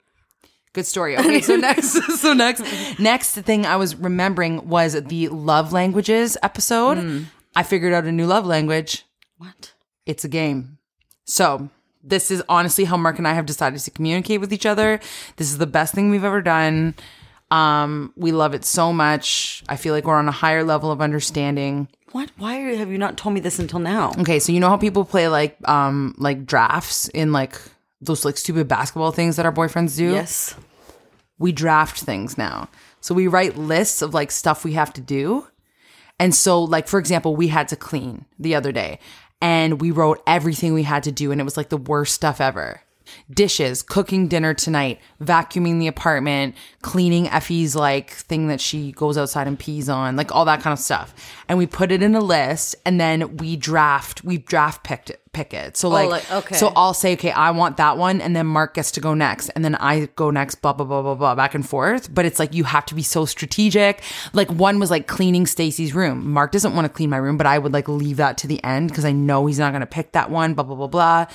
Good 0.73 0.85
story. 0.85 1.17
Okay, 1.17 1.41
so 1.41 1.55
next, 1.69 1.93
so 2.21 2.33
next, 2.35 2.63
next 2.99 3.35
thing 3.37 3.65
I 3.67 3.77
was 3.77 3.95
remembering 3.95 4.69
was 4.69 5.01
the 5.01 5.29
love 5.29 5.73
languages 5.73 6.37
episode. 6.43 6.99
Hmm. 6.99 7.23
I 7.55 7.63
figured 7.63 7.95
out 7.95 8.05
a 8.05 8.13
new 8.13 8.27
love 8.27 8.45
language. 8.47 9.05
What? 9.39 9.73
It's 10.05 10.25
a 10.25 10.29
game. 10.29 10.79
So 11.25 11.71
this 12.09 12.31
is 12.31 12.43
honestly 12.49 12.85
how 12.85 12.97
Mark 12.97 13.19
and 13.19 13.29
I 13.29 13.35
have 13.35 13.47
decided 13.47 13.81
to 13.81 13.91
communicate 13.91 14.41
with 14.41 14.53
each 14.53 14.67
other. 14.67 15.01
This 15.37 15.51
is 15.51 15.59
the 15.59 15.67
best 15.67 15.95
thing 15.95 16.11
we've 16.11 16.25
ever 16.25 16.43
done. 16.43 16.95
Um, 17.51 18.13
we 18.17 18.33
love 18.33 18.55
it 18.55 18.65
so 18.65 18.93
much. 18.93 19.63
I 19.69 19.77
feel 19.77 19.95
like 19.95 20.05
we're 20.05 20.17
on 20.17 20.29
a 20.29 20.33
higher 20.33 20.65
level 20.65 20.91
of 20.91 21.01
understanding. 21.01 21.89
What? 22.13 22.31
Why 22.37 22.55
have 22.55 22.91
you 22.91 22.99
not 22.99 23.17
told 23.17 23.35
me 23.35 23.41
this 23.41 23.59
until 23.59 23.79
now? 23.79 24.13
Okay, 24.19 24.39
so 24.39 24.53
you 24.53 24.61
know 24.61 24.69
how 24.69 24.77
people 24.77 25.05
play 25.05 25.29
like 25.29 25.57
um 25.69 26.15
like 26.19 26.47
drafts 26.47 27.09
in 27.09 27.33
like 27.33 27.59
those 28.01 28.25
like 28.25 28.37
stupid 28.37 28.69
basketball 28.69 29.13
things 29.13 29.37
that 29.37 29.47
our 29.47 29.53
boyfriends 29.53 29.97
do? 29.97 30.13
Yes. 30.13 30.55
we 31.39 31.53
draft 31.53 32.01
things 32.01 32.37
now. 32.39 32.69
So 33.01 33.15
we 33.15 33.29
write 33.29 33.57
lists 33.57 34.03
of 34.03 34.15
like 34.15 34.31
stuff 34.31 34.65
we 34.65 34.73
have 34.73 34.93
to 34.95 35.01
do. 35.01 35.47
And 36.21 36.35
so, 36.35 36.65
like, 36.65 36.89
for 36.89 36.99
example, 36.99 37.37
we 37.37 37.47
had 37.49 37.69
to 37.69 37.77
clean 37.77 38.25
the 38.41 38.57
other 38.57 38.73
day 38.73 38.99
and 39.41 39.81
we 39.81 39.91
wrote 39.91 40.23
everything 40.27 40.75
we 40.75 40.83
had 40.83 41.05
to 41.05 41.13
do. 41.13 41.33
And 41.33 41.41
it 41.41 41.45
was 41.45 41.57
like 41.57 41.69
the 41.69 41.77
worst 41.77 42.15
stuff 42.15 42.41
ever 42.41 42.83
dishes, 43.31 43.83
cooking 43.83 44.29
dinner 44.29 44.55
tonight, 44.55 45.01
vacuuming 45.21 45.79
the 45.79 45.87
apartment, 45.87 46.55
cleaning 46.83 47.27
Effie's 47.29 47.75
like 47.75 48.11
thing 48.11 48.49
that 48.49 48.61
she 48.61 48.93
goes 48.93 49.19
outside 49.19 49.47
and 49.47 49.59
pees 49.59 49.89
on, 49.89 50.17
like 50.17 50.35
all 50.35 50.45
that 50.45 50.61
kind 50.61 50.73
of 50.73 50.79
stuff. 50.79 51.15
And 51.49 51.59
we 51.59 51.67
put 51.67 51.93
it 51.93 52.03
in 52.03 52.15
a 52.15 52.21
list 52.21 52.77
and 52.85 53.01
then 53.01 53.37
we 53.37 53.57
draft, 53.57 54.25
we 54.25 54.39
draft 54.39 54.85
picked 54.85 55.11
it, 55.11 55.21
pick 55.33 55.55
it. 55.55 55.77
So 55.77 55.89
oh, 55.89 55.93
like, 55.93 56.11
like, 56.11 56.33
okay. 56.33 56.55
so 56.57 56.73
I'll 56.77 56.95
say, 56.95 57.15
okay, 57.15 57.31
I 57.31 57.51
want 57.51 57.77
that 57.77 57.97
one. 57.97 58.21
And 58.21 58.35
then 58.35 58.47
Mark 58.47 58.75
gets 58.75 58.91
to 58.93 59.01
go 59.01 59.15
next. 59.15 59.49
And 59.51 59.65
then 59.65 59.75
I 59.77 60.07
go 60.17 60.31
next, 60.31 60.57
blah, 60.57 60.73
blah, 60.73 60.87
blah, 60.87 61.03
blah, 61.03 61.15
blah, 61.15 61.35
back 61.35 61.55
and 61.55 61.69
forth. 61.69 62.13
But 62.13 62.25
it's 62.25 62.39
like, 62.39 62.55
you 62.55 62.65
have 62.65 62.87
to 62.87 62.95
be 62.95 63.03
so 63.03 63.25
strategic. 63.25 64.03
Like 64.33 64.51
one 64.51 64.79
was 64.79 64.91
like 64.91 65.07
cleaning 65.07 65.47
Stacy's 65.47 65.95
room. 65.95 66.31
Mark 66.31 66.53
doesn't 66.53 66.75
want 66.75 66.85
to 66.85 66.89
clean 66.89 67.11
my 67.11 67.17
room, 67.17 67.37
but 67.37 67.47
I 67.47 67.59
would 67.59 67.73
like 67.73 67.89
leave 67.89 68.17
that 68.19 68.39
to 68.39 68.47
the 68.47 68.63
end 68.65 68.89
because 68.89 69.05
I 69.05 69.13
know 69.13 69.47
he's 69.47 69.59
not 69.59 69.73
going 69.73 69.81
to 69.81 69.87
pick 69.87 70.13
that 70.13 70.31
one, 70.31 70.55
blah, 70.55 70.65
blah, 70.65 70.77
blah, 70.77 70.87
blah. 70.87 71.27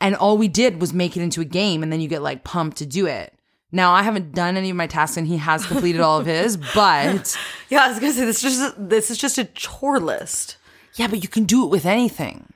And 0.00 0.14
all 0.14 0.36
we 0.36 0.48
did 0.48 0.80
was 0.80 0.92
make 0.92 1.16
it 1.16 1.22
into 1.22 1.40
a 1.40 1.44
game. 1.44 1.82
And 1.82 1.92
then 1.92 2.00
you 2.00 2.08
get 2.08 2.22
like 2.22 2.44
pumped 2.44 2.76
to 2.78 2.86
do 2.86 3.06
it. 3.06 3.32
Now 3.72 3.92
I 3.92 4.02
haven't 4.02 4.32
done 4.32 4.56
any 4.56 4.70
of 4.70 4.76
my 4.76 4.86
tasks 4.86 5.16
and 5.16 5.26
he 5.26 5.38
has 5.38 5.66
completed 5.66 6.00
all 6.00 6.20
of 6.20 6.26
his, 6.26 6.56
but 6.74 7.36
Yeah, 7.68 7.84
I 7.84 7.88
was 7.88 7.98
gonna 7.98 8.12
say 8.12 8.24
this 8.24 8.42
is 8.44 8.56
just 8.56 8.88
this 8.88 9.10
is 9.10 9.18
just 9.18 9.38
a 9.38 9.44
chore 9.44 9.98
list. 10.00 10.56
yeah, 10.94 11.08
but 11.08 11.22
you 11.22 11.28
can 11.28 11.44
do 11.44 11.64
it 11.64 11.68
with 11.70 11.84
anything. 11.84 12.52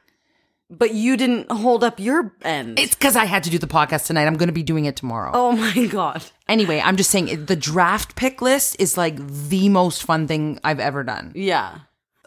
But 0.73 0.95
you 0.95 1.17
didn't 1.17 1.51
hold 1.51 1.83
up 1.83 1.99
your 1.99 2.33
end. 2.43 2.79
It's 2.79 2.95
because 2.95 3.17
I 3.17 3.25
had 3.25 3.43
to 3.43 3.51
do 3.51 3.59
the 3.59 3.67
podcast 3.67 4.07
tonight. 4.07 4.27
I'm 4.27 4.37
going 4.37 4.47
to 4.51 4.53
be 4.53 4.63
doing 4.63 4.85
it 4.85 4.95
tomorrow. 4.95 5.33
oh 5.35 5.51
my 5.53 5.87
god. 5.87 6.23
Anyway, 6.49 6.81
I'm 6.81 6.97
just 6.97 7.11
saying 7.11 7.47
the 7.47 7.57
draft 7.57 8.15
pick 8.15 8.41
list 8.41 8.77
is 8.79 8.97
like 8.97 9.17
the 9.19 9.69
most 9.69 10.05
fun 10.05 10.29
thing 10.29 10.61
I've 10.63 10.79
ever 10.79 11.03
done. 11.03 11.33
Yeah. 11.35 11.79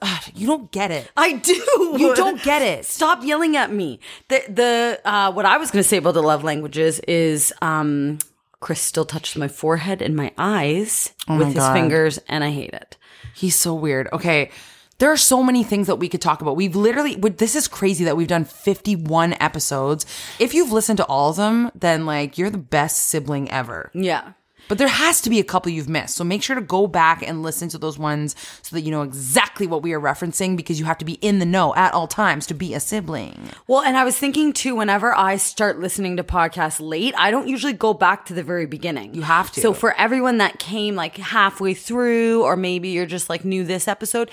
Ugh, 0.06 0.24
you 0.36 0.46
don't 0.48 0.70
get 0.72 0.92
it. 0.92 1.10
I 1.16 1.34
do. 1.34 1.54
You 1.98 2.14
don't 2.14 2.42
get 2.44 2.62
it. 2.62 2.86
Stop 2.86 3.24
yelling 3.24 3.56
at 3.56 3.72
me. 3.72 4.00
The 4.28 4.44
the 4.50 5.02
uh, 5.06 5.32
what 5.32 5.46
I 5.46 5.58
was 5.58 5.72
going 5.72 5.82
to 5.82 5.88
say 5.88 5.98
about 5.98 6.14
the 6.14 6.22
love 6.22 6.44
languages 6.44 7.00
is 7.08 7.54
um, 7.62 8.20
Chris 8.60 8.82
still 8.82 9.06
touches 9.06 9.38
my 9.38 9.48
forehead 9.48 10.02
and 10.02 10.16
my 10.16 10.32
eyes 10.38 11.14
Oh 11.30 11.38
with 11.38 11.48
my 11.48 11.54
his 11.54 11.64
God. 11.64 11.74
fingers, 11.74 12.18
and 12.28 12.44
I 12.44 12.52
hate 12.52 12.74
it. 12.74 12.98
He's 13.34 13.56
so 13.56 13.74
weird. 13.74 14.08
Okay. 14.12 14.52
There 15.00 15.12
are 15.12 15.18
so 15.18 15.42
many 15.44 15.64
things 15.64 15.88
that 15.88 15.96
we 15.96 16.08
could 16.08 16.22
talk 16.22 16.42
about. 16.42 16.56
We've 16.56 16.76
literally, 16.76 17.16
this 17.16 17.56
is 17.56 17.68
crazy 17.68 18.04
that 18.06 18.16
we've 18.16 18.28
done 18.28 18.46
51 18.46 19.34
episodes. 19.42 20.06
If 20.40 20.54
you've 20.54 20.72
listened 20.72 20.98
to 20.98 21.06
all 21.08 21.32
of 21.32 21.36
them, 21.36 21.72
then 21.76 22.06
like 22.06 22.38
you're 22.38 22.52
the 22.52 22.60
best 22.60 23.00
sibling 23.08 23.50
ever. 23.52 23.90
Yeah. 23.94 24.34
But 24.68 24.78
there 24.78 24.88
has 24.88 25.22
to 25.22 25.30
be 25.30 25.40
a 25.40 25.44
couple 25.44 25.72
you've 25.72 25.90
missed. 25.90 26.16
So 26.16 26.24
make 26.24 26.42
sure 26.42 26.56
to 26.56 26.62
go 26.62 26.88
back 26.88 27.22
and 27.22 27.44
listen 27.44 27.70
to 27.70 27.78
those 27.78 27.98
ones 27.98 28.36
so 28.62 28.76
that 28.76 28.82
you 28.82 28.92
know 28.92 29.02
exactly 29.02 29.68
what 29.68 29.82
we 29.82 29.94
are 29.94 30.00
referencing 30.00 30.56
because 30.56 30.80
you 30.80 30.86
have 30.86 30.98
to 31.00 31.06
be 31.06 31.14
in 31.14 31.40
the 31.40 31.46
know 31.46 31.76
at 31.76 31.94
all 31.94 32.08
times 32.08 32.48
to 32.48 32.54
be 32.54 32.74
a 32.74 32.80
sibling. 32.80 33.50
Well, 33.68 33.82
and 33.82 33.98
I 33.98 34.04
was 34.04 34.18
thinking 34.18 34.54
too, 34.54 34.76
whenever 34.76 35.16
I 35.16 35.38
start 35.38 35.80
listening 35.80 36.18
to 36.18 36.24
podcasts 36.24 36.80
late, 36.80 37.14
I 37.18 37.32
don't 37.32 37.48
usually 37.48 37.74
go 37.74 37.94
back 37.94 38.26
to 38.28 38.34
the 38.34 38.44
very 38.44 38.66
beginning. 38.66 39.14
You 39.14 39.22
have 39.24 39.52
to. 39.52 39.62
So 39.62 39.74
for 39.74 39.94
everyone 39.96 40.38
that 40.38 40.60
came 40.60 40.96
like 40.96 41.18
halfway 41.18 41.74
through, 41.74 42.44
or 42.44 42.56
maybe 42.56 42.90
you're 42.90 43.06
just 43.06 43.30
like 43.30 43.46
new 43.46 43.64
this 43.64 43.88
episode, 43.88 44.32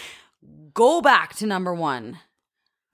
go 0.75 1.01
back 1.01 1.35
to 1.37 1.47
number 1.47 1.75
one. 1.75 2.19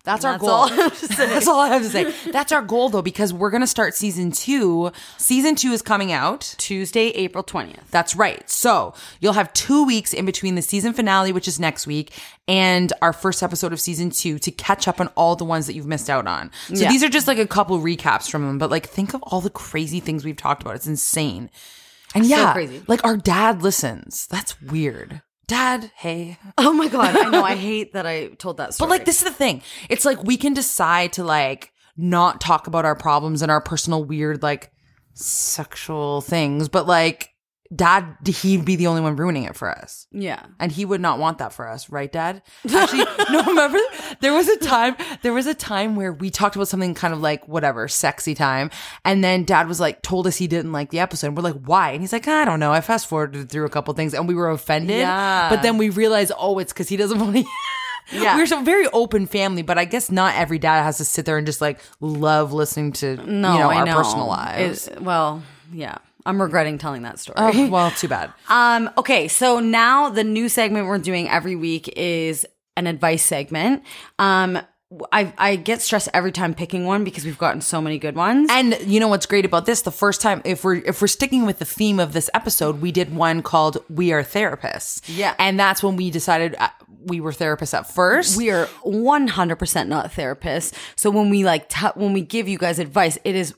That's 0.07 0.25
our 0.25 0.33
That's 0.35 0.41
goal. 0.43 0.51
all 0.51 0.65
I 0.71 0.75
have 0.75 0.99
to 1.01 1.07
say. 1.13 1.27
That's 1.27 1.47
all 1.49 1.61
I 1.61 1.69
have 1.69 1.83
to 1.83 1.89
say. 1.91 2.31
That's 2.31 2.53
our 2.53 2.63
goal 2.63 2.89
though, 2.89 3.03
because 3.03 3.33
we're 3.35 3.51
going 3.51 3.61
to 3.61 3.67
start 3.67 3.95
season 3.95 4.31
two. 4.31 4.93
Season 5.19 5.55
two 5.57 5.73
is 5.73 5.83
coming 5.83 6.13
out. 6.13 6.55
Tuesday, 6.59 7.09
April 7.09 7.43
20th. 7.45 7.81
That's 7.91 8.15
right. 8.17 8.49
So 8.49 8.95
you'll 9.21 9.33
have 9.35 9.53
two 9.53 9.85
weeks 9.85 10.15
in 10.15 10.25
between 10.25 10.55
the 10.55 10.63
season 10.63 10.93
finale, 10.93 11.33
which 11.33 11.49
is 11.49 11.59
next 11.61 11.87
week, 11.87 12.13
and 12.49 12.93
our 13.03 13.13
first 13.13 13.43
episode 13.43 13.73
of 13.73 13.81
season 13.81 14.11
two 14.11 14.39
to 14.39 14.51
catch 14.53 14.87
up 14.87 15.01
on 15.01 15.09
all 15.17 15.35
the 15.37 15.45
ones 15.45 15.67
that 15.67 15.75
you've 15.75 15.87
missed 15.87 16.09
out 16.09 16.27
on. 16.29 16.51
So 16.69 16.77
Yeah. 16.77 16.89
these 16.91 17.03
are 17.03 17.09
just 17.09 17.27
like 17.27 17.39
a 17.39 17.47
couple 17.47 17.79
recaps 17.81 18.31
from 18.31 18.47
them, 18.47 18.59
but 18.59 18.71
like 18.71 18.87
think 18.89 19.13
of 19.13 19.23
all 19.25 19.41
the 19.41 19.51
crazy 19.51 19.99
things 19.99 20.25
we've 20.25 20.37
talked 20.37 20.63
about. 20.63 20.77
It's 20.77 20.87
insane. 20.87 21.51
And 22.15 22.25
yeah, 22.25 22.53
crazy. 22.53 22.81
like 22.87 23.05
our 23.05 23.17
dad 23.17 23.63
listens. 23.63 24.29
That's 24.29 24.63
weird. 24.63 25.21
Dad, 25.49 25.93
hey. 25.97 26.39
Oh 26.59 26.73
my 26.73 26.89
God. 26.89 27.17
I 27.17 27.29
know. 27.29 27.45
I 27.45 27.55
hate 27.69 27.93
that 27.93 28.07
I 28.07 28.29
told 28.29 28.57
that 28.57 28.75
story. 28.75 28.89
But 28.89 28.99
like 28.99 29.05
this 29.05 29.19
is 29.19 29.25
the 29.25 29.35
thing. 29.35 29.63
It's 29.89 30.05
like 30.05 30.23
we 30.25 30.37
can 30.37 30.55
decide 30.55 31.13
to 31.15 31.25
like 31.25 31.73
not 31.97 32.41
talk 32.41 32.67
about 32.67 32.85
our 32.85 32.97
problems 32.97 33.43
and 33.43 33.51
our 33.51 33.61
personal 33.61 34.05
weird 34.05 34.43
like 34.43 34.73
sexual 35.15 36.21
things, 36.21 36.69
but 36.69 36.87
like 36.87 37.31
dad 37.75 38.17
he'd 38.25 38.65
be 38.65 38.77
the 38.77 38.87
only 38.87 39.01
one 39.01 39.17
ruining 39.17 39.45
it 39.45 39.57
for 39.57 39.71
us. 39.71 40.07
Yeah. 40.13 40.45
And 40.61 40.71
he 40.71 40.85
would 40.85 41.01
not 41.01 41.19
want 41.19 41.39
that 41.39 41.53
for 41.53 41.67
us, 41.69 41.91
right, 41.91 42.11
Dad? 42.11 42.43
Actually, 42.75 43.05
no, 43.31 43.43
remember 43.45 43.79
there 44.21 44.33
was 44.33 44.49
a 44.49 44.57
time 44.59 44.97
there 45.23 45.33
was 45.33 45.47
a 45.47 45.55
time 45.55 45.97
where 45.97 46.13
we 46.13 46.31
talked 46.31 46.57
about 46.57 46.69
something 46.69 46.95
kind 46.95 47.13
of 47.15 47.21
like 47.21 47.47
whatever, 47.49 47.89
sexy 47.89 48.35
time. 48.35 48.71
And 49.05 49.23
then 49.25 49.45
dad 49.45 49.69
was 49.69 49.81
like 49.81 50.03
told 50.03 50.27
us 50.27 50.37
he 50.37 50.47
didn't 50.47 50.73
like 50.73 50.91
the 50.91 51.01
episode. 51.01 51.29
And 51.29 51.37
we're 51.37 51.43
like, 51.43 51.61
why? 51.65 51.91
And 51.93 52.01
he's 52.01 52.13
like, 52.13 52.29
I 52.29 52.45
don't 52.45 52.61
know. 52.61 52.73
I 52.73 52.81
fast 52.81 53.07
forwarded 53.07 53.49
through 53.51 53.67
a 53.67 53.71
couple 53.71 53.93
things 53.95 54.15
and 54.15 54.29
we 54.29 54.35
were 54.35 54.51
offended. 54.51 54.97
Yeah. 54.99 55.49
But 55.51 55.63
then 55.63 55.79
we 55.79 55.89
realized, 55.91 56.33
oh, 56.39 56.59
it's 56.59 56.73
because 56.73 56.89
he 56.89 56.97
doesn't 56.97 57.19
want 57.21 57.37
to 57.37 57.45
Yeah. 58.13 58.37
We're 58.37 58.45
a 58.61 58.63
very 58.63 58.87
open 58.93 59.27
family, 59.27 59.63
but 59.63 59.79
I 59.79 59.85
guess 59.85 60.13
not 60.13 60.37
every 60.37 60.61
dad 60.61 60.85
has 60.85 60.99
to 60.99 61.05
sit 61.05 61.27
there 61.27 61.39
and 61.39 61.47
just 61.47 61.61
like 61.61 61.81
love 61.99 62.53
listening 62.53 62.93
to 62.93 63.17
No, 63.17 63.53
you 63.55 63.59
know, 63.59 63.71
I 63.71 63.77
our 63.79 63.85
know. 63.87 63.97
personal 63.97 64.27
lives. 64.29 64.87
It- 64.87 65.01
well, 65.03 65.43
yeah. 65.73 65.99
I'm 66.27 66.43
regretting 66.43 66.77
telling 66.79 67.03
that 67.03 67.19
story. 67.19 67.37
oh, 67.39 67.69
well, 67.69 67.91
too 67.93 68.09
bad. 68.09 68.33
Um, 68.49 68.91
okay, 68.99 69.29
so 69.29 69.61
now 69.61 70.09
the 70.11 70.25
new 70.25 70.49
segment 70.49 70.87
we're 70.87 70.99
doing 70.99 71.29
every 71.29 71.57
week 71.57 71.89
is 71.97 72.47
an 72.77 72.87
advice 72.87 73.23
segment. 73.25 73.83
Um, 74.19 74.59
I 75.11 75.33
I 75.37 75.57
get 75.57 75.83
stressed 75.83 76.09
every 76.15 76.31
time 76.31 76.55
picking 76.55 76.85
one 76.85 77.03
because 77.03 77.25
we've 77.25 77.39
gotten 77.39 77.61
so 77.61 77.81
many 77.81 77.99
good 77.99 78.15
ones. 78.15 78.49
And 78.53 78.79
you 78.87 79.01
know 79.01 79.09
what's 79.09 79.27
great 79.27 79.45
about 79.45 79.67
this? 79.67 79.83
The 79.83 79.91
first 79.91 80.21
time, 80.21 80.43
if 80.45 80.63
we're 80.63 80.77
if 80.77 81.01
we're 81.01 81.09
sticking 81.09 81.45
with 81.45 81.59
the 81.59 81.65
theme 81.65 81.99
of 81.99 82.13
this 82.13 82.31
episode, 82.35 82.81
we 82.81 82.93
did 82.93 83.15
one 83.15 83.43
called 83.43 83.79
"We 83.91 84.13
Are 84.13 84.23
Therapists." 84.23 85.03
Yeah. 85.09 85.35
and 85.41 85.59
that's 85.59 85.83
when 85.83 85.97
we 85.97 86.11
decided 86.13 86.55
uh, 86.59 86.69
we 87.05 87.21
were 87.21 87.33
therapists 87.33 87.75
at 87.77 87.93
first. 87.93 88.37
we 88.37 88.51
are 88.51 88.67
100% 88.85 89.89
not 89.89 90.13
therapists. 90.13 90.73
So 90.97 91.11
when 91.11 91.31
we 91.31 91.45
like 91.45 91.69
t- 91.69 91.87
when 91.95 92.13
we 92.13 92.21
give 92.21 92.49
you 92.49 92.59
guys 92.59 92.79
advice, 92.79 93.19
it 93.25 93.35
is 93.35 93.55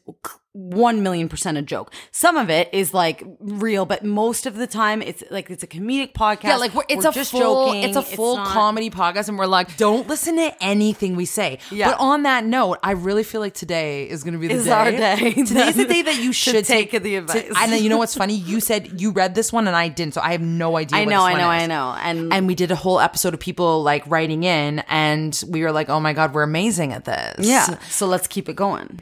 1 0.59 1.03
million 1.03 1.29
percent 1.29 1.57
a 1.57 1.63
joke. 1.63 1.93
Some 2.11 2.37
of 2.37 2.51
it 2.51 2.69
is 2.73 2.93
like 2.93 3.23
real, 3.39 3.87
but 3.87 4.05
most 4.05 4.45
of 4.45 4.57
the 4.57 4.67
time 4.67 5.01
it's 5.03 5.23
like 5.31 5.51
it's 5.51 5.63
a 5.63 5.67
comedic 5.69 6.13
podcast. 6.15 6.45
yeah, 6.45 6.57
like 6.57 6.75
we're, 6.75 6.83
it's 6.89 7.05
We're 7.05 7.11
a 7.11 7.25
full, 7.25 7.67
joking. 7.69 7.83
it's 7.85 7.97
a 7.97 8.03
full 8.03 8.37
not- 8.37 8.49
comedy 8.49 8.91
podcast, 8.91 9.29
and 9.29 9.39
we're 9.39 9.47
like, 9.47 9.77
don't 9.77 10.09
listen 10.09 10.37
to 10.37 10.53
anything 10.63 11.15
we 11.17 11.27
say. 11.27 11.59
Yeah. 11.71 11.91
But 11.91 12.01
on 12.01 12.25
that 12.25 12.45
note, 12.45 12.79
I 12.83 12.93
really 12.93 13.23
feel 13.23 13.41
like 13.41 13.55
today 13.55 14.09
is 14.09 14.25
going 14.25 14.35
to 14.35 14.41
be 14.41 14.49
the 14.49 14.55
Is 14.55 14.65
day. 14.65 14.71
our 14.73 14.91
day. 14.91 15.33
Today's 15.45 15.77
the 15.77 15.85
day 15.85 16.03
that 16.03 16.19
you 16.21 16.33
should 16.33 16.65
take 16.65 16.91
take, 16.91 17.03
the 17.03 17.17
advice. 17.17 17.43
to- 17.43 17.55
and 17.59 17.73
then 17.73 17.83
you 17.83 17.89
know 17.89 17.99
what's 17.99 18.15
funny? 18.23 18.35
You 18.35 18.61
said 18.61 19.01
you 19.01 19.13
read 19.13 19.35
this 19.37 19.53
one, 19.53 19.67
and 19.69 19.77
I 19.77 19.89
didn't, 19.89 20.15
so 20.15 20.21
I 20.21 20.33
have 20.33 20.41
no 20.43 20.77
idea. 20.77 20.99
I 20.99 21.05
know, 21.05 21.23
I 21.23 21.35
know, 21.35 21.51
is. 21.53 21.63
I 21.63 21.67
know. 21.67 21.97
And 22.03 22.33
and 22.33 22.47
we 22.49 22.55
did 22.57 22.71
a 22.73 22.77
whole 22.77 22.99
episode 23.01 23.33
of 23.35 23.41
people 23.41 23.83
like 23.83 24.03
writing 24.09 24.43
in 24.45 24.81
and 24.89 25.41
we 25.49 25.63
were 25.63 25.73
like 25.73 25.89
oh 25.89 26.01
my 26.01 26.13
god 26.13 26.35
we're 26.35 26.43
amazing 26.43 26.93
at 26.93 27.05
this 27.05 27.47
Yeah. 27.47 27.79
So 27.89 28.07
let's 28.07 28.27
keep 28.27 28.49
it 28.49 28.57
going. 28.57 29.01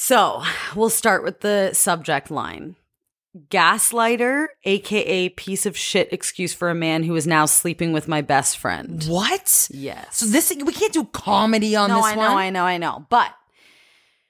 So 0.00 0.44
we'll 0.76 0.90
start 0.90 1.24
with 1.24 1.40
the 1.40 1.72
subject 1.72 2.30
line. 2.30 2.76
Gaslighter, 3.50 4.46
aka 4.64 5.28
piece 5.30 5.66
of 5.66 5.76
shit 5.76 6.12
excuse 6.12 6.54
for 6.54 6.70
a 6.70 6.74
man 6.74 7.02
who 7.02 7.16
is 7.16 7.26
now 7.26 7.46
sleeping 7.46 7.92
with 7.92 8.06
my 8.06 8.22
best 8.22 8.58
friend. 8.58 9.04
what 9.08 9.68
Yes. 9.72 10.18
so 10.18 10.26
this 10.26 10.54
we 10.64 10.72
can't 10.72 10.92
do 10.92 11.04
comedy 11.06 11.74
on 11.74 11.88
no, 11.90 11.96
this 11.96 12.04
I 12.06 12.14
know, 12.14 12.20
one 12.20 12.36
I 12.36 12.50
know, 12.50 12.62
I 12.62 12.78
know. 12.78 13.06
But 13.10 13.34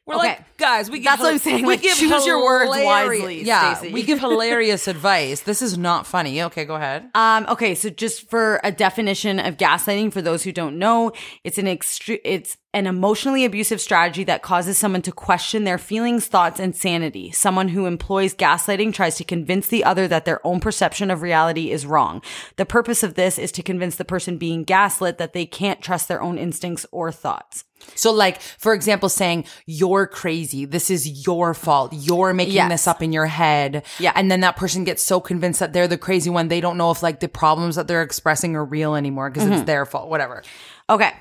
we're 0.09 0.17
Okay. 0.17 0.27
like 0.29 0.57
guys 0.59 0.91
we 0.91 0.99
give 0.99 1.05
That's 1.05 1.23
what 1.23 1.33
I'm 1.35 1.39
saying, 1.39 1.65
we 1.67 1.75
like, 1.75 1.83
choose 1.83 2.27
your 2.27 2.43
words 2.43 2.71
wisely, 2.71 3.45
yeah 3.45 3.75
Stacy. 3.75 3.93
we 3.95 4.03
give 4.03 4.19
hilarious 4.19 4.89
advice 4.95 5.43
this 5.43 5.63
is 5.63 5.79
not 5.79 6.07
funny 6.07 6.43
okay 6.43 6.65
go 6.65 6.75
ahead 6.75 7.09
um 7.15 7.47
okay, 7.49 7.75
so 7.77 7.91
just 7.91 8.29
for 8.29 8.61
a 8.65 8.73
definition 8.73 9.39
of 9.39 9.57
gaslighting 9.57 10.13
for 10.13 10.21
those 10.23 10.43
who 10.43 10.51
don't 10.53 10.79
know, 10.79 11.13
it's 11.45 11.59
an 11.59 11.67
extre- 11.67 12.21
it's 12.25 12.57
an 12.75 12.87
emotionally 12.87 13.45
abusive 13.45 13.81
strategy 13.81 14.25
that 14.25 14.43
causes 14.43 14.77
someone 14.77 15.01
to 15.03 15.11
question 15.13 15.65
their 15.65 15.79
feelings, 15.79 16.27
thoughts, 16.27 16.61
and 16.61 16.77
sanity. 16.77 17.31
Someone 17.31 17.69
who 17.69 17.87
employs 17.87 18.35
gaslighting 18.35 18.93
tries 18.93 19.17
to 19.17 19.25
convince 19.25 19.69
the 19.69 19.85
other 19.85 20.07
that 20.09 20.25
their 20.27 20.45
own 20.47 20.61
perception 20.61 21.11
of 21.11 21.23
reality 21.23 21.71
is 21.71 21.87
wrong. 21.87 22.21
The 22.57 22.67
purpose 22.67 23.03
of 23.03 23.15
this 23.15 23.39
is 23.39 23.53
to 23.53 23.63
convince 23.63 23.97
the 23.97 24.05
person 24.05 24.37
being 24.39 24.65
gaslit 24.65 25.19
that 25.19 25.33
they 25.33 25.47
can't 25.47 25.81
trust 25.81 26.09
their 26.09 26.21
own 26.23 26.37
instincts 26.39 26.85
or 26.93 27.11
thoughts. 27.11 27.65
So 27.95 28.13
like 28.13 28.41
for 28.41 28.75
example 28.75 29.09
saying 29.09 29.45
you're 29.67 30.07
crazy 30.07 30.65
this 30.65 30.91
is 30.91 31.27
your 31.27 31.55
fault 31.55 31.93
you're 31.93 32.33
making 32.35 32.55
Yes. 32.55 32.71
this 32.71 32.87
up 32.87 33.03
in 33.03 33.13
your 33.13 33.27
head 33.27 33.85
Yeah. 33.99 34.13
and 34.15 34.31
then 34.31 34.41
that 34.41 34.57
person 34.57 34.85
gets 34.85 35.03
so 35.03 35.21
convinced 35.21 35.61
that 35.61 35.73
they're 35.73 35.89
the 35.89 35.99
crazy 35.99 36.31
one 36.31 36.49
they 36.49 36.61
don't 36.61 36.77
know 36.77 36.91
if 36.91 37.03
like 37.03 37.21
the 37.21 37.29
problems 37.29 37.77
that 37.77 37.89
they're 37.89 38.03
expressing 38.03 38.55
are 38.57 38.65
real 38.65 38.95
anymore 38.95 39.31
because 39.31 39.45
Mm-hmm. 39.45 39.53
it's 39.55 39.65
their 39.65 39.87
fault 39.87 40.09
whatever 40.11 40.43
Okay. 40.91 41.13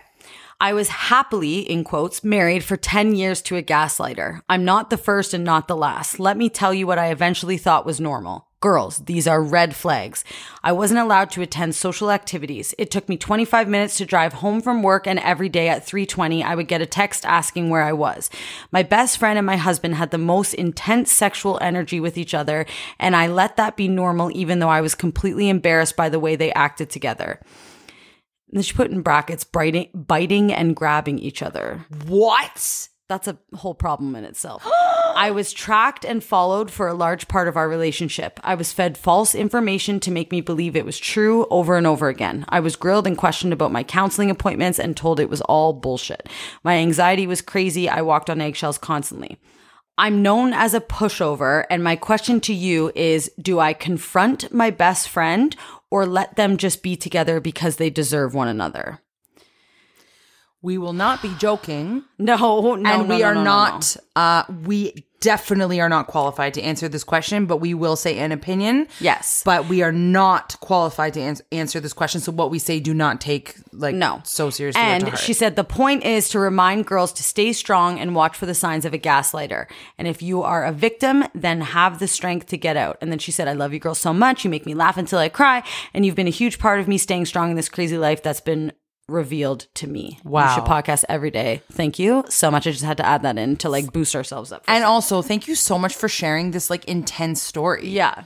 I 0.59 0.73
was 0.73 0.89
happily, 0.89 1.59
in 1.59 1.83
quotes, 1.83 2.23
married 2.23 2.63
for 2.63 2.77
10 2.77 3.13
years 3.13 3.43
to 3.43 3.57
a 3.57 3.61
gaslighter. 3.61 4.41
I'm 4.49 4.65
not 4.65 4.89
the 4.89 4.97
first 4.97 5.35
and 5.35 5.43
not 5.43 5.67
the 5.67 5.75
last. 5.75 6.19
Let 6.19 6.35
me 6.35 6.49
tell 6.49 6.73
you 6.73 6.87
what 6.87 6.97
I 6.97 7.11
eventually 7.11 7.59
thought 7.59 7.85
was 7.85 7.99
normal. 7.99 8.47
Girls, 8.59 8.97
these 9.05 9.27
are 9.27 9.39
red 9.39 9.75
flags. 9.75 10.23
I 10.63 10.71
wasn't 10.71 11.01
allowed 11.01 11.29
to 11.31 11.43
attend 11.43 11.75
social 11.75 12.09
activities. 12.09 12.73
It 12.79 12.89
took 12.89 13.07
me 13.07 13.17
25 13.17 13.67
minutes 13.67 13.97
to 13.97 14.05
drive 14.07 14.33
home 14.33 14.59
from 14.59 14.81
work 14.81 15.05
and 15.05 15.19
every 15.19 15.47
day 15.47 15.69
at 15.69 15.85
3:20 15.85 16.43
I 16.43 16.55
would 16.55 16.67
get 16.67 16.81
a 16.81 16.87
text 16.87 17.23
asking 17.23 17.69
where 17.69 17.83
I 17.83 17.93
was. 17.93 18.31
My 18.71 18.81
best 18.81 19.19
friend 19.19 19.37
and 19.37 19.45
my 19.45 19.57
husband 19.57 19.93
had 19.93 20.09
the 20.09 20.17
most 20.17 20.55
intense 20.55 21.11
sexual 21.11 21.59
energy 21.61 21.99
with 21.99 22.17
each 22.17 22.33
other 22.33 22.65
and 22.97 23.15
I 23.15 23.27
let 23.27 23.57
that 23.57 23.77
be 23.77 23.87
normal 23.87 24.31
even 24.33 24.57
though 24.57 24.69
I 24.69 24.81
was 24.81 24.95
completely 24.95 25.49
embarrassed 25.49 25.95
by 25.95 26.09
the 26.09 26.19
way 26.19 26.35
they 26.35 26.51
acted 26.53 26.89
together. 26.89 27.39
And 28.49 28.57
then 28.57 28.63
she 28.63 28.73
put 28.73 28.91
in 28.91 29.01
brackets 29.01 29.43
biting, 29.43 29.89
biting 29.93 30.53
and 30.53 30.75
grabbing 30.75 31.19
each 31.19 31.41
other. 31.41 31.85
what 32.05 32.87
That's 33.09 33.27
a 33.27 33.37
whole 33.53 33.75
problem 33.75 34.15
in 34.15 34.23
itself. 34.23 34.65
I 35.17 35.31
was 35.31 35.51
tracked 35.51 36.05
and 36.05 36.23
followed 36.23 36.69
for 36.69 36.87
a 36.87 36.93
large 36.93 37.27
part 37.27 37.47
of 37.47 37.57
our 37.57 37.67
relationship. 37.67 38.39
I 38.43 38.55
was 38.55 38.71
fed 38.71 38.97
false 38.97 39.33
information 39.33 39.99
to 40.01 40.11
make 40.11 40.31
me 40.31 40.41
believe 40.41 40.75
it 40.75 40.85
was 40.85 40.99
true 40.99 41.47
over 41.49 41.75
and 41.75 41.87
over 41.87 42.07
again. 42.07 42.45
I 42.49 42.59
was 42.59 42.75
grilled 42.75 43.07
and 43.07 43.17
questioned 43.17 43.51
about 43.51 43.71
my 43.71 43.83
counseling 43.83 44.29
appointments 44.29 44.79
and 44.79 44.95
told 44.95 45.19
it 45.19 45.29
was 45.29 45.41
all 45.41 45.73
bullshit. 45.73 46.29
My 46.63 46.75
anxiety 46.75 47.25
was 47.25 47.41
crazy. 47.41 47.89
I 47.89 48.01
walked 48.01 48.29
on 48.29 48.41
eggshells 48.41 48.77
constantly. 48.77 49.39
I'm 49.99 50.21
known 50.21 50.53
as 50.53 50.75
a 50.75 50.79
pushover, 50.79 51.65
and 51.71 51.83
my 51.83 51.95
question 51.95 52.39
to 52.41 52.53
you 52.53 52.91
is 52.93 53.31
Do 53.41 53.59
I 53.59 53.73
confront 53.73 54.53
my 54.53 54.69
best 54.69 55.09
friend 55.09 55.55
or 55.89 56.05
let 56.05 56.35
them 56.35 56.57
just 56.57 56.83
be 56.83 56.95
together 56.95 57.39
because 57.39 57.77
they 57.77 57.89
deserve 57.89 58.33
one 58.33 58.47
another? 58.47 59.01
We 60.67 60.77
will 60.77 60.93
not 61.05 61.21
be 61.21 61.31
joking 61.39 62.03
No, 62.19 62.35
no, 62.75 62.91
and 62.91 63.07
we 63.09 63.19
no, 63.19 63.25
are 63.27 63.35
no, 63.35 63.43
no, 63.43 63.55
not 63.61 63.97
uh 64.15 64.43
we 64.71 64.77
definitely 65.19 65.81
are 65.81 65.89
not 65.89 66.05
qualified 66.07 66.53
to 66.53 66.61
answer 66.61 66.87
this 66.87 67.03
question 67.03 67.47
but 67.47 67.57
we 67.57 67.73
will 67.73 67.95
say 67.95 68.19
an 68.19 68.31
opinion 68.31 68.87
Yes. 68.99 69.41
but 69.43 69.67
we 69.67 69.81
are 69.81 69.91
not 69.91 70.55
qualified 70.59 71.13
to 71.15 71.21
ans- 71.21 71.41
answer 71.51 71.79
this 71.79 71.93
question 71.93 72.21
so 72.21 72.31
what 72.31 72.51
we 72.51 72.59
say 72.59 72.79
do 72.79 72.93
not 72.93 73.19
take 73.19 73.55
like 73.73 73.95
No. 73.95 74.21
so 74.23 74.49
seriously 74.51 74.81
And 74.81 75.17
she 75.17 75.33
said 75.33 75.55
the 75.55 75.63
point 75.63 76.03
is 76.03 76.29
to 76.29 76.39
remind 76.39 76.85
girls 76.85 77.11
to 77.13 77.23
stay 77.23 77.51
strong 77.53 77.99
and 77.99 78.13
watch 78.13 78.35
for 78.37 78.45
the 78.45 78.53
signs 78.63 78.85
of 78.85 78.93
a 78.93 78.99
gaslighter. 78.99 79.65
And 79.97 80.07
if 80.07 80.21
you 80.21 80.43
are 80.43 80.63
a 80.65 80.71
victim, 80.71 81.23
then 81.33 81.61
have 81.61 81.99
the 81.99 82.07
strength 82.07 82.47
to 82.47 82.57
get 82.57 82.75
out. 82.77 82.97
And 83.01 83.11
then 83.11 83.19
she 83.19 83.31
said, 83.31 83.47
I 83.47 83.53
love 83.53 83.73
you 83.73 83.79
girls 83.79 83.99
so 83.99 84.13
much. 84.13 84.43
You 84.43 84.49
make 84.49 84.65
me 84.65 84.73
laugh 84.73 84.97
until 84.97 85.19
I 85.19 85.29
cry. 85.29 85.63
And 85.93 86.05
you've 86.05 86.15
been 86.21 86.27
a 86.35 86.41
huge 86.41 86.57
part 86.59 86.79
of 86.79 86.87
me 86.87 86.97
staying 86.97 87.25
strong 87.25 87.49
in 87.51 87.55
this 87.55 87.69
crazy 87.69 87.97
life 87.97 88.21
that's 88.23 88.41
been 88.41 88.71
revealed 89.07 89.67
to 89.75 89.87
me. 89.87 90.19
Wow. 90.23 90.49
You 90.49 90.55
should 90.55 90.69
podcast 90.69 91.05
every 91.07 91.31
day. 91.31 91.61
Thank 91.71 91.97
you 91.99 92.23
so 92.29 92.51
much. 92.51 92.67
I 92.67 92.71
just 92.71 92.83
had 92.83 92.97
to 92.97 93.05
add 93.05 93.21
that 93.23 93.37
in 93.37 93.55
to 93.57 93.69
like 93.69 93.93
boost 93.93 94.15
ourselves 94.15 94.51
up. 94.51 94.63
And 94.67 94.83
also, 94.83 95.21
thank 95.21 95.47
you 95.47 95.55
so 95.55 95.77
much 95.79 95.95
for 95.95 96.09
sharing 96.09 96.51
this 96.51 96.69
like 96.69 96.85
intense 96.85 97.41
story. 97.41 97.87
yeah. 97.87 98.23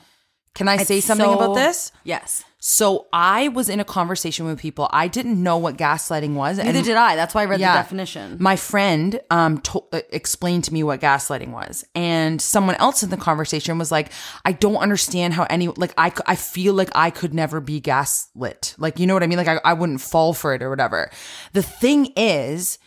Can 0.54 0.68
I 0.68 0.78
say 0.78 1.00
something 1.00 1.26
so- 1.26 1.40
about 1.40 1.56
this? 1.56 1.92
Yes. 2.04 2.44
So 2.64 3.08
I 3.12 3.48
was 3.48 3.70
in 3.70 3.80
a 3.80 3.84
conversation 3.84 4.46
with 4.46 4.60
people. 4.60 4.88
I 4.94 5.08
didn't 5.08 5.42
know 5.42 5.58
what 5.58 5.78
gaslighting 5.78 6.36
was. 6.36 6.60
Neither 6.60 6.78
and 6.78 6.86
did 6.86 6.96
I. 6.96 7.16
That's 7.16 7.34
why 7.34 7.42
I 7.42 7.46
read 7.46 7.60
Yeah. 7.60 7.74
the 7.74 7.80
definition. 7.82 8.38
My 8.40 8.56
friend 8.56 9.20
um 9.32 9.58
to- 9.62 9.84
uh, 9.92 10.02
explained 10.12 10.66
to 10.66 10.74
me 10.74 10.84
what 10.84 11.02
gaslighting 11.02 11.50
was, 11.50 11.84
and 11.96 12.40
someone 12.40 12.76
else 12.76 13.02
in 13.02 13.10
the 13.10 13.18
conversation 13.18 13.80
was 13.80 13.92
like, 13.92 14.12
"I 14.46 14.52
don't 14.52 14.78
understand 14.78 15.34
how 15.34 15.48
any 15.50 15.70
like 15.70 15.94
I 15.98 16.14
I 16.28 16.36
feel 16.36 16.76
like 16.76 16.92
I 16.94 17.10
could 17.10 17.34
never 17.34 17.60
be 17.62 17.80
gaslit. 17.80 18.76
Like 18.78 19.00
you 19.00 19.08
know 19.08 19.16
what 19.16 19.24
I 19.24 19.28
mean? 19.28 19.40
Like 19.40 19.48
I, 19.48 19.60
I 19.66 19.74
wouldn't 19.74 20.00
fall 20.02 20.34
for 20.36 20.54
it 20.54 20.62
or 20.62 20.70
whatever." 20.70 21.10
The 21.54 21.64
thing 21.64 22.14
is. 22.16 22.78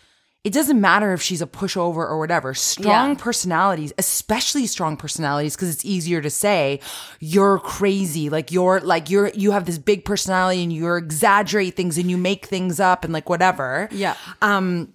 It 0.45 0.53
doesn't 0.53 0.79
matter 0.79 1.11
if 1.11 1.21
she's 1.23 1.41
a 1.41 1.47
pushover 1.47 1.97
or 2.07 2.19
whatever. 2.19 2.53
Strong 2.53 3.09
Yeah. 3.09 3.15
personalities, 3.17 3.91
especially 3.97 4.67
strong 4.67 4.95
personalities, 4.95 5.55
because 5.55 5.73
it's 5.73 5.83
easier 5.83 6.21
to 6.21 6.29
say 6.29 6.79
you're 7.19 7.57
crazy. 7.59 8.29
Like 8.29 8.51
you're 8.51 8.79
like 8.79 9.09
you're 9.09 9.29
you 9.29 9.51
have 9.51 9.65
this 9.65 9.79
big 9.79 10.05
personality 10.05 10.61
and 10.63 10.71
you 10.71 10.93
exaggerate 10.93 11.75
things 11.75 11.97
and 11.97 12.11
you 12.11 12.17
make 12.17 12.45
things 12.45 12.79
up 12.79 13.03
and 13.03 13.11
like 13.11 13.27
whatever. 13.27 13.89
Yeah. 13.91 14.15
Um, 14.43 14.93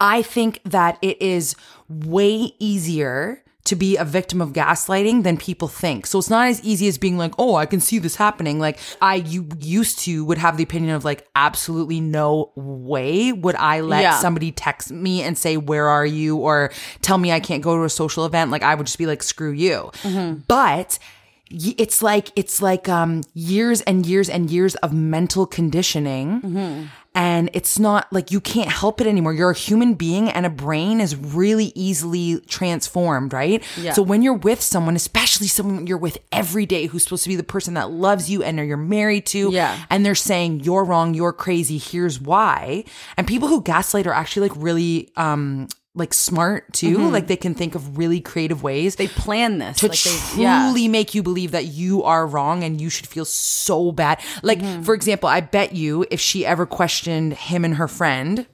I 0.00 0.22
think 0.22 0.60
that 0.64 0.96
it 1.02 1.20
is 1.20 1.54
way 1.90 2.54
easier 2.58 3.44
to 3.64 3.76
be 3.76 3.96
a 3.96 4.04
victim 4.04 4.40
of 4.40 4.52
gaslighting 4.52 5.22
than 5.22 5.36
people 5.36 5.68
think. 5.68 6.06
So 6.06 6.18
it's 6.18 6.30
not 6.30 6.48
as 6.48 6.62
easy 6.64 6.88
as 6.88 6.96
being 6.98 7.18
like, 7.18 7.32
"Oh, 7.38 7.54
I 7.56 7.66
can 7.66 7.78
see 7.80 7.98
this 7.98 8.16
happening." 8.16 8.58
Like 8.58 8.78
I 9.02 9.16
you 9.16 9.46
used 9.60 9.98
to 10.00 10.24
would 10.24 10.38
have 10.38 10.56
the 10.56 10.62
opinion 10.62 10.94
of 10.94 11.04
like 11.04 11.28
absolutely 11.36 12.00
no 12.00 12.52
way 12.56 13.32
would 13.32 13.56
I 13.56 13.80
let 13.80 14.02
Yeah. 14.02 14.18
somebody 14.18 14.50
text 14.50 14.90
me 14.90 15.22
and 15.22 15.36
say, 15.36 15.56
"Where 15.56 15.88
are 15.88 16.06
you?" 16.06 16.36
or 16.36 16.72
tell 17.02 17.18
me 17.18 17.32
I 17.32 17.40
can't 17.40 17.62
go 17.62 17.76
to 17.76 17.84
a 17.84 17.90
social 17.90 18.24
event. 18.24 18.50
Like 18.50 18.62
I 18.62 18.74
would 18.74 18.86
just 18.86 18.98
be 18.98 19.06
like, 19.06 19.22
"Screw 19.22 19.52
you." 19.52 19.90
Mm-hmm. 20.02 20.40
But 20.48 20.98
y- 21.00 21.06
it's 21.50 22.00
like 22.02 22.30
it's 22.36 22.62
like 22.62 22.88
um 22.88 23.22
years 23.34 23.80
and 23.82 24.06
years 24.06 24.28
and 24.28 24.50
years 24.50 24.76
of 24.76 24.92
mental 24.92 25.46
conditioning. 25.46 26.88
And 27.12 27.50
it's 27.54 27.76
not 27.76 28.06
like 28.12 28.30
you 28.30 28.40
can't 28.40 28.70
help 28.70 29.00
it 29.00 29.08
anymore. 29.08 29.32
You're 29.34 29.50
a 29.50 29.54
human 29.54 29.94
being 29.94 30.28
and 30.30 30.46
a 30.46 30.50
brain 30.50 31.00
is 31.00 31.16
really 31.16 31.72
easily 31.74 32.38
transformed 32.42 33.32
right? 33.32 33.64
Yeah. 33.76 33.92
so 33.94 34.02
when 34.02 34.22
you're 34.22 34.34
with 34.34 34.60
someone 34.62 34.94
especially 34.94 35.48
someone 35.48 35.88
you're 35.88 35.98
with 35.98 36.18
every 36.30 36.66
day 36.66 36.86
who's 36.86 37.02
supposed 37.02 37.24
to 37.24 37.28
be 37.28 37.34
the 37.34 37.42
person 37.42 37.74
that 37.74 37.90
loves 37.90 38.30
you 38.30 38.44
and 38.44 38.58
you're 38.58 38.76
married 38.76 39.26
to 39.26 39.50
Yeah. 39.50 39.76
and 39.90 40.06
they're 40.06 40.14
saying 40.14 40.60
you're 40.60 40.84
wrong 40.84 41.14
you're 41.14 41.32
crazy 41.32 41.78
here's 41.78 42.20
why. 42.20 42.84
And 43.16 43.26
people 43.26 43.48
who 43.48 43.60
gaslight 43.60 44.06
are 44.06 44.12
actually 44.14 44.48
like 44.48 44.56
really 44.62 45.10
um 45.16 45.66
like 45.94 46.14
smart 46.14 46.72
too 46.72 47.10
like 47.10 47.26
they 47.26 47.36
can 47.36 47.52
think 47.52 47.74
of 47.74 47.98
really 47.98 48.20
creative 48.20 48.62
ways 48.62 48.94
they 48.94 49.08
plan 49.08 49.58
this. 49.58 49.78
to 49.78 49.88
like 49.88 50.00
they, 50.00 50.16
truly 50.34 50.82
yeah. 50.82 50.88
make 50.88 51.14
you 51.16 51.22
believe 51.22 51.50
that 51.50 51.64
you 51.66 52.04
are 52.04 52.26
wrong 52.28 52.62
and 52.62 52.80
you 52.80 52.88
should 52.88 53.06
feel 53.08 53.24
so 53.24 53.90
bad. 53.92 54.20
Like, 54.42 54.60
Mm-hmm. 54.60 54.82
for 54.82 54.94
example, 54.94 55.28
I 55.28 55.40
bet 55.40 55.72
you 55.74 56.06
if 56.10 56.20
she 56.20 56.44
ever 56.44 56.66
questioned 56.66 57.32
him 57.32 57.64
and 57.64 57.74
her 57.76 57.88
friend 57.88 58.46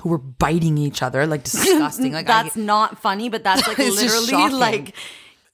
who 0.00 0.08
were 0.08 0.18
biting 0.18 0.78
each 0.78 1.02
other, 1.02 1.26
like 1.26 1.42
disgusting, 1.44 2.12
like 2.12 2.26
that's 2.26 2.56
I, 2.56 2.60
not 2.60 2.98
funny, 2.98 3.28
but 3.28 3.44
that's 3.44 3.66
like 3.68 3.78
literally 3.78 4.48
like 4.54 4.94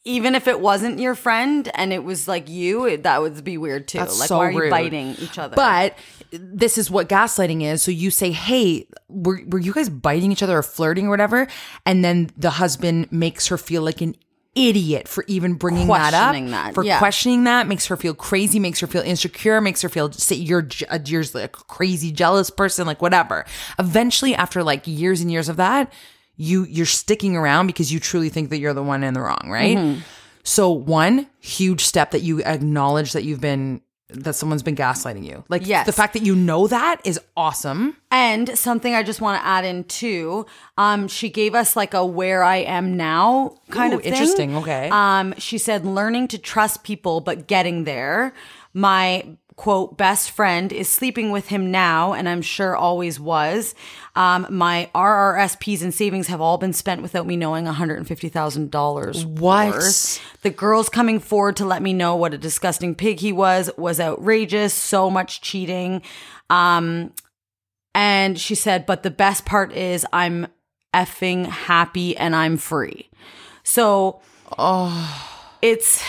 even 0.04 0.34
if 0.34 0.46
it 0.46 0.60
wasn't 0.60 0.98
your 0.98 1.14
friend 1.14 1.70
and 1.74 1.92
it 1.92 2.04
was 2.04 2.28
like 2.28 2.48
you, 2.48 2.84
it, 2.84 3.04
that 3.04 3.22
would 3.22 3.42
be 3.42 3.56
weird 3.56 3.88
too. 3.88 3.98
That's 3.98 4.20
like 4.20 4.28
so 4.28 4.38
why 4.38 4.48
are 4.48 4.50
you 4.50 4.60
rude. 4.60 4.70
biting 4.70 5.16
each 5.18 5.38
other? 5.38 5.56
But 5.56 5.98
this 6.30 6.76
is 6.76 6.90
what 6.90 7.08
gaslighting 7.08 7.62
is. 7.62 7.82
So 7.82 7.90
you 7.90 8.10
say, 8.10 8.30
"Hey, 8.30 8.86
were 9.08 9.40
were 9.46 9.58
you 9.58 9.72
guys 9.72 9.88
biting 9.88 10.30
each 10.30 10.42
other 10.42 10.58
or 10.58 10.62
flirting 10.62 11.06
or 11.06 11.10
whatever?" 11.10 11.46
And 11.86 12.04
then 12.04 12.30
the 12.36 12.50
husband 12.50 13.10
makes 13.10 13.46
her 13.48 13.56
feel 13.56 13.82
like 13.82 14.02
an 14.02 14.14
idiot 14.54 15.08
for 15.08 15.24
even 15.26 15.54
bringing 15.54 15.88
that 15.88 16.14
up, 16.14 16.34
that, 16.50 16.74
for 16.74 16.84
yeah. 16.84 16.98
questioning 16.98 17.44
that, 17.44 17.66
makes 17.66 17.86
her 17.86 17.96
feel 17.96 18.14
crazy, 18.14 18.60
makes 18.60 18.80
her 18.80 18.86
feel 18.86 19.02
insecure, 19.02 19.60
makes 19.60 19.82
her 19.82 19.88
feel 19.88 20.12
say 20.12 20.36
you're 20.36 20.68
you're 21.06 21.24
like 21.34 21.44
a 21.44 21.48
crazy 21.48 22.12
jealous 22.12 22.50
person, 22.50 22.86
like 22.86 23.00
whatever. 23.00 23.44
Eventually, 23.78 24.34
after 24.34 24.62
like 24.62 24.86
years 24.86 25.20
and 25.20 25.32
years 25.32 25.48
of 25.48 25.56
that, 25.56 25.92
you 26.36 26.64
you're 26.64 26.86
sticking 26.86 27.36
around 27.36 27.66
because 27.66 27.92
you 27.92 28.00
truly 28.00 28.28
think 28.28 28.50
that 28.50 28.58
you're 28.58 28.74
the 28.74 28.82
one 28.82 29.04
in 29.04 29.14
the 29.14 29.20
wrong, 29.20 29.48
right? 29.48 29.76
Mm-hmm. 29.76 30.00
So 30.42 30.70
one 30.70 31.26
huge 31.40 31.82
step 31.84 32.10
that 32.10 32.20
you 32.22 32.42
acknowledge 32.42 33.12
that 33.12 33.24
you've 33.24 33.40
been 33.40 33.80
that 34.10 34.34
someone's 34.34 34.62
been 34.62 34.76
gaslighting 34.76 35.24
you. 35.24 35.42
Like 35.48 35.66
Yes. 35.66 35.86
the 35.86 35.92
fact 35.92 36.12
that 36.12 36.22
you 36.22 36.36
know 36.36 36.66
that 36.66 37.00
is 37.04 37.18
awesome. 37.36 37.96
And 38.10 38.56
something 38.56 38.94
I 38.94 39.02
just 39.02 39.20
want 39.20 39.40
to 39.40 39.46
add 39.46 39.64
in 39.64 39.84
too. 39.84 40.44
Um, 40.76 41.08
she 41.08 41.30
gave 41.30 41.54
us 41.54 41.74
like 41.74 41.94
a 41.94 42.04
where 42.04 42.42
I 42.44 42.56
am 42.56 42.96
now 42.96 43.56
kind 43.70 43.92
Ooh, 43.92 43.96
of 43.96 44.02
thing. 44.02 44.12
interesting, 44.12 44.56
okay. 44.56 44.88
Um, 44.92 45.34
she 45.38 45.56
said 45.58 45.86
learning 45.86 46.28
to 46.28 46.38
trust 46.38 46.84
people 46.84 47.20
but 47.22 47.46
getting 47.46 47.84
there. 47.84 48.34
My 48.74 49.24
quote 49.56 49.96
best 49.96 50.30
friend 50.30 50.72
is 50.72 50.88
sleeping 50.88 51.30
with 51.30 51.48
him 51.48 51.70
now, 51.70 52.12
and 52.12 52.28
I'm 52.28 52.42
sure 52.42 52.76
always 52.76 53.20
was. 53.20 53.74
Um, 54.16 54.46
my 54.50 54.90
RRSPs 54.94 55.82
and 55.82 55.94
savings 55.94 56.26
have 56.26 56.40
all 56.40 56.58
been 56.58 56.72
spent 56.72 57.02
without 57.02 57.26
me 57.26 57.36
knowing 57.36 57.64
$150,000. 57.64 59.24
What? 59.24 59.74
worth. 59.74 60.20
The 60.42 60.50
girls 60.50 60.88
coming 60.88 61.20
forward 61.20 61.56
to 61.56 61.64
let 61.64 61.82
me 61.82 61.92
know 61.92 62.16
what 62.16 62.34
a 62.34 62.38
disgusting 62.38 62.94
pig 62.94 63.20
he 63.20 63.32
was 63.32 63.70
was 63.76 64.00
outrageous. 64.00 64.74
So 64.74 65.10
much 65.10 65.40
cheating. 65.40 66.02
Um, 66.50 67.12
and 67.94 68.38
she 68.38 68.54
said, 68.54 68.86
but 68.86 69.02
the 69.02 69.10
best 69.10 69.44
part 69.44 69.72
is 69.72 70.04
I'm 70.12 70.48
effing 70.92 71.46
happy 71.46 72.16
and 72.16 72.34
I'm 72.34 72.56
free. 72.56 73.08
So, 73.62 74.20
oh 74.58 75.30
it's, 75.62 76.04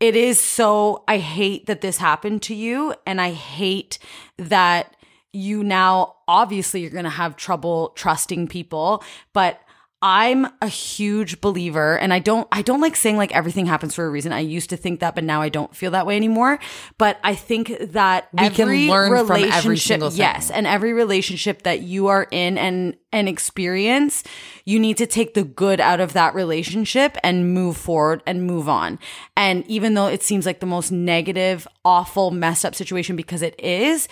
it 0.00 0.16
is 0.16 0.40
so, 0.40 1.04
I 1.06 1.18
hate 1.18 1.66
that 1.66 1.82
this 1.82 1.98
happened 1.98 2.42
to 2.42 2.54
you. 2.54 2.94
And 3.06 3.20
I 3.20 3.32
hate 3.32 3.98
that 4.38 4.96
you 5.32 5.62
now, 5.62 6.16
obviously, 6.26 6.80
you're 6.80 6.90
going 6.90 7.04
to 7.04 7.10
have 7.10 7.36
trouble 7.36 7.92
trusting 7.94 8.48
people, 8.48 9.04
but 9.32 9.60
I'm 10.02 10.46
a 10.62 10.66
huge 10.66 11.42
believer 11.42 11.98
and 11.98 12.10
I 12.10 12.20
don't 12.20 12.48
I 12.50 12.62
don't 12.62 12.80
like 12.80 12.96
saying 12.96 13.18
like 13.18 13.34
everything 13.34 13.66
happens 13.66 13.94
for 13.94 14.06
a 14.06 14.10
reason. 14.10 14.32
I 14.32 14.40
used 14.40 14.70
to 14.70 14.76
think 14.78 15.00
that 15.00 15.14
but 15.14 15.24
now 15.24 15.42
I 15.42 15.50
don't 15.50 15.76
feel 15.76 15.90
that 15.90 16.06
way 16.06 16.16
anymore. 16.16 16.58
But 16.96 17.18
I 17.22 17.34
think 17.34 17.76
that 17.78 18.28
We 18.32 18.48
can 18.48 18.62
every 18.62 18.88
learn 18.88 19.10
from 19.26 19.36
every 19.36 19.42
relationship 19.42 19.86
single 19.86 20.10
thing. 20.10 20.18
yes, 20.18 20.50
and 20.50 20.66
every 20.66 20.94
relationship 20.94 21.64
that 21.64 21.82
you 21.82 22.06
are 22.06 22.26
in 22.30 22.56
and 22.56 22.96
and 23.12 23.28
experience, 23.28 24.24
you 24.64 24.78
need 24.78 24.96
to 24.96 25.06
take 25.06 25.34
the 25.34 25.44
good 25.44 25.80
out 25.80 26.00
of 26.00 26.14
that 26.14 26.34
relationship 26.34 27.18
and 27.22 27.52
move 27.52 27.76
forward 27.76 28.22
and 28.26 28.46
move 28.46 28.70
on. 28.70 28.98
And 29.36 29.66
even 29.66 29.94
though 29.94 30.06
it 30.06 30.22
seems 30.22 30.46
like 30.46 30.60
the 30.60 30.66
most 30.66 30.90
negative, 30.90 31.68
awful, 31.84 32.30
messed 32.30 32.64
up 32.64 32.74
situation 32.74 33.16
because 33.16 33.42
it 33.42 33.58
is, 33.60 34.08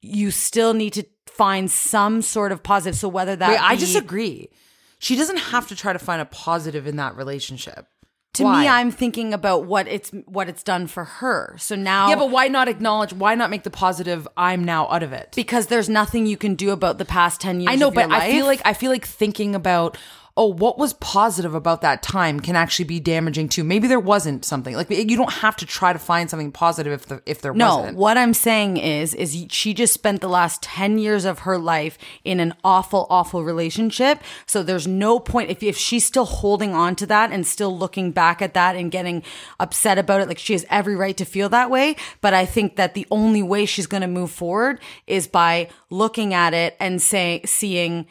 you 0.00 0.30
still 0.30 0.72
need 0.72 0.94
to 0.94 1.04
find 1.26 1.70
some 1.70 2.22
sort 2.22 2.52
of 2.52 2.62
positive. 2.62 2.98
So 2.98 3.08
whether 3.08 3.36
that 3.36 3.50
Wait, 3.50 3.60
I 3.60 3.76
disagree. 3.76 4.48
She 4.98 5.16
doesn't 5.16 5.36
have 5.36 5.68
to 5.68 5.76
try 5.76 5.92
to 5.92 5.98
find 5.98 6.20
a 6.22 6.24
positive 6.24 6.86
in 6.86 6.96
that 6.96 7.16
relationship. 7.16 7.86
to 8.34 8.44
Why? 8.44 8.62
me, 8.62 8.68
I'm 8.68 8.90
thinking 8.90 9.32
about 9.32 9.64
what 9.64 9.88
it's 9.88 10.10
what 10.26 10.48
it's 10.48 10.62
done 10.62 10.86
for 10.88 11.04
her. 11.04 11.54
So 11.58 11.74
now, 11.74 12.08
Yeah, 12.08 12.16
but 12.16 12.30
why 12.30 12.48
not 12.48 12.68
acknowledge? 12.68 13.12
Why 13.12 13.34
not 13.34 13.48
make 13.50 13.62
the 13.62 13.70
positive? 13.70 14.28
I'm 14.36 14.62
now 14.64 14.88
out 14.88 15.02
of 15.02 15.12
it. 15.12 15.32
because 15.34 15.68
there's 15.68 15.88
nothing 15.88 16.26
you 16.26 16.36
can 16.36 16.54
do 16.54 16.70
about 16.70 16.98
the 16.98 17.04
past 17.06 17.40
ten 17.40 17.60
years. 17.60 17.72
I 17.72 17.76
know, 17.76 17.88
of 17.88 17.94
your 17.94 18.08
but 18.08 18.14
I 18.14 18.30
feel 18.30 18.44
like 18.46 18.60
I 18.64 18.74
feel 18.74 18.90
like 18.90 19.06
thinking 19.06 19.54
about 19.54 19.96
oh, 20.38 20.46
what 20.46 20.76
was 20.78 20.92
positive 20.94 21.54
about 21.54 21.80
that 21.80 22.02
time 22.02 22.40
can 22.40 22.54
actually 22.56 22.84
be 22.84 23.00
damaging 23.00 23.48
too. 23.48 23.64
Maybe 23.64 23.88
there 23.88 23.98
wasn't 23.98 24.44
something 24.44 24.74
like 24.76 24.90
you 24.90 25.16
don't 25.16 25.32
have 25.32 25.56
to 25.56 25.66
try 25.66 25.94
to 25.94 25.98
find 25.98 26.28
something 26.28 26.52
positive 26.52 26.92
if 26.92 27.06
the, 27.06 27.22
if 27.24 27.40
there 27.40 27.54
No, 27.54 27.78
wasn't. 27.78 27.96
what 27.96 28.18
I'm 28.18 28.34
saying 28.34 28.76
is, 28.76 29.14
is 29.14 29.46
she 29.50 29.72
just 29.72 29.94
spent 29.94 30.20
the 30.20 30.28
last 30.28 30.62
10 30.62 30.98
years 30.98 31.24
of 31.24 31.40
her 31.40 31.56
life 31.58 31.96
in 32.22 32.38
an 32.38 32.52
awful, 32.62 33.06
awful 33.08 33.44
relationship. 33.44 34.20
So 34.44 34.62
there's 34.62 34.86
no 34.86 35.18
point 35.18 35.48
if, 35.50 35.62
if 35.62 35.76
she's 35.78 36.04
still 36.04 36.26
holding 36.26 36.74
on 36.74 36.96
to 36.96 37.06
that 37.06 37.32
and 37.32 37.46
still 37.46 37.76
looking 37.76 38.10
back 38.12 38.42
at 38.42 38.52
that 38.52 38.76
and 38.76 38.90
getting 38.90 39.22
upset 39.58 39.96
about 39.96 40.20
it, 40.20 40.28
like 40.28 40.38
she 40.38 40.52
has 40.52 40.66
every 40.68 40.96
right 40.96 41.16
to 41.16 41.24
feel 41.24 41.48
that 41.48 41.70
way. 41.70 41.96
But 42.20 42.34
I 42.34 42.44
think 42.44 42.76
that 42.76 42.92
the 42.92 43.06
only 43.10 43.42
way 43.42 43.64
she's 43.64 43.86
going 43.86 44.02
to 44.02 44.06
move 44.06 44.30
forward 44.32 44.80
is 45.06 45.26
by 45.26 45.70
looking 45.88 46.34
at 46.34 46.52
it 46.52 46.76
and 46.78 47.00
say, 47.00 47.40
seeing, 47.46 48.06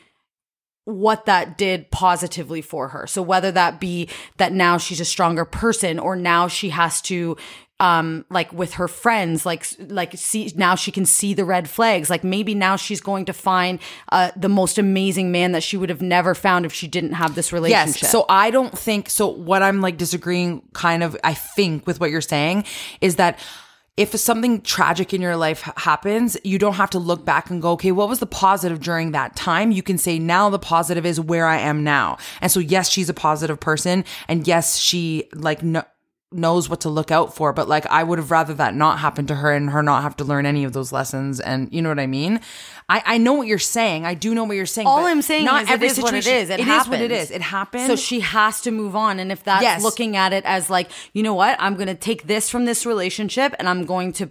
what 0.85 1.25
that 1.25 1.57
did 1.57 1.89
positively 1.91 2.61
for 2.61 2.89
her. 2.89 3.07
So 3.07 3.21
whether 3.21 3.51
that 3.51 3.79
be 3.79 4.07
that 4.37 4.53
now 4.53 4.77
she's 4.77 4.99
a 4.99 5.05
stronger 5.05 5.43
person 5.43 5.99
or 5.99 6.15
now 6.15 6.47
she 6.47 6.69
has 6.69 7.01
to 7.03 7.37
um 7.81 8.23
like 8.29 8.53
with 8.53 8.75
her 8.75 8.87
friends 8.87 9.45
like 9.45 9.65
like 9.89 10.13
see 10.15 10.49
now 10.55 10.75
she 10.75 10.93
can 10.93 11.05
see 11.05 11.33
the 11.33 11.43
red 11.43 11.69
flags 11.69 12.09
like 12.09 12.23
maybe 12.23 12.55
now 12.55 12.77
she's 12.77 13.01
going 13.01 13.25
to 13.25 13.33
find 13.33 13.79
uh 14.13 14.31
the 14.37 14.47
most 14.47 14.77
amazing 14.77 15.29
man 15.29 15.51
that 15.51 15.61
she 15.61 15.75
would 15.75 15.89
have 15.89 16.01
never 16.01 16.33
found 16.33 16.65
if 16.65 16.71
she 16.71 16.87
didn't 16.87 17.11
have 17.11 17.35
this 17.35 17.51
relationship. 17.51 18.03
Yes. 18.03 18.11
So 18.11 18.25
I 18.29 18.49
don't 18.49 18.77
think 18.77 19.09
so. 19.09 19.27
What 19.27 19.61
I'm 19.61 19.81
like 19.81 19.97
disagreeing, 19.97 20.61
kind 20.71 21.03
of, 21.03 21.17
I 21.21 21.33
think 21.33 21.85
with 21.85 21.99
what 21.99 22.11
you're 22.11 22.21
saying 22.21 22.63
is 23.01 23.17
that 23.17 23.39
if 23.97 24.13
something 24.19 24.61
tragic 24.61 25.13
in 25.13 25.21
your 25.21 25.37
life 25.37 25.61
happens, 25.77 26.37
you 26.43 26.59
don't 26.59 26.73
have 26.73 26.89
to 26.89 26.99
look 26.99 27.23
back 27.23 27.49
and 27.49 27.61
go, 27.61 27.71
okay, 27.71 27.93
what 27.93 28.09
was 28.09 28.19
the 28.19 28.25
positive 28.25 28.81
during 28.81 29.11
that 29.11 29.35
time? 29.37 29.71
You 29.71 29.81
can 29.81 29.97
say, 29.97 30.19
now 30.19 30.49
the 30.49 30.59
positive 30.59 31.05
is 31.05 31.19
where 31.19 31.47
I 31.47 31.59
am 31.59 31.83
now. 31.83 32.17
And 32.41 32.51
so, 32.51 32.59
yes, 32.59 32.89
she's 32.89 33.07
a 33.07 33.13
positive 33.13 33.59
person. 33.59 34.03
And 34.27 34.45
yes, 34.45 34.77
she 34.77 35.29
like, 35.33 35.63
no, 35.63 35.83
knows 36.35 36.69
what 36.69 36.81
to 36.81 36.89
look 36.89 37.11
out 37.11 37.33
for 37.35 37.53
but 37.53 37.67
like 37.67 37.85
i 37.87 38.03
would 38.03 38.19
have 38.19 38.29
rather 38.31 38.53
that 38.53 38.75
not 38.75 38.99
happen 38.99 39.25
to 39.25 39.35
her 39.35 39.51
and 39.51 39.69
her 39.69 39.81
not 39.81 40.03
have 40.03 40.15
to 40.15 40.23
learn 40.23 40.45
any 40.45 40.63
of 40.63 40.73
those 40.73 40.91
lessons 40.91 41.39
and 41.39 41.71
you 41.73 41.81
know 41.81 41.89
what 41.89 41.99
i 41.99 42.05
mean 42.07 42.39
i 42.89 43.01
i 43.05 43.17
know 43.17 43.33
what 43.33 43.47
you're 43.47 43.57
saying 43.57 44.05
i 44.05 44.13
do 44.13 44.35
know 44.35 44.43
what 44.43 44.55
you're 44.55 44.65
saying 44.65 44.87
All 44.87 45.05
I'm 45.05 45.21
saying 45.21 45.45
not 45.45 45.63
is 45.63 45.69
every 45.71 45.87
it 45.87 45.91
is 45.91 45.99
what 46.03 46.13
it 46.13 46.23
situation- 46.23 46.43
is. 46.43 46.49
It, 46.49 46.53
it 46.55 46.59
is 46.61 46.65
happens. 46.67 46.89
what 46.89 47.01
it 47.01 47.11
is 47.11 47.31
it 47.31 47.41
happens 47.41 47.87
So 47.87 47.95
she 47.95 48.19
has 48.19 48.61
to 48.61 48.71
move 48.71 48.95
on. 48.95 49.19
And 49.19 49.31
if 49.31 49.43
that's 49.43 49.61
Yes. 49.63 49.81
looking 49.83 50.15
at 50.17 50.33
it 50.33 50.43
as 50.45 50.69
like, 50.69 50.89
you 51.13 51.23
know 51.23 51.33
what, 51.33 51.55
I'm 51.59 51.75
going 51.75 51.87
to 51.87 51.95
take 51.95 52.27
this 52.27 52.49
from 52.49 52.65
this 52.65 52.85
relationship 52.85 53.53
and 53.59 53.67
I'm 53.69 53.85
going 53.85 54.11
to 54.13 54.29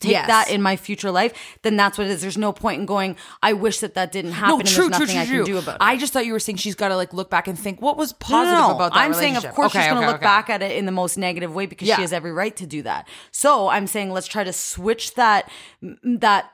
take 0.00 0.12
Yes. 0.12 0.26
that 0.28 0.50
in 0.50 0.62
my 0.62 0.76
future 0.76 1.10
life, 1.10 1.32
then 1.62 1.76
that's 1.76 1.98
what 1.98 2.06
it 2.06 2.10
is. 2.10 2.20
There's 2.20 2.38
no 2.38 2.52
point 2.52 2.80
in 2.80 2.86
going, 2.86 3.16
I 3.42 3.52
wish 3.52 3.80
that 3.80 3.94
that 3.94 4.12
didn't 4.12 4.32
happen. 4.32 4.50
no, 4.50 4.58
and 4.60 4.68
true, 4.68 4.88
there's 4.88 4.96
true, 4.96 5.06
nothing 5.06 5.14
true, 5.14 5.20
I 5.20 5.26
can 5.26 5.34
true. 5.36 5.44
do 5.44 5.58
about 5.58 5.74
it. 5.76 5.78
I 5.80 5.96
just 5.96 6.12
thought 6.12 6.26
you 6.26 6.32
were 6.32 6.40
saying 6.40 6.56
she's 6.56 6.74
got 6.74 6.88
to 6.88 6.96
like 6.96 7.12
look 7.12 7.30
back 7.30 7.48
and 7.48 7.58
think 7.58 7.82
what 7.82 7.96
was 7.96 8.12
positive 8.12 8.58
no, 8.58 8.68
no. 8.68 8.74
about 8.76 8.92
that 8.94 9.00
I'm 9.00 9.14
saying, 9.14 9.36
of 9.36 9.48
course, 9.54 9.72
she's 9.72 9.80
Okay, 9.80 9.88
going 9.90 10.00
to 10.02 10.06
okay, 10.06 10.06
look 10.06 10.16
okay. 10.16 10.24
back 10.24 10.50
at 10.50 10.62
it 10.62 10.76
in 10.76 10.86
the 10.86 10.92
most 10.92 11.16
negative 11.18 11.54
way 11.54 11.66
because 11.66 11.88
Yeah. 11.88 11.96
she 11.96 12.02
has 12.02 12.12
every 12.12 12.32
right 12.32 12.54
to 12.56 12.66
do 12.66 12.82
that. 12.82 13.08
So 13.32 13.68
I'm 13.68 13.86
saying, 13.86 14.10
let's 14.12 14.26
try 14.26 14.44
to 14.44 14.52
switch 14.52 15.14
that 15.14 15.50
that 16.04 16.50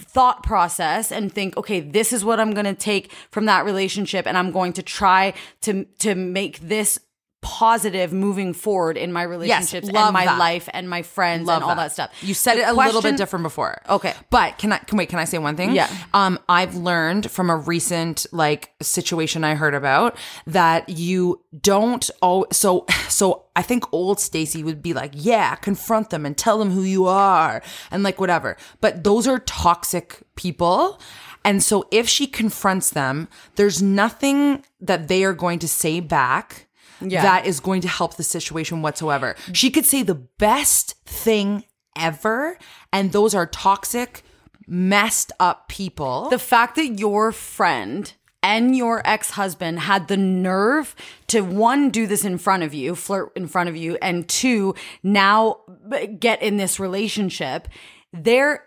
thought 0.00 0.42
process 0.44 1.10
and 1.10 1.32
think, 1.32 1.56
okay, 1.56 1.80
this 1.80 2.12
is 2.12 2.24
what 2.24 2.38
I'm 2.38 2.52
going 2.52 2.66
to 2.66 2.74
take 2.74 3.12
from 3.30 3.46
that 3.46 3.64
relationship, 3.64 4.26
and 4.26 4.38
I'm 4.38 4.52
going 4.52 4.72
to 4.74 4.82
try 4.82 5.34
to 5.62 5.84
to 5.98 6.14
make 6.14 6.60
this 6.60 6.98
positive 7.40 8.12
moving 8.12 8.52
forward 8.52 8.96
in 8.96 9.12
my 9.12 9.22
relationships 9.22 9.88
love 9.88 10.08
and 10.08 10.12
my 10.12 10.24
that. 10.24 10.38
life 10.38 10.68
and 10.72 10.90
my 10.90 11.02
friends 11.02 11.46
Love 11.46 11.62
and 11.62 11.70
all 11.70 11.76
that, 11.76 11.92
stuff. 11.92 12.12
You 12.20 12.34
said 12.34 12.56
The 12.56 12.62
it 12.62 12.68
a 12.68 12.72
little 12.72 13.00
bit 13.00 13.16
different 13.16 13.44
before. 13.44 13.80
Okay. 13.88 14.12
But 14.30 14.58
can 14.58 14.72
I 14.72 14.78
can 14.78 14.98
wait, 14.98 15.08
can 15.08 15.20
I 15.20 15.24
say 15.24 15.38
one 15.38 15.56
thing? 15.56 15.72
Yeah. 15.72 15.88
Um 16.12 16.38
I've 16.48 16.74
learned 16.74 17.30
from 17.30 17.48
a 17.48 17.56
recent 17.56 18.26
like 18.32 18.72
situation 18.82 19.44
I 19.44 19.54
heard 19.54 19.74
about 19.74 20.16
that 20.46 20.88
you 20.88 21.40
don't 21.60 22.08
oh 22.22 22.46
so 22.50 22.86
so 23.08 23.44
I 23.54 23.62
think 23.62 23.92
old 23.92 24.20
Stacy 24.20 24.62
would 24.62 24.82
be 24.82 24.94
like, 24.94 25.12
"Yeah, 25.14 25.56
confront 25.56 26.10
them 26.10 26.24
and 26.24 26.36
tell 26.36 26.58
them 26.58 26.70
who 26.70 26.82
you 26.82 27.06
are." 27.06 27.60
And 27.90 28.04
like 28.04 28.20
whatever. 28.20 28.56
But 28.80 29.02
those 29.02 29.26
are 29.26 29.40
toxic 29.40 30.22
people. 30.36 31.00
And 31.44 31.62
so 31.62 31.88
if 31.90 32.08
she 32.08 32.26
confronts 32.28 32.90
them, 32.90 33.26
there's 33.56 33.82
nothing 33.82 34.64
that 34.80 35.08
they 35.08 35.24
are 35.24 35.32
going 35.32 35.58
to 35.60 35.68
say 35.68 35.98
back 35.98 36.67
Yeah. 37.00 37.22
that 37.22 37.46
is 37.46 37.60
going 37.60 37.80
to 37.82 37.88
help 37.88 38.16
the 38.16 38.22
situation 38.24 38.82
whatsoever. 38.82 39.36
She 39.52 39.70
could 39.70 39.86
say 39.86 40.02
the 40.02 40.14
best 40.14 40.94
thing 41.04 41.64
ever, 41.96 42.58
and 42.92 43.12
those 43.12 43.34
are 43.34 43.46
toxic, 43.46 44.22
messed 44.66 45.32
up 45.40 45.68
people. 45.68 46.28
the 46.30 46.38
fact 46.38 46.76
that 46.76 46.98
your 46.98 47.32
friend 47.32 48.12
and 48.42 48.76
your 48.76 49.02
ex-husband 49.04 49.80
had 49.80 50.06
the 50.08 50.16
nerve 50.16 50.94
to 51.26 51.40
one 51.40 51.90
do 51.90 52.06
this 52.06 52.24
in 52.24 52.38
front 52.38 52.62
of 52.62 52.72
you 52.72 52.94
flirt 52.94 53.32
in 53.34 53.48
front 53.48 53.68
of 53.68 53.76
you 53.76 53.98
and 54.00 54.28
two 54.28 54.74
now 55.02 55.56
uh, 55.90 56.06
get 56.20 56.40
in 56.40 56.56
this 56.56 56.78
relationship 56.78 57.66
there 58.12 58.64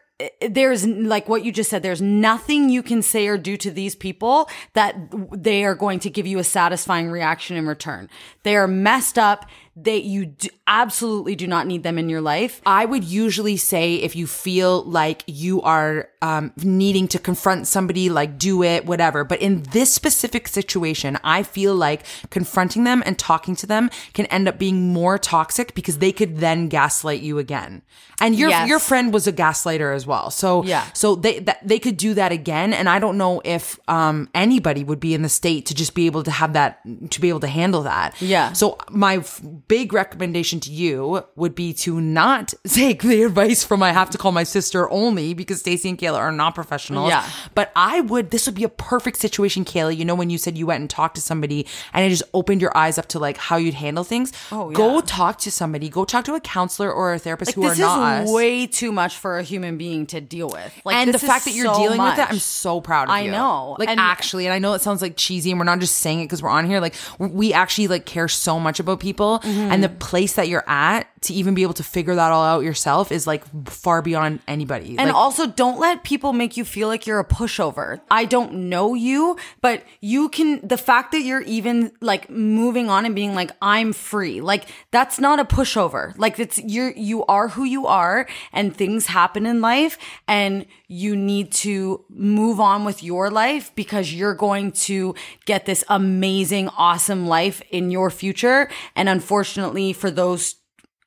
there's 0.49 0.85
like 0.85 1.27
what 1.29 1.43
you 1.43 1.51
just 1.51 1.69
said 1.69 1.83
there's 1.83 2.01
nothing 2.01 2.69
you 2.69 2.83
can 2.83 3.01
say 3.01 3.27
or 3.27 3.37
do 3.37 3.57
to 3.57 3.71
these 3.71 3.95
people 3.95 4.49
that 4.73 4.95
they 5.31 5.63
are 5.63 5.75
going 5.75 5.99
to 5.99 6.09
give 6.09 6.27
you 6.27 6.39
a 6.39 6.43
satisfying 6.43 7.09
reaction 7.09 7.57
in 7.57 7.67
return. 7.67 8.09
They 8.43 8.55
are 8.55 8.67
messed 8.67 9.17
up 9.17 9.45
they 9.75 9.97
you 9.97 10.25
do, 10.25 10.49
absolutely 10.67 11.35
do 11.35 11.47
not 11.47 11.65
need 11.67 11.83
them 11.83 11.97
in 11.97 12.09
your 12.09 12.19
life 12.21 12.61
I 12.65 12.85
would 12.85 13.03
usually 13.03 13.57
say 13.57 13.95
if 13.95 14.15
you 14.15 14.27
feel 14.27 14.83
like 14.83 15.23
you 15.27 15.61
are 15.61 16.09
um, 16.21 16.53
needing 16.57 17.07
to 17.09 17.19
confront 17.19 17.65
somebody, 17.67 18.09
like 18.09 18.37
do 18.37 18.61
it, 18.61 18.85
whatever. 18.85 19.23
But 19.23 19.41
in 19.41 19.63
this 19.71 19.91
specific 19.91 20.47
situation, 20.47 21.17
I 21.23 21.41
feel 21.41 21.73
like 21.73 22.03
confronting 22.29 22.83
them 22.83 23.01
and 23.07 23.17
talking 23.17 23.55
to 23.55 23.65
them 23.65 23.89
can 24.13 24.27
end 24.27 24.47
up 24.47 24.59
being 24.59 24.93
more 24.93 25.17
toxic 25.17 25.73
because 25.73 25.97
they 25.97 26.11
could 26.11 26.37
then 26.37 26.67
gaslight 26.69 27.21
you 27.21 27.39
again. 27.39 27.81
And 28.19 28.35
your 28.35 28.49
Yes. 28.49 28.69
your 28.69 28.77
friend 28.79 29.11
was 29.11 29.25
a 29.25 29.33
gaslighter 29.33 29.95
as 29.95 30.05
well, 30.05 30.29
so 30.29 30.63
Yeah. 30.63 30.85
so 30.93 31.15
they 31.15 31.39
that, 31.39 31.67
they 31.67 31.79
could 31.79 31.97
do 31.97 32.13
that 32.13 32.31
again. 32.31 32.71
And 32.71 32.87
I 32.87 32.99
don't 32.99 33.17
know 33.17 33.41
if 33.43 33.79
um, 33.87 34.29
anybody 34.35 34.83
would 34.83 34.99
be 34.99 35.15
in 35.15 35.23
the 35.23 35.29
state 35.29 35.65
to 35.67 35.73
just 35.75 35.95
be 35.95 36.05
able 36.05 36.21
to 36.23 36.31
have 36.31 36.53
that 36.53 36.81
to 37.11 37.19
be 37.19 37.29
able 37.29 37.39
to 37.39 37.47
handle 37.47 37.81
that. 37.83 38.13
Yeah. 38.21 38.53
So 38.53 38.77
my 38.91 39.17
f- 39.17 39.41
big 39.71 39.93
recommendation 39.93 40.59
to 40.59 40.69
you 40.69 41.23
would 41.37 41.55
be 41.55 41.71
to 41.73 42.01
not 42.01 42.53
take 42.67 43.01
the 43.03 43.23
advice 43.23 43.63
from 43.63 43.81
I 43.81 43.93
have 43.93 44.09
to 44.09 44.17
call 44.17 44.33
my 44.33 44.43
sister 44.43 44.89
only 44.91 45.33
because 45.33 45.59
Stacy 45.61 45.87
and 45.87 45.97
Kayla 45.97 46.17
are 46.17 46.31
not 46.31 46.55
professionals. 46.55 47.07
Yeah. 47.09 47.25
But 47.55 47.71
I 47.73 48.01
would 48.01 48.31
this 48.31 48.45
would 48.47 48.55
be 48.55 48.65
a 48.65 48.69
perfect 48.69 49.17
situation, 49.17 49.63
Kayla. 49.63 49.95
You 49.95 50.03
know 50.03 50.13
when 50.15 50.29
you 50.29 50.37
said 50.37 50.57
you 50.57 50.65
went 50.65 50.81
and 50.81 50.89
talked 50.89 51.15
to 51.15 51.21
somebody 51.21 51.65
and 51.93 52.05
it 52.05 52.09
just 52.09 52.23
opened 52.33 52.61
your 52.61 52.75
eyes 52.75 52.97
up 52.97 53.07
to 53.13 53.19
like 53.19 53.37
how 53.37 53.55
you'd 53.55 53.73
handle 53.75 54.03
things. 54.03 54.33
Oh, 54.51 54.71
Go 54.71 54.99
talk 54.99 55.37
to 55.39 55.51
somebody. 55.51 55.87
Go 55.87 56.03
talk 56.03 56.25
to 56.25 56.35
a 56.35 56.41
counselor 56.41 56.91
or 56.91 57.13
a 57.13 57.19
therapist 57.19 57.49
like 57.49 57.55
who 57.55 57.63
are 57.63 57.75
not 57.75 58.23
is 58.23 58.31
way 58.31 58.67
too 58.67 58.91
much 58.91 59.15
for 59.15 59.39
a 59.39 59.43
human 59.43 59.77
being 59.77 60.05
to 60.07 60.19
deal 60.19 60.49
with 60.49 60.73
like 60.83 60.97
and 60.97 61.13
the 61.13 61.19
fact 61.19 61.45
that 61.45 61.53
you're 61.53 61.73
so 61.73 61.79
dealing 61.79 62.01
with 62.01 62.13
it, 62.13 62.17
much. 62.17 62.31
I'm 62.31 62.39
so 62.39 62.81
proud 62.81 63.03
of 63.07 63.11
I 63.15 63.21
you. 63.21 63.31
know. 63.31 63.77
Like 63.79 63.87
And- 63.87 64.01
actually, 64.01 64.47
and 64.47 64.53
I 64.53 64.59
know 64.59 64.73
it 64.73 64.81
sounds 64.81 65.01
like 65.01 65.15
cheesy, 65.15 65.51
and 65.51 65.59
we're 65.59 65.65
not 65.65 65.79
just 65.79 65.95
saying 65.99 66.19
it 66.19 66.25
because 66.25 66.43
we're 66.43 66.49
on 66.49 66.65
here. 66.65 66.81
Like 66.81 66.95
we 67.19 67.53
actually 67.53 67.87
like 67.87 68.05
care 68.05 68.27
so 68.27 68.59
much 68.59 68.79
about 68.81 68.99
people, 68.99 69.39
Mm-hmm. 69.39 69.60
And 69.61 69.83
the 69.83 69.89
place 69.89 70.33
that 70.33 70.47
you're 70.47 70.67
at 70.67 71.07
to 71.21 71.33
even 71.33 71.53
be 71.53 71.61
able 71.61 71.73
to 71.75 71.83
figure 71.83 72.15
that 72.15 72.31
all 72.31 72.43
out 72.43 72.63
yourself 72.63 73.11
is 73.11 73.27
like 73.27 73.43
far 73.67 74.01
beyond 74.01 74.39
anybody. 74.47 74.97
And 74.97 75.07
Like, 75.09 75.15
also, 75.15 75.45
don't 75.45 75.79
let 75.79 76.03
people 76.03 76.33
make 76.33 76.57
you 76.57 76.65
feel 76.65 76.87
like 76.87 77.05
you're 77.05 77.19
a 77.19 77.25
pushover. 77.25 78.01
I 78.09 78.25
don't 78.25 78.69
know 78.69 78.95
you, 78.95 79.37
but 79.61 79.83
you 79.99 80.29
can, 80.29 80.65
the 80.67 80.77
fact 80.77 81.11
that 81.11 81.21
you're 81.21 81.41
even 81.41 81.91
like 82.01 82.29
moving 82.29 82.89
on 82.89 83.05
and 83.05 83.13
being 83.13 83.35
like, 83.35 83.51
I'm 83.61 83.93
free, 83.93 84.41
like 84.41 84.67
that's 84.89 85.19
not 85.19 85.39
a 85.39 85.45
pushover. 85.45 86.17
Like 86.17 86.39
it's, 86.39 86.57
you're, 86.57 86.91
you 86.91 87.23
are 87.25 87.49
who 87.49 87.65
you 87.65 87.85
are 87.85 88.27
and 88.51 88.75
things 88.75 89.05
happen 89.05 89.45
in 89.45 89.61
life 89.61 89.97
and 90.27 90.65
you 90.91 91.15
need 91.15 91.53
to 91.53 92.03
move 92.09 92.59
on 92.59 92.83
with 92.83 93.01
your 93.01 93.29
life 93.29 93.71
because 93.75 94.13
you're 94.13 94.35
going 94.35 94.73
to 94.73 95.15
get 95.45 95.65
this 95.65 95.85
amazing, 95.87 96.67
awesome 96.77 97.27
life 97.27 97.61
in 97.71 97.91
your 97.91 98.09
future. 98.09 98.69
And 98.93 99.07
unfortunately, 99.07 99.93
for 99.93 100.11
those, 100.11 100.55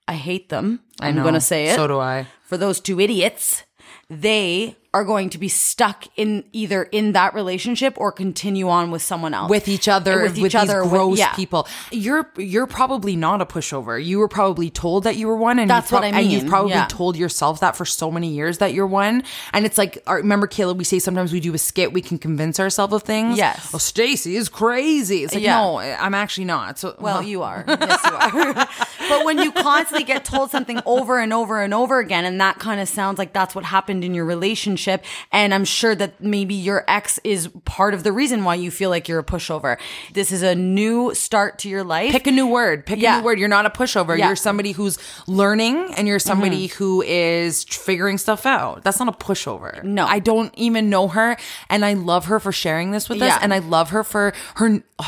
I 0.08 0.14
hate 0.14 0.48
them. 0.48 0.80
I 1.00 1.08
I'm 1.08 1.16
going 1.16 1.34
to 1.34 1.40
say 1.40 1.66
it 1.66 1.74
So 1.76 1.86
do 1.86 1.98
I. 2.00 2.26
for 2.44 2.56
those 2.56 2.80
two 2.80 2.98
idiots, 2.98 3.64
they 4.08 4.78
are 4.94 5.04
going 5.04 5.28
to 5.30 5.38
be 5.38 5.48
stuck 5.48 6.06
in 6.16 6.44
either 6.52 6.84
in 6.84 7.12
that 7.12 7.34
relationship 7.34 7.94
or 7.98 8.12
continue 8.12 8.68
on 8.68 8.92
with 8.92 9.02
someone 9.02 9.34
else 9.34 9.50
with 9.50 9.66
each 9.66 9.88
other, 9.88 10.22
with, 10.22 10.36
these 10.36 10.54
with- 10.54 10.88
gross 10.88 11.18
yeah. 11.18 11.34
people. 11.34 11.66
You're 11.90 12.30
you're 12.38 12.68
probably 12.68 13.16
not 13.16 13.42
a 13.42 13.46
pushover. 13.46 14.02
You 14.02 14.20
were 14.20 14.28
probably 14.28 14.70
told 14.70 15.02
that 15.04 15.16
you 15.16 15.26
were 15.26 15.36
one, 15.36 15.58
and 15.58 15.68
That's 15.68 15.90
what 15.90 16.04
I 16.04 16.08
And 16.08 16.30
you've 16.30 16.46
probably 16.46 16.70
yeah. 16.70 16.86
told 16.86 17.16
yourself 17.16 17.58
that 17.60 17.74
for 17.76 17.84
so 17.84 18.10
many 18.10 18.28
years 18.28 18.58
that 18.58 18.72
you're 18.72 18.86
one. 18.86 19.24
And 19.52 19.66
it's 19.66 19.76
like, 19.76 19.98
remember, 20.08 20.46
Kayla, 20.46 20.76
we 20.76 20.84
say 20.84 21.00
sometimes 21.00 21.32
we 21.32 21.40
do 21.40 21.52
a 21.54 21.58
skit, 21.58 21.92
we 21.92 22.00
can 22.00 22.18
convince 22.18 22.60
ourselves 22.60 22.94
of 22.94 23.02
things. 23.02 23.36
Yes. 23.36 23.72
Oh, 23.74 23.78
Stacy 23.78 24.36
is 24.36 24.48
crazy. 24.48 25.24
It's 25.24 25.34
like, 25.34 25.42
Yeah. 25.42 25.60
no, 25.60 25.78
I'm 25.80 26.14
actually 26.14 26.44
not. 26.44 26.78
So 26.78 26.94
Well, 27.00 27.20
you 27.32 27.42
are. 27.42 27.64
Yes, 27.66 28.00
you 28.04 28.12
are. 28.12 28.54
but 29.08 29.24
when 29.24 29.38
you 29.38 29.50
constantly 29.50 30.04
get 30.04 30.24
told 30.24 30.52
something 30.52 30.80
over 30.86 31.18
and 31.18 31.32
over 31.32 31.60
and 31.60 31.74
over 31.74 31.98
again, 31.98 32.24
and 32.24 32.40
that 32.40 32.60
kind 32.60 32.80
of 32.80 32.88
sounds 32.88 33.18
like 33.18 33.32
that's 33.32 33.56
what 33.56 33.64
happened 33.64 34.04
in 34.04 34.14
your 34.14 34.24
relationship, 34.24 34.83
and 35.32 35.54
I'm 35.54 35.64
sure 35.64 35.94
that 35.94 36.20
maybe 36.20 36.54
your 36.54 36.84
ex 36.88 37.18
is 37.24 37.48
part 37.64 37.94
of 37.94 38.02
the 38.02 38.12
reason 38.12 38.44
why 38.44 38.54
you 38.56 38.70
feel 38.70 38.90
like 38.90 39.08
you're 39.08 39.18
a 39.18 39.24
pushover. 39.24 39.78
This 40.12 40.32
is 40.32 40.42
a 40.42 40.54
new 40.54 41.14
start 41.14 41.58
to 41.60 41.68
your 41.68 41.84
life. 41.84 42.12
Pick 42.12 42.26
a 42.26 42.30
new 42.30 42.46
word. 42.46 42.86
Pick 42.86 42.98
a 43.02 43.18
new 43.18 43.24
word. 43.24 43.38
You're 43.38 43.48
not 43.48 43.66
a 43.66 43.70
pushover. 43.70 44.16
Yeah. 44.16 44.24
Mm-hmm. 44.24 44.28
You're 44.28 44.36
somebody 44.36 44.72
who's 44.72 44.98
learning 45.26 45.94
and 45.96 46.06
you're 46.08 46.18
somebody 46.18 46.66
who 46.66 47.02
is 47.02 47.64
figuring 47.64 48.18
stuff 48.18 48.46
out. 48.46 48.84
That's 48.84 48.98
not 48.98 49.08
a 49.08 49.12
pushover. 49.12 49.82
No. 49.82 50.06
I 50.06 50.18
don't 50.18 50.52
even 50.56 50.90
know 50.90 51.08
her. 51.08 51.36
And 51.70 51.84
I 51.84 51.94
love 51.94 52.26
her 52.26 52.40
for 52.40 52.52
sharing 52.52 52.90
this 52.90 53.08
with 53.08 53.20
us. 53.22 53.38
And 53.42 53.52
I 53.54 53.58
love 53.58 53.90
her 53.90 54.04
for 54.04 54.32
her. 54.56 54.82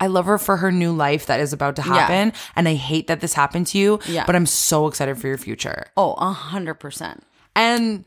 I 0.00 0.08
love 0.08 0.26
her 0.26 0.36
for 0.36 0.56
her 0.56 0.72
new 0.72 0.90
life 0.92 1.26
that 1.26 1.38
is 1.38 1.52
about 1.52 1.76
to 1.76 1.82
happen. 1.82 2.32
And 2.56 2.66
I 2.68 2.74
hate 2.74 3.06
that 3.06 3.20
this 3.20 3.34
happened 3.34 3.68
to 3.68 3.78
you. 3.78 4.00
Yeah. 4.08 4.26
But 4.26 4.34
I'm 4.34 4.46
so 4.46 4.88
excited 4.88 5.16
for 5.16 5.28
your 5.28 5.38
future. 5.38 5.86
oh, 5.96 6.14
a 6.14 6.32
hundred 6.32 6.74
percent. 6.74 7.22
And 7.54 8.04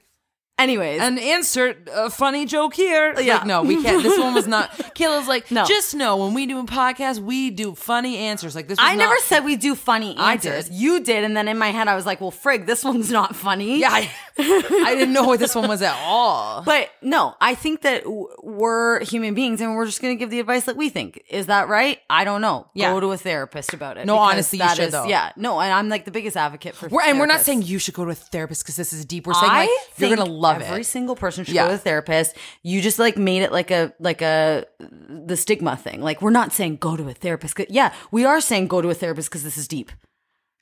Anyways, 0.57 1.01
and 1.01 1.19
insert 1.19 1.89
a 1.93 2.09
funny 2.09 2.45
joke 2.45 2.75
here. 2.75 3.13
Yeah. 3.19 3.39
Like, 3.39 3.45
no, 3.45 3.63
we 3.63 3.83
can't. 3.83 4.01
This 4.01 4.17
one 4.17 4.33
was 4.33 4.47
not. 4.47 4.71
Kayla's 4.95 5.27
like, 5.27 5.51
No. 5.51 5.65
just 5.65 5.93
know 5.93 6.15
when 6.15 6.33
we 6.33 6.45
do 6.45 6.57
a 6.59 6.63
podcast, 6.63 7.19
we 7.19 7.49
do 7.49 7.75
funny 7.75 8.15
answers. 8.15 8.55
Like 8.55 8.69
this. 8.69 8.77
Was 8.79 8.87
I 8.89 8.95
never 8.95 9.17
said 9.17 9.43
we 9.43 9.57
do 9.57 9.75
funny 9.75 10.15
I 10.17 10.33
answers. 10.33 10.69
did. 10.69 10.73
You 10.75 11.01
did, 11.01 11.25
and 11.25 11.35
then 11.35 11.49
in 11.49 11.57
my 11.57 11.71
head 11.71 11.89
I 11.89 11.95
was 11.95 12.05
like, 12.05 12.21
"Well, 12.21 12.31
frig, 12.31 12.67
this 12.67 12.85
one's 12.85 13.11
not 13.11 13.35
funny." 13.35 13.79
Yeah, 13.81 13.89
I, 13.91 14.09
I 14.37 14.95
didn't 14.95 15.11
know 15.13 15.23
what 15.25 15.39
this 15.39 15.55
one 15.55 15.67
was 15.67 15.81
at 15.81 15.93
all. 16.05 16.61
But 16.65 16.89
no, 17.01 17.35
I 17.41 17.53
think 17.53 17.81
that 17.81 18.03
w- 18.05 18.27
we're 18.41 19.03
human 19.03 19.33
beings 19.33 19.59
and 19.61 19.75
we're 19.75 19.85
just 19.85 20.01
going 20.01 20.15
to 20.15 20.19
give 20.19 20.29
the 20.29 20.39
advice 20.39 20.65
that 20.65 20.77
we 20.77 20.87
think. 20.89 21.23
Is 21.29 21.47
that 21.47 21.67
right? 21.67 21.99
I 22.09 22.23
don't 22.23 22.39
know. 22.41 22.67
Yeah. 22.73 22.91
Go 22.91 23.01
to 23.01 23.11
a 23.11 23.17
therapist 23.17 23.73
about 23.73 23.97
it. 23.97 24.05
No, 24.05 24.17
honestly, 24.17 24.59
you 24.59 24.69
should, 24.69 24.79
is- 24.85 24.91
though. 24.93 25.05
Yeah. 25.05 25.31
No, 25.35 25.59
and 25.59 25.71
I'm 25.73 25.89
like 25.89 26.05
the 26.05 26.11
biggest 26.11 26.37
advocate 26.37 26.75
for 26.75 26.87
We're, 26.87 27.01
and 27.03 27.19
we're 27.19 27.25
not 27.25 27.41
saying 27.41 27.63
you 27.63 27.77
should 27.77 27.93
go 27.93 28.05
to 28.05 28.11
a 28.11 28.15
therapist 28.15 28.63
because 28.63 28.77
this 28.77 28.93
is 28.93 29.03
deep. 29.05 29.27
We're 29.27 29.33
saying 29.33 29.51
I 29.51 29.59
like 29.65 29.69
you're 29.97 30.15
gonna 30.15 30.29
love 30.53 30.61
every 30.61 30.81
it. 30.81 30.85
single 30.85 31.15
person 31.15 31.43
should 31.45 31.53
Yeah. 31.55 31.63
go 31.65 31.69
to 31.69 31.75
a 31.75 31.77
therapist. 31.77 32.35
You 32.63 32.81
just 32.81 32.99
like 32.99 33.17
made 33.17 33.41
it 33.43 33.51
like 33.51 33.71
a 33.71 33.93
like 33.99 34.21
a 34.21 34.65
the 34.79 35.35
stigma 35.37 35.75
thing. 35.77 36.01
Like 36.01 36.21
we're 36.21 36.29
not 36.31 36.53
saying 36.53 36.77
go 36.77 36.95
to 36.97 37.07
a 37.09 37.13
therapist. 37.13 37.59
Yeah, 37.69 37.93
we 38.11 38.25
are 38.25 38.41
saying 38.41 38.67
go 38.67 38.81
to 38.81 38.89
a 38.89 38.93
therapist 38.93 39.29
because 39.29 39.43
this 39.43 39.57
is 39.57 39.67
deep. 39.67 39.91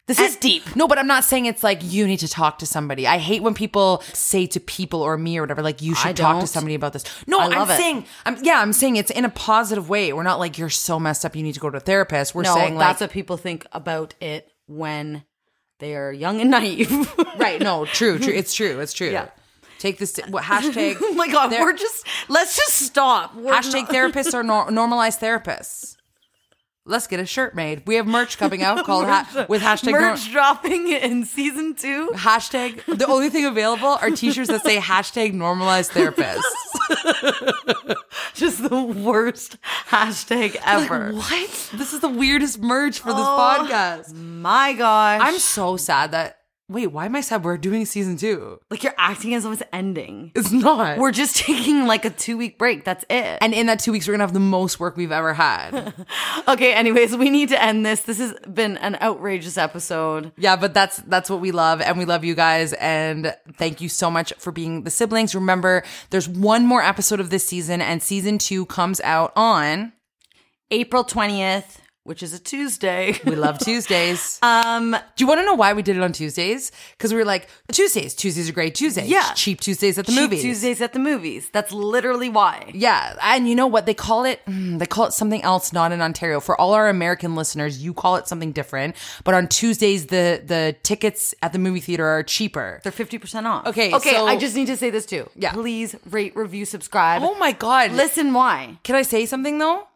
This 0.06 0.20
is 0.20 0.36
deep. 0.36 0.76
No, 0.76 0.86
but 0.86 0.98
I'm 1.00 1.08
not 1.08 1.24
saying 1.24 1.46
it's 1.46 1.64
like 1.64 1.80
you 1.82 2.06
need 2.06 2.20
to 2.20 2.28
talk 2.28 2.60
to 2.60 2.66
somebody. 2.66 3.08
I 3.08 3.20
hate 3.20 3.42
when 3.42 3.54
people 3.54 4.04
say 4.12 4.46
to 4.48 4.60
people 4.60 5.02
or 5.02 5.18
me 5.18 5.38
or 5.38 5.44
whatever, 5.44 5.62
like 5.62 5.82
you 5.82 5.96
should 5.96 6.18
talk 6.18 6.42
to 6.42 6.48
somebody 6.48 6.76
about 6.76 6.92
this. 6.92 7.06
No, 7.26 7.40
I 7.40 7.46
I'm 7.46 7.70
it. 7.70 7.78
saying, 7.78 8.06
I'm 8.26 8.38
yeah, 8.44 8.60
I'm 8.60 8.74
saying 8.74 8.98
it's 8.98 9.12
in 9.12 9.24
a 9.24 9.30
positive 9.30 9.88
way. 9.88 10.12
We're 10.12 10.24
not 10.24 10.40
like 10.40 10.58
you're 10.58 10.70
so 10.70 11.00
messed 11.00 11.24
up, 11.24 11.38
you 11.38 11.42
need 11.44 11.54
to 11.54 11.62
go 11.62 11.70
to 11.70 11.78
a 11.78 11.80
therapist. 11.80 12.36
We're 12.36 12.42
No, 12.44 12.54
saying 12.54 12.78
that's 12.78 13.00
like, 13.00 13.08
what 13.12 13.14
people 13.14 13.38
think 13.38 13.66
about 13.72 14.14
it 14.20 14.52
when 14.68 15.24
they 15.80 15.96
are 15.96 16.12
young 16.12 16.42
and 16.42 16.52
naive. 16.52 16.92
right? 17.38 17.62
No, 17.62 17.86
true, 17.86 18.20
true. 18.20 18.34
It's 18.36 18.54
true. 18.54 18.82
It's 18.82 18.92
true. 18.92 19.10
Yeah. 19.10 19.30
Take 19.84 19.98
this. 19.98 20.18
What 20.30 20.46
hashtag? 20.46 20.96
oh 21.02 21.14
my 21.14 21.28
god, 21.28 21.52
we're 21.52 21.74
just 21.74 22.08
let's 22.30 22.56
just 22.56 22.76
stop. 22.76 23.36
We're 23.36 23.52
hashtag 23.52 23.82
not- 23.84 23.90
therapists 23.90 24.34
or 24.34 24.42
nor- 24.42 24.72
normalized 24.72 25.20
therapists. 25.20 25.98
Let's 26.86 27.06
get 27.08 27.20
a 27.20 27.26
shirt 27.26 27.54
made. 27.54 27.84
We 27.86 27.96
have 27.96 28.08
merch 28.08 28.38
coming 28.38 28.64
out 28.64 28.86
called 28.86 29.06
ha- 29.08 29.30
uh, 29.36 29.46
with 29.50 29.62
hashtag 29.62 29.92
nor- 29.92 30.00
merch 30.02 30.32
dropping 30.32 30.88
in 30.88 31.26
season 31.26 31.76
two. 31.76 32.12
hashtag. 32.16 32.82
The 32.98 33.08
only 33.08 33.30
thing 33.30 33.44
available 33.46 33.98
are 34.02 34.10
t-shirts 34.10 34.50
that 34.50 34.64
say 34.64 34.78
hashtag 34.78 35.34
normalized 35.34 35.92
therapists. 35.92 36.42
Just 38.34 38.64
the 38.70 38.82
worst 38.82 39.58
hashtag 39.90 40.56
ever. 40.66 41.12
What? 41.12 41.70
This 41.74 41.92
is 41.94 42.00
the 42.00 42.10
weirdest 42.10 42.60
merch 42.60 43.00
for 43.00 43.10
this 43.10 43.18
Oh. 43.18 43.66
podcast. 43.68 44.14
My 44.14 44.72
gosh. 44.72 45.20
I'm 45.22 45.40
so 45.40 45.76
sad 45.76 46.12
that. 46.12 46.38
Wait, 46.70 46.88
why 46.88 47.06
am 47.06 47.16
I 47.16 47.22
sad? 47.22 47.44
We're 47.44 47.58
doing 47.58 47.86
season 47.86 48.16
two. 48.16 48.60
like 48.72 48.84
you're 48.84 48.96
acting 48.98 49.34
as 49.34 49.44
though 49.44 49.52
it's 49.52 49.62
ending. 49.74 50.32
It's 50.34 50.52
not. 50.52 50.98
We're 50.98 51.12
just 51.12 51.36
taking 51.36 51.86
like 51.88 52.06
a 52.06 52.10
two 52.10 52.38
week 52.38 52.58
break. 52.58 52.86
That's 52.86 53.04
it. 53.10 53.38
and 53.42 53.54
in 53.54 53.66
that 53.68 53.80
two 53.80 53.92
weeks, 53.92 54.08
we're 54.08 54.14
gonna 54.14 54.24
have 54.24 54.34
the 54.34 54.40
most 54.40 54.80
work 54.80 54.96
we've 54.96 55.12
ever 55.12 55.34
had. 55.34 55.94
okay, 56.48 56.74
anyways, 56.74 57.16
we 57.18 57.30
need 57.30 57.50
to 57.50 57.62
end 57.62 57.86
this. 57.86 58.02
This 58.02 58.18
has 58.20 58.34
been 58.52 58.78
an 58.78 58.96
outrageous 59.02 59.58
episode. 59.58 60.32
yeah, 60.38 60.56
but 60.56 60.74
that's 60.74 60.98
that's 60.98 61.30
what 61.30 61.42
we 61.42 61.52
love, 61.52 61.82
and 61.82 61.98
we 61.98 62.06
love 62.06 62.24
you 62.24 62.34
guys, 62.34 62.72
and 62.74 63.36
thank 63.58 63.82
you 63.82 63.90
so 63.90 64.10
much 64.10 64.32
for 64.40 64.52
being 64.54 64.84
the 64.84 64.90
siblings. 64.92 65.36
Remember, 65.36 65.84
there's 66.12 66.30
one 66.30 66.66
more 66.66 66.82
episode 66.82 67.20
of 67.20 67.30
this 67.30 67.46
season, 67.46 67.82
and 67.82 68.02
season 68.02 68.38
two 68.38 68.66
comes 68.68 69.02
out 69.02 69.34
on. 69.36 69.92
April 70.72 71.04
20th, 71.04 71.78
which 72.04 72.22
is 72.24 72.34
a 72.34 72.40
Tuesday. 72.40 73.18
We 73.26 73.36
love 73.36 73.58
Tuesdays. 73.60 74.40
um 74.44 74.92
Do 74.92 75.24
you 75.24 75.28
want 75.28 75.40
to 75.42 75.46
know 75.46 75.54
why 75.56 75.74
we 75.74 75.82
did 75.82 75.96
it 75.98 76.04
on 76.04 76.12
Tuesdays? 76.12 76.72
Because 76.98 77.12
we 77.14 77.18
were 77.20 77.26
like, 77.26 77.48
Tuesdays, 77.72 78.14
Tuesdays 78.16 78.50
are 78.50 78.54
great 78.54 78.76
Tuesdays. 78.76 79.08
Yeah. 79.10 79.32
cheap 79.34 79.62
Tuesdays 79.62 79.98
at 79.98 80.06
the 80.06 80.12
cheap 80.12 80.22
movies. 80.22 80.42
Tuesdays 80.42 80.82
at 80.82 80.94
the 80.94 81.00
movies. 81.00 81.50
That's 81.52 81.72
literally 81.72 82.30
why. 82.30 82.72
Yeah, 82.74 83.16
and 83.22 83.48
you 83.50 83.56
know 83.56 83.68
what 83.68 83.86
they 83.86 83.94
call 83.94 84.26
it? 84.26 84.42
Mm, 84.46 84.80
They 84.80 84.86
call 84.86 85.06
it 85.06 85.14
something 85.14 85.42
else, 85.44 85.72
not 85.74 85.92
in 85.92 86.02
Ontario. 86.02 86.40
For 86.40 86.60
all 86.60 86.74
our 86.74 86.90
American 86.90 87.36
listeners, 87.36 87.84
you 87.84 87.94
call 87.94 88.16
it 88.18 88.28
something 88.28 88.52
different. 88.52 88.96
But 89.24 89.34
on 89.36 89.48
Tuesdays, 89.48 90.08
the 90.08 90.42
the 90.46 90.76
tickets 90.84 91.34
at 91.42 91.54
the 91.54 91.60
movie 91.60 91.80
theater 91.80 92.06
are 92.06 92.24
cheaper. 92.24 92.82
They're 92.84 92.92
50% 92.92 93.46
off. 93.46 93.68
Okay, 93.68 93.94
Okay, 93.94 94.12
so- 94.12 94.28
I 94.28 94.36
just 94.38 94.56
need 94.56 94.68
to 94.68 94.78
say 94.78 94.90
this 94.90 95.06
too. 95.06 95.30
Yeah. 95.36 95.54
Please 95.54 95.96
rate, 96.10 96.36
review, 96.36 96.66
subscribe. 96.66 97.22
Oh 97.24 97.36
my 97.36 97.52
god! 97.54 97.92
Listen 97.92 98.34
why. 98.34 98.78
can 98.84 98.96
I 98.96 99.04
say 99.04 99.26
something 99.26 99.58
though? 99.60 99.88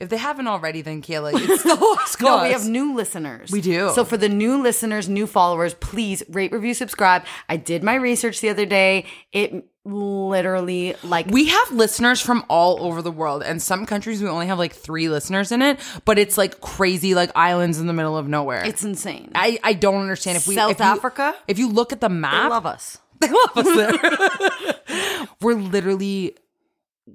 If 0.00 0.08
they 0.08 0.16
haven't 0.16 0.46
already, 0.46 0.80
then 0.80 1.02
Kayla, 1.02 1.32
it's 1.34 1.62
the 1.62 1.74
lowest 1.80 2.20
No, 2.22 2.42
we 2.42 2.52
have 2.52 2.66
new 2.66 2.94
listeners. 2.94 3.50
We 3.50 3.60
do. 3.60 3.90
So 3.94 4.04
for 4.04 4.16
the 4.16 4.30
new 4.30 4.62
listeners, 4.62 5.08
new 5.10 5.26
followers, 5.26 5.74
please 5.74 6.22
rate, 6.30 6.52
review, 6.52 6.72
subscribe. 6.72 7.24
I 7.50 7.58
did 7.58 7.82
my 7.84 7.96
research 7.96 8.40
the 8.40 8.48
other 8.48 8.64
day. 8.64 9.04
It 9.32 9.66
literally 9.84 10.94
like 11.02 11.26
We 11.26 11.48
have 11.48 11.72
listeners 11.72 12.20
from 12.20 12.44
all 12.48 12.82
over 12.82 13.02
the 13.02 13.10
world, 13.10 13.42
and 13.42 13.60
some 13.62 13.84
countries 13.86 14.22
we 14.22 14.28
only 14.28 14.46
have 14.46 14.58
like 14.58 14.72
three 14.74 15.08
listeners 15.10 15.52
in 15.52 15.60
it, 15.62 15.78
but 16.06 16.18
it's 16.18 16.38
like 16.38 16.60
crazy, 16.60 17.14
like 17.14 17.30
islands 17.34 17.78
in 17.78 17.86
the 17.86 17.92
middle 17.92 18.16
of 18.16 18.26
nowhere. 18.28 18.62
it's 18.64 18.84
insane. 18.84 19.30
I, 19.34 19.58
I 19.62 19.72
don't 19.74 20.00
understand 20.00 20.36
if 20.38 20.46
we 20.46 20.54
South 20.54 20.72
if 20.72 20.78
you- 20.78 20.84
Africa? 20.84 21.34
If 21.46 21.58
you 21.58 21.68
look 21.68 21.92
at 21.92 22.00
the 22.00 22.08
map 22.08 22.44
They 22.44 22.48
love 22.48 22.66
us. 22.66 22.98
They 23.20 23.28
love 23.28 23.56
us 23.56 23.76
there. 23.76 25.26
We're 25.42 25.54
literally 25.54 26.36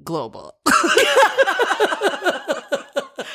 global. 0.03 0.53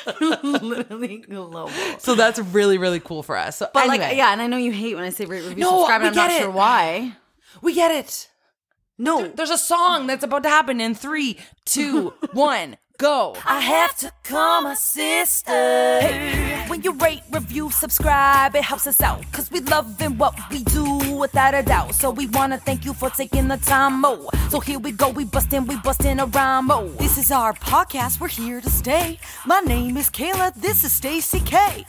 literally 0.21 1.17
global. 1.17 1.69
So 1.99 2.15
that's 2.15 2.39
really, 2.39 2.77
really 2.77 2.99
cool 2.99 3.23
for 3.23 3.37
us. 3.37 3.57
So 3.57 3.69
But 3.73 3.87
anyway, 3.87 4.07
like, 4.09 4.17
yeah, 4.17 4.31
and 4.31 4.41
I 4.41 4.47
know 4.47 4.57
you 4.57 4.71
hate 4.71 4.95
when 4.95 5.03
I 5.03 5.09
say 5.09 5.25
rate, 5.25 5.43
review, 5.43 5.63
No, 5.63 5.79
subscribe. 5.79 6.01
And 6.01 6.09
I'm 6.09 6.15
not 6.15 6.31
it. 6.31 6.39
sure 6.41 6.51
why. 6.51 7.13
we 7.61 7.73
get 7.73 7.91
it. 7.91 8.29
No, 8.97 9.27
There's 9.27 9.49
a 9.49 9.57
song 9.57 10.05
that's 10.05 10.23
about 10.23 10.43
to 10.43 10.49
happen 10.49 10.79
in 10.79 10.93
three, 10.93 11.39
two, 11.65 12.13
one, 12.33 12.77
go. 13.01 13.35
I 13.45 13.59
have 13.59 13.97
to 13.97 14.11
call 14.23 14.61
my 14.61 14.75
sister. 14.75 16.01
When 16.67 16.83
you 16.83 16.93
rate, 16.93 17.23
review, 17.31 17.71
subscribe, 17.71 18.55
it 18.55 18.63
helps 18.63 18.85
us 18.85 19.01
out. 19.01 19.19
Cause 19.31 19.49
we 19.49 19.59
loving 19.61 20.19
what 20.19 20.35
we 20.51 20.63
do 20.63 20.85
without 21.15 21.55
a 21.55 21.63
doubt. 21.63 21.95
So 21.95 22.11
we 22.11 22.27
wanna 22.27 22.59
thank 22.59 22.85
you 22.85 22.93
for 22.93 23.09
taking 23.09 23.47
the 23.47 23.57
time, 23.57 24.01
mo. 24.01 24.29
So 24.51 24.59
here 24.59 24.77
we 24.77 24.91
go, 24.91 25.09
we 25.09 25.25
bustin', 25.25 25.65
we 25.65 25.77
bustin' 25.77 26.19
a 26.19 26.27
rhyme, 26.27 26.67
mo. 26.67 26.89
This 26.99 27.17
is 27.17 27.31
our 27.31 27.53
podcast. 27.53 28.19
We're 28.19 28.27
here 28.27 28.61
to 28.61 28.69
stay. 28.69 29.19
My 29.47 29.61
name 29.61 29.97
is 29.97 30.09
Kayla. 30.11 30.53
This 30.53 30.83
is 30.83 30.93
Stacy 30.93 31.39
K. 31.39 31.85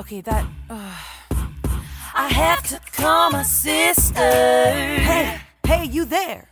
Okay, 0.00 0.22
that. 0.22 0.44
Uh, 0.70 0.96
I 2.14 2.28
have 2.28 2.62
to 2.68 2.80
call 2.96 3.30
my 3.30 3.42
sister. 3.42 4.32
Hey, 5.08 5.40
Hey, 5.64 5.84
you 5.84 6.04
there? 6.04 6.51